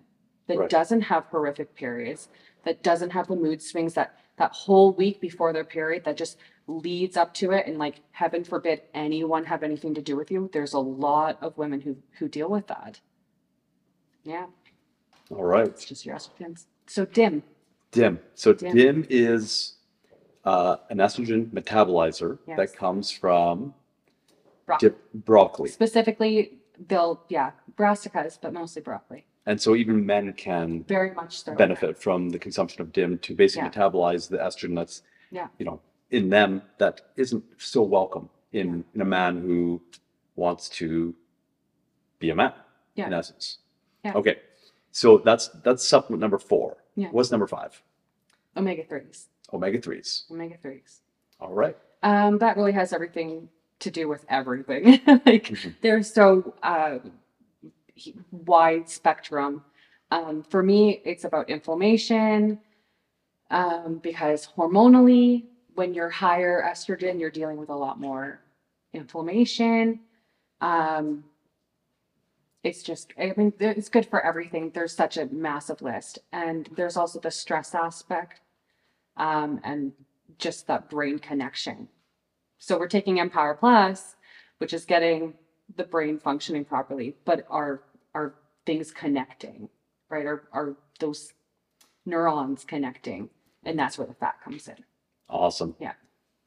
that 0.49 0.57
Right. 0.59 0.71
doesn't 0.71 1.03
have 1.03 1.27
horrific 1.27 1.75
periods, 1.75 2.29
that 2.65 2.83
doesn't 2.83 3.11
have 3.13 3.29
the 3.29 3.37
mood 3.37 3.63
swings 3.63 3.95
that 3.95 4.17
that 4.39 4.53
whole 4.53 4.93
week 4.95 5.21
before 5.21 5.53
their 5.53 5.65
period 5.65 6.05
that 6.05 6.17
just 6.17 6.39
leads 6.69 7.17
up 7.17 7.35
to 7.35 7.53
it 7.53 7.67
and 7.67 7.79
like 7.79 8.03
heaven 8.13 8.45
forbid 8.45 8.83
anyone 8.95 9.45
have 9.45 9.63
anything 9.65 9.95
to 9.95 10.03
do 10.03 10.17
with 10.17 10.31
you 10.31 10.51
there's 10.53 10.75
a 10.75 10.81
lot 10.81 11.39
of 11.43 11.59
women 11.59 11.81
who 11.81 11.97
who 12.19 12.29
deal 12.29 12.49
with 12.49 12.67
that 12.69 13.01
yeah 14.25 14.47
All 15.31 15.45
right. 15.45 15.69
it's 15.69 15.85
just 15.85 16.07
your 16.07 16.17
estrogens 16.17 16.67
so 16.87 17.05
dim 17.07 17.43
Dim. 17.93 18.21
So 18.35 18.55
Dim. 18.55 18.77
dim, 18.77 19.07
is 19.11 19.75
uh, 20.45 20.77
an 20.91 20.99
estrogen 20.99 21.51
metabolizer 21.51 22.39
Yes. 22.47 22.57
that 22.57 22.77
comes 22.77 23.11
from 23.11 23.75
Bro- 24.67 24.79
dip, 24.79 25.13
broccoli. 25.15 25.69
specifically 25.69 26.59
they'll 26.89 27.23
yeah 27.29 27.51
brassicas 27.77 28.39
but 28.41 28.53
mostly 28.53 28.83
broccoli 28.83 29.25
And 29.47 29.61
so 29.61 29.75
even 29.75 30.07
men 30.07 30.33
can 30.35 30.85
very 30.85 31.13
much 31.15 31.43
so 31.43 31.55
benefit 31.55 31.99
from 31.99 32.31
the 32.31 32.39
consumption 32.39 32.81
of 32.83 32.93
dim 32.93 33.19
to 33.19 33.35
basically 33.35 33.69
Yeah. 33.69 33.73
metabolize 33.73 34.29
the 34.29 34.39
estrogen 34.39 34.75
that's 34.77 35.03
Yeah. 35.31 35.49
you 35.59 35.65
know 35.67 35.81
in 36.11 36.29
them 36.31 36.63
that 36.79 37.01
isn't 37.17 37.45
so 37.59 37.83
welcome 37.83 38.29
in, 38.53 38.85
in 38.95 39.01
a 39.01 39.05
man 39.05 39.41
who 39.41 39.81
wants 40.37 40.69
to 40.81 41.15
be 42.19 42.31
a 42.31 42.35
man 42.35 42.53
in 42.97 43.11
Yeah. 43.11 43.19
essence. 43.19 43.59
Yeah. 44.05 44.15
Okay. 44.15 44.37
So 44.91 45.19
that's 45.19 45.49
that's 45.65 45.83
supplement 45.89 46.21
number 46.21 46.39
four. 46.39 46.77
Yeah. 46.97 47.09
What's 47.11 47.31
number 47.31 47.47
five? 47.47 47.83
omega 48.57 48.85
3s 48.85 49.29
Omega 49.53 49.81
threes. 49.81 50.25
omega 50.31 50.57
3s 50.57 51.01
All 51.41 51.53
right. 51.53 51.77
Um, 52.03 52.39
that 52.39 52.57
really 52.57 52.73
has 52.73 52.93
everything 52.93 53.49
to 53.81 53.91
do 53.91 54.09
with 54.09 54.25
everything. 54.29 55.01
like 55.07 55.45
Mhm. 55.45 55.75
they're 55.81 56.03
so 56.03 56.55
uh, 56.63 56.99
wide 58.31 58.89
spectrum. 58.89 59.65
Um, 60.11 60.43
for 60.43 60.63
me, 60.63 61.01
it's 61.05 61.25
about 61.25 61.49
inflammation 61.51 62.59
um, 63.51 63.99
because 64.03 64.49
hormonally, 64.57 65.45
when 65.75 65.95
you're 65.95 66.11
higher 66.11 66.63
estrogen, 66.67 67.19
you're 67.21 67.31
dealing 67.31 67.57
with 67.57 67.71
a 67.71 67.75
lot 67.75 67.99
more 68.01 68.41
inflammation. 68.93 70.01
Um, 70.61 71.25
it's 72.63 72.83
just, 72.83 73.13
I 73.19 73.33
mean, 73.37 73.53
it's 73.59 73.89
good 73.89 74.07
for 74.07 74.25
everything. 74.25 74.71
There's 74.75 74.95
such 74.95 75.17
a 75.17 75.27
massive 75.27 75.83
list. 75.83 76.19
And 76.33 76.69
there's 76.77 76.97
also 76.97 77.19
the 77.21 77.31
stress 77.31 77.75
aspect 77.75 78.41
um, 79.17 79.61
and 79.65 79.93
just 80.39 80.67
that 80.67 80.91
brain 80.91 81.19
connection. 81.19 81.89
So 82.59 82.79
we're 82.79 82.89
taking 82.89 83.17
EMPower 83.19 83.59
Plus, 83.59 84.17
which 84.59 84.73
is 84.73 84.85
getting 84.85 85.35
the 85.77 85.85
brain 85.85 86.19
functioning 86.19 86.65
properly, 86.65 87.17
but 87.25 87.47
are 87.51 87.83
are 88.15 88.35
things 88.67 88.91
connecting, 88.91 89.69
right? 90.11 90.27
Are 90.27 90.49
are 90.53 90.77
those 91.01 91.33
neurons 92.07 92.65
connecting? 92.65 93.29
And 93.65 93.79
that's 93.79 93.97
where 93.99 94.07
the 94.07 94.15
fat 94.15 94.37
comes 94.43 94.69
in. 94.69 94.77
Awesome. 95.29 95.75
Yeah. 95.81 95.93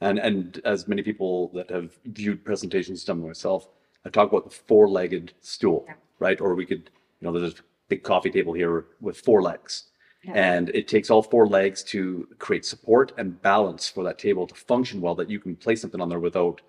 And 0.02 0.20
and 0.20 0.62
as 0.66 0.88
many 0.88 1.02
people 1.02 1.50
that 1.54 1.70
have 1.70 1.98
viewed 2.06 2.44
presentations 2.46 3.04
done 3.04 3.22
by 3.22 3.28
myself, 3.28 3.68
I 4.06 4.10
talk 4.10 4.30
about 4.30 4.44
the 4.46 4.56
four-legged 4.56 5.34
stool, 5.42 5.86
Yeah. 5.88 5.96
right? 6.20 6.40
Or 6.40 6.56
we 6.56 6.66
could, 6.66 6.90
you 7.20 7.28
know, 7.28 7.38
there's 7.38 7.60
a 7.60 7.64
big 7.90 8.04
coffee 8.04 8.30
table 8.30 8.54
here 8.54 8.86
with 9.02 9.18
four 9.18 9.42
legs. 9.42 9.86
Yeah. 10.26 10.34
And 10.34 10.70
it 10.70 10.88
takes 10.88 11.10
all 11.10 11.22
four 11.22 11.46
legs 11.48 11.84
to 11.86 12.28
create 12.40 12.66
support 12.66 13.12
and 13.18 13.40
balance 13.42 13.88
for 13.88 14.04
that 14.06 14.18
table 14.18 14.48
to 14.48 14.56
function 14.56 15.00
well, 15.02 15.16
that 15.16 15.30
you 15.30 15.40
can 15.40 15.56
place 15.56 15.82
something 15.82 16.02
on 16.02 16.10
there 16.10 16.20
without 16.20 16.62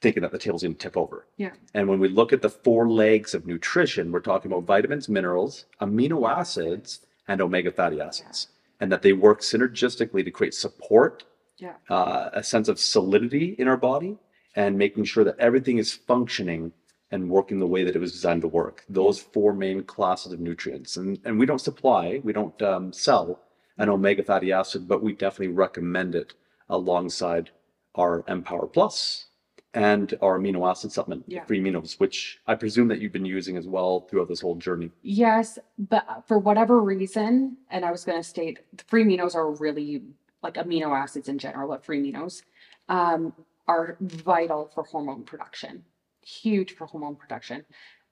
thinking 0.00 0.22
that 0.22 0.32
the 0.32 0.38
table's 0.38 0.62
going 0.62 0.74
to 0.74 0.78
tip 0.78 0.96
over. 0.96 1.26
Yeah. 1.36 1.50
And 1.74 1.88
when 1.88 1.98
we 2.00 2.08
look 2.08 2.32
at 2.32 2.42
the 2.42 2.48
four 2.48 2.88
legs 2.88 3.34
of 3.34 3.46
nutrition, 3.46 4.12
we're 4.12 4.20
talking 4.20 4.50
about 4.50 4.64
vitamins, 4.64 5.08
minerals, 5.08 5.66
amino 5.80 6.30
acids, 6.30 7.00
and 7.28 7.40
omega 7.40 7.70
fatty 7.70 8.00
acids, 8.00 8.48
and 8.80 8.90
that 8.90 9.02
they 9.02 9.12
work 9.12 9.40
synergistically 9.40 10.24
to 10.24 10.30
create 10.30 10.54
support, 10.54 11.24
Yeah. 11.58 11.74
uh, 11.90 12.30
a 12.32 12.42
sense 12.42 12.68
of 12.68 12.78
solidity 12.78 13.56
in 13.58 13.68
our 13.68 13.76
body, 13.76 14.16
and 14.56 14.78
making 14.78 15.04
sure 15.04 15.24
that 15.24 15.38
everything 15.38 15.78
is 15.78 15.92
functioning 15.92 16.72
and 17.12 17.28
working 17.28 17.58
the 17.58 17.66
way 17.66 17.84
that 17.84 17.96
it 17.96 18.00
was 18.00 18.12
designed 18.12 18.42
to 18.42 18.48
work. 18.48 18.84
Those 18.88 19.18
four 19.20 19.52
main 19.52 19.82
classes 19.82 20.32
of 20.32 20.40
nutrients, 20.40 20.96
and 20.96 21.18
and 21.24 21.38
we 21.38 21.46
don't 21.46 21.60
supply, 21.60 22.20
we 22.22 22.32
don't 22.32 22.60
um, 22.62 22.92
sell 22.92 23.40
an 23.78 23.88
omega 23.88 24.22
fatty 24.22 24.52
acid, 24.52 24.86
but 24.86 25.02
we 25.02 25.12
definitely 25.12 25.48
recommend 25.48 26.14
it 26.14 26.34
alongside 26.68 27.50
our 27.94 28.22
EMPower 28.22 28.72
Plus 28.72 29.26
and 29.72 30.14
our 30.20 30.38
amino 30.38 30.68
acid 30.68 30.90
supplement, 30.90 31.24
Yeah. 31.28 31.44
free 31.44 31.60
aminos, 31.60 31.98
which 32.00 32.40
I 32.46 32.56
presume 32.56 32.88
that 32.88 33.00
you've 33.00 33.12
been 33.12 33.24
using 33.24 33.56
as 33.56 33.68
well 33.68 34.00
throughout 34.00 34.28
this 34.28 34.40
whole 34.40 34.56
journey. 34.56 34.90
Yes, 35.02 35.58
but 35.78 36.24
for 36.26 36.38
whatever 36.38 36.80
reason, 36.80 37.56
and 37.70 37.84
I 37.84 37.92
was 37.92 38.04
going 38.04 38.18
to 38.18 38.28
state, 38.28 38.58
the 38.76 38.82
free 38.88 39.04
aminos 39.04 39.34
are 39.36 39.50
really 39.52 40.02
like 40.42 40.54
amino 40.54 40.96
acids 40.96 41.28
in 41.28 41.38
general, 41.38 41.68
but 41.68 41.84
free 41.84 42.00
aminos 42.12 42.42
um, 42.88 43.32
are 43.68 43.96
vital 44.00 44.70
for 44.74 44.82
hormone 44.84 45.22
production, 45.22 45.84
huge 46.30 46.74
for 46.76 46.86
hormone 46.86 47.16
production. 47.16 47.64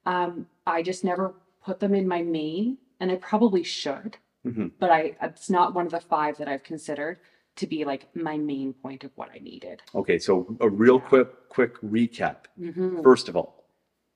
Um, 0.07 0.47
I 0.67 0.83
just 0.83 1.05
never 1.05 1.35
put 1.65 1.81
them 1.81 1.95
in 1.95 2.07
my 2.09 2.23
main, 2.23 2.79
and 3.01 3.11
I 3.11 3.17
probably 3.17 3.63
should, 3.63 4.17
Mhm. 4.47 4.73
but 4.79 4.91
I 4.91 5.17
it's 5.23 5.51
not 5.51 5.75
one 5.75 5.87
of 5.87 5.93
the 5.93 6.01
five 6.01 6.37
that 6.39 6.49
I've 6.49 6.63
considered 6.63 7.19
to 7.57 7.67
be 7.67 7.85
like 7.85 8.15
my 8.15 8.37
main 8.39 8.73
point 8.73 9.05
of 9.05 9.11
what 9.17 9.31
I 9.35 9.39
needed. 9.39 9.83
Okay, 9.95 10.19
so 10.19 10.57
a 10.61 10.69
real 10.69 11.01
quick 11.01 11.29
quick 11.49 11.75
recap. 11.81 12.39
Mm-hmm, 12.59 13.03
First 13.03 13.29
of 13.29 13.37
all, 13.37 13.65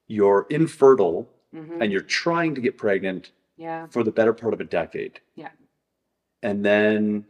you're 0.06 0.46
infertile 0.50 1.28
mm-hmm, 1.54 1.82
and 1.82 1.90
you're 1.92 2.02
trying 2.22 2.54
to 2.54 2.60
get 2.60 2.76
pregnant 2.78 3.32
yeah, 3.56 3.86
for 3.88 4.02
the 4.04 4.12
better 4.12 4.32
part 4.32 4.54
of 4.54 4.60
a 4.60 4.64
decade. 4.64 5.20
Yeah. 5.34 5.50
And 6.42 6.64
then 6.64 7.24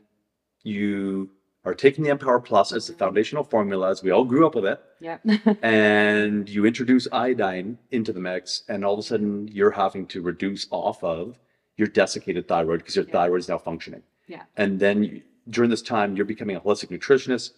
you 0.63 1.31
are 1.65 1.75
taking 1.75 2.03
the 2.05 2.11
EMPower 2.11 2.45
Plus 2.45 2.73
as 2.73 2.87
the 2.89 2.93
foundational 2.95 3.45
formula, 3.45 3.91
as 3.91 4.03
we 4.03 4.11
all 4.11 4.25
grew 4.25 4.47
up 4.47 4.55
with 4.55 4.65
it, 4.67 4.81
yeah, 5.01 5.19
and 5.63 6.49
you 6.49 6.67
introduce 6.67 7.07
iodine 7.13 7.79
into 7.91 8.13
the 8.13 8.21
mix, 8.21 8.65
and 8.69 8.85
all 8.85 8.95
of 8.95 8.99
a 8.99 9.03
sudden 9.03 9.49
you're 9.49 9.71
having 9.71 10.07
to 10.09 10.21
reduce 10.23 10.67
off 10.71 11.03
of 11.05 11.39
your 11.77 11.89
desiccated 11.89 12.49
thyroid 12.49 12.81
because 12.81 12.97
your 12.97 13.05
Yeah. 13.07 13.13
thyroid 13.13 13.41
is 13.41 13.49
now 13.49 13.59
functioning. 13.59 14.03
Yeah. 14.27 14.43
And 14.57 14.79
then 14.81 15.03
you- 15.05 15.23
during 15.51 15.71
this 15.71 15.83
time, 15.83 16.15
you're 16.17 16.25
becoming 16.27 16.55
a 16.57 16.61
holistic 16.61 16.91
nutritionist 16.97 17.53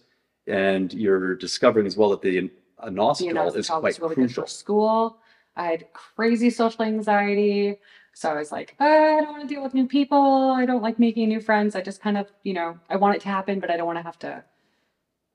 and 0.47 0.91
you're 0.93 1.35
discovering 1.35 1.85
as 1.85 1.95
well 1.97 2.09
that 2.09 2.21
the 2.21 2.39
The 2.39 2.89
inositol 2.91 3.55
is 3.55 3.67
quite 3.69 3.99
really 3.99 4.15
good 4.15 4.33
for 4.33 4.47
school. 4.47 5.17
I 5.55 5.67
had 5.67 5.93
crazy 5.93 6.49
social 6.49 6.83
anxiety. 6.83 7.77
So 8.15 8.29
I 8.31 8.35
was 8.35 8.49
like, 8.49 8.75
"Uh, 8.79 8.85
I 8.85 9.19
don't 9.21 9.33
want 9.33 9.41
to 9.41 9.53
deal 9.53 9.61
with 9.61 9.73
new 9.73 9.87
people. 9.87 10.17
I 10.51 10.65
don't 10.65 10.81
like 10.81 10.97
making 10.97 11.27
new 11.27 11.41
friends. 11.41 11.75
I 11.75 11.81
just 11.81 12.01
kind 12.01 12.17
of, 12.17 12.31
you 12.43 12.53
know, 12.53 12.79
I 12.89 12.95
want 12.95 13.15
it 13.17 13.21
to 13.23 13.27
happen, 13.27 13.59
but 13.59 13.69
I 13.69 13.75
don't 13.75 13.85
want 13.85 13.99
to 13.99 14.03
have 14.03 14.17
to 14.19 14.43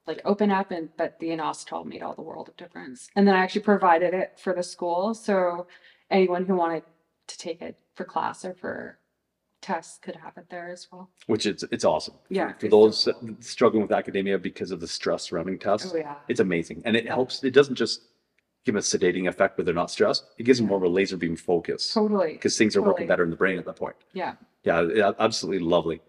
like 0.07 0.23
open 0.25 0.51
up 0.51 0.71
and 0.71 0.89
but 0.97 1.19
the 1.21 1.29
inositol 1.29 1.85
made 1.85 2.03
all 2.03 2.15
the 2.15 2.23
world 2.23 2.49
of 2.49 2.57
difference. 2.57 3.09
And 3.15 3.29
then 3.29 3.35
I 3.37 3.41
actually 3.41 3.61
provided 3.63 4.15
it 4.15 4.39
for 4.43 4.55
the 4.55 4.63
school. 4.63 5.13
So 5.13 5.67
anyone 6.11 6.47
who 6.47 6.57
wanted 6.57 6.85
to 7.29 7.39
take 7.39 7.61
it 7.61 7.77
for 7.95 8.05
class 8.05 8.47
or 8.47 8.55
for 8.55 8.99
tests 9.61 9.99
could 10.01 10.17
have 10.17 10.39
it 10.39 10.47
there 10.49 10.71
as 10.71 10.89
well. 10.91 11.11
which 11.27 11.45
is 11.45 11.63
it's 11.71 11.85
awesome. 11.85 12.15
Yeah, 12.31 12.55
For 12.55 12.65
it's 12.67 12.71
those 12.73 12.99
so 12.99 13.13
cool. 13.13 13.37
struggling 13.41 13.83
with 13.83 13.93
academia 13.93 14.39
because 14.39 14.71
of 14.71 14.81
the 14.81 14.89
stress 14.89 15.25
surrounding 15.25 15.59
tests, 15.59 15.93
Oh 15.95 15.99
yeah. 15.99 16.15
it's 16.29 16.41
amazing. 16.41 16.81
And 16.87 16.97
it 16.97 17.07
helps, 17.07 17.45
it 17.45 17.51
doesn't 17.53 17.75
just 17.75 18.01
give 18.65 18.75
them 18.75 18.79
a 18.79 18.83
sedating 18.83 19.29
effect 19.29 19.57
where 19.57 19.65
they're 19.65 19.75
not 19.75 19.91
stressed, 19.91 20.25
it 20.39 20.43
gives 20.45 20.59
them 20.59 20.69
more 20.69 20.77
of 20.77 20.83
a 20.83 20.89
laser 20.89 21.17
beam 21.17 21.37
focus 21.37 21.93
Totally. 21.93 22.33
because 22.35 22.57
things 22.59 22.77
are 22.77 22.83
working 22.83 23.07
better 23.07 23.25
in 23.25 23.31
the 23.31 23.37
brain 23.37 23.59
at 23.59 23.65
that 23.65 23.77
point. 23.77 23.97
Yeah. 24.13 24.35
Yeah, 24.65 25.13
absolutely 25.19 25.61
lovely. 25.67 26.01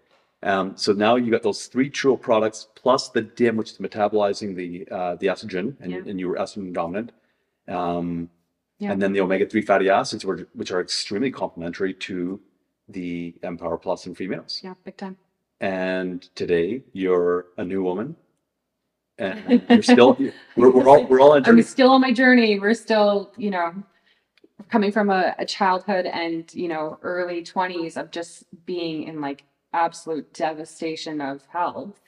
Um, 0.42 0.76
so 0.76 0.92
now 0.92 1.16
you 1.16 1.30
got 1.30 1.42
those 1.42 1.66
three 1.66 1.88
True 1.88 2.16
products 2.16 2.68
plus 2.74 3.08
the 3.10 3.22
DIM, 3.22 3.56
which 3.56 3.70
is 3.72 3.78
metabolizing 3.78 4.54
the 4.56 4.86
uh, 4.90 5.14
the 5.14 5.28
estrogen, 5.28 5.76
and, 5.80 5.92
Yeah. 5.92 5.98
and 6.04 6.18
you 6.20 6.28
were 6.28 6.36
estrogen 6.36 6.72
dominant. 6.72 7.12
Um, 7.68 8.28
Yeah. 8.78 8.90
And 8.92 9.00
then 9.00 9.12
the 9.12 9.20
omega 9.20 9.46
three 9.46 9.62
fatty 9.62 9.88
acids, 9.88 10.24
which, 10.24 10.44
which 10.54 10.72
are 10.72 10.80
extremely 10.80 11.30
complementary 11.30 11.94
to 11.94 12.40
the 12.88 13.34
EMPower 13.44 13.80
Plus 13.80 14.06
in 14.06 14.14
females. 14.14 14.60
Yeah, 14.64 14.74
big 14.84 14.96
time. 14.96 15.16
And 15.60 16.22
today 16.34 16.82
you're 16.92 17.46
a 17.56 17.64
new 17.64 17.82
woman, 17.84 18.16
and 19.22 19.64
you're 19.68 19.82
still 19.82 20.18
we're, 20.56 20.70
we're 20.70 20.88
all 20.88 21.06
we're 21.06 21.20
all 21.20 21.32
on 21.32 21.44
a 21.44 21.48
I'm 21.48 21.62
still 21.62 21.90
on 21.90 22.00
my 22.00 22.12
journey. 22.12 22.58
We're 22.58 22.74
still, 22.74 23.32
you 23.36 23.50
know, 23.50 23.72
coming 24.68 24.92
from 24.92 25.10
a, 25.10 25.34
a 25.38 25.44
childhood 25.46 26.06
and, 26.06 26.52
you 26.54 26.68
know, 26.68 26.98
early 27.02 27.42
20s 27.42 27.96
of 27.96 28.10
just 28.10 28.44
being 28.64 29.04
in 29.04 29.20
like 29.20 29.44
absolute 29.72 30.32
devastation 30.32 31.20
of 31.20 31.44
health. 31.46 32.00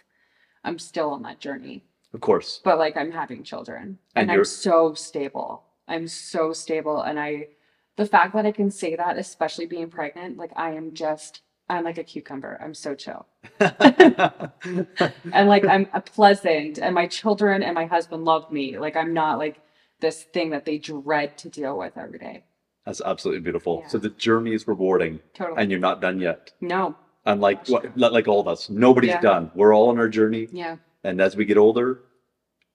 I'm 0.65 0.79
still 0.79 1.11
on 1.11 1.23
that 1.23 1.41
journey. 1.41 1.85
Of 2.15 2.21
course, 2.21 2.61
But 2.65 2.79
like 2.79 2.97
I'm 2.97 3.11
having 3.11 3.43
children 3.43 3.99
And 4.15 4.31
and, 4.31 4.33
I'm 4.33 4.45
so 4.45 4.95
stable. 4.95 5.65
I'm 5.89 6.07
so 6.09 6.53
stable. 6.53 7.03
And 7.03 7.19
I, 7.19 7.49
the 7.97 8.07
fact 8.07 8.35
that 8.35 8.47
I 8.47 8.53
can 8.53 8.71
say 8.71 8.97
that, 8.97 9.19
especially 9.19 9.67
being 9.67 9.91
pregnant, 9.91 10.37
like 10.39 10.53
I 10.57 10.71
am 10.73 10.95
just, 10.95 11.43
I'm 11.69 11.85
like 11.85 11.99
a 11.99 12.05
cucumber. 12.05 12.59
I'm 12.63 12.75
so 12.75 12.95
chill. 12.95 13.27
and 13.61 15.49
like 15.49 15.65
I'm 15.65 15.89
a 15.93 16.01
pleasant 16.01 16.79
and 16.79 16.95
my 16.95 17.07
children 17.07 17.63
and 17.63 17.75
my 17.75 17.87
husband 17.87 18.25
love 18.25 18.51
me 18.51 18.79
like 18.79 18.97
i'm 18.97 19.13
not 19.15 19.39
like 19.39 19.61
this 20.01 20.25
thing 20.25 20.51
that 20.51 20.65
they 20.65 20.79
dread 20.79 21.39
to 21.39 21.49
deal 21.49 21.79
with 21.79 21.97
every 21.97 22.19
day 22.19 22.45
that's 22.85 23.01
absolutely 23.01 23.41
beautiful. 23.41 23.81
Yeah. 23.83 23.89
So 23.89 23.97
the 23.99 24.11
journey 24.11 24.53
is 24.53 24.69
rewarding, 24.69 25.21
totally 25.33 25.63
and 25.63 25.71
you're 25.71 25.81
not 25.81 26.03
done 26.03 26.21
yet. 26.21 26.51
no 26.61 26.95
Unlike 27.25 27.67
Gosh, 27.67 27.83
what, 27.97 28.13
like 28.13 28.29
all 28.29 28.41
of 28.41 28.49
us, 28.49 28.69
nobody's 28.69 29.11
Yeah. 29.13 29.21
done. 29.23 29.51
We're 29.55 29.75
all 29.75 29.89
on 29.89 29.99
our 29.99 30.09
journey, 30.09 30.49
yeah 30.53 30.77
and 31.03 31.21
as 31.21 31.37
we 31.37 31.45
get 31.47 31.57
older, 31.57 32.01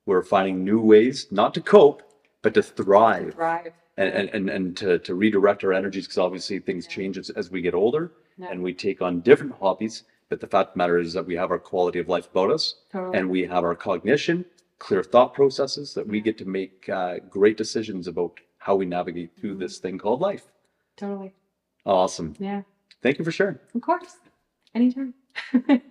we're 0.07 0.23
finding 0.23 0.63
new 0.63 0.81
ways 0.81 1.27
not 1.31 1.53
to 1.55 1.61
cope, 1.61 2.01
but 2.41 2.53
to 2.55 2.63
thrive 2.63 3.33
thrive 3.35 3.73
and 3.97 4.09
and 4.13 4.29
and, 4.29 4.49
and 4.49 4.77
to, 4.77 4.97
to 4.99 5.13
redirect 5.13 5.63
our 5.63 5.73
energies 5.73 6.05
because 6.05 6.17
obviously 6.17 6.59
things 6.59 6.85
Yeah. 6.85 6.95
change 6.95 7.17
as, 7.17 7.29
as 7.31 7.51
we 7.51 7.61
get 7.61 7.73
older 7.75 8.11
And 8.47 8.63
we 8.63 8.73
take 8.73 9.01
on 9.01 9.21
different 9.21 9.53
hobbies. 9.59 10.03
But 10.29 10.39
the 10.39 10.47
fact 10.47 10.69
of 10.69 10.73
the 10.75 10.77
matter 10.77 10.99
is 10.99 11.13
that 11.13 11.25
we 11.25 11.35
have 11.35 11.49
our 11.51 11.57
quality 11.59 11.97
of 11.99 12.07
life 12.07 12.29
about 12.31 12.51
us, 12.51 12.75
totally 12.91 13.17
and 13.17 13.29
we 13.29 13.45
have 13.45 13.63
our 13.63 13.73
cognition, 13.75 14.45
clear 14.77 15.01
thought 15.03 15.33
processes 15.33 15.93
that 15.95 16.07
we 16.07 16.21
get 16.21 16.37
to 16.37 16.45
make 16.45 16.87
uh, 16.87 17.17
great 17.29 17.57
decisions 17.57 18.07
about 18.07 18.39
how 18.59 18.75
we 18.75 18.85
navigate 18.85 19.31
through 19.35 19.55
Mhm. 19.55 19.59
this 19.59 19.79
thing 19.79 19.97
called 19.97 20.21
life. 20.21 20.51
totally 20.95 21.33
Awesome. 21.85 22.35
yeah 22.39 22.61
Thank 23.01 23.17
you 23.17 23.25
for 23.25 23.31
sharing. 23.31 23.57
of 23.73 23.81
course 23.81 24.17
anytime 24.75 25.13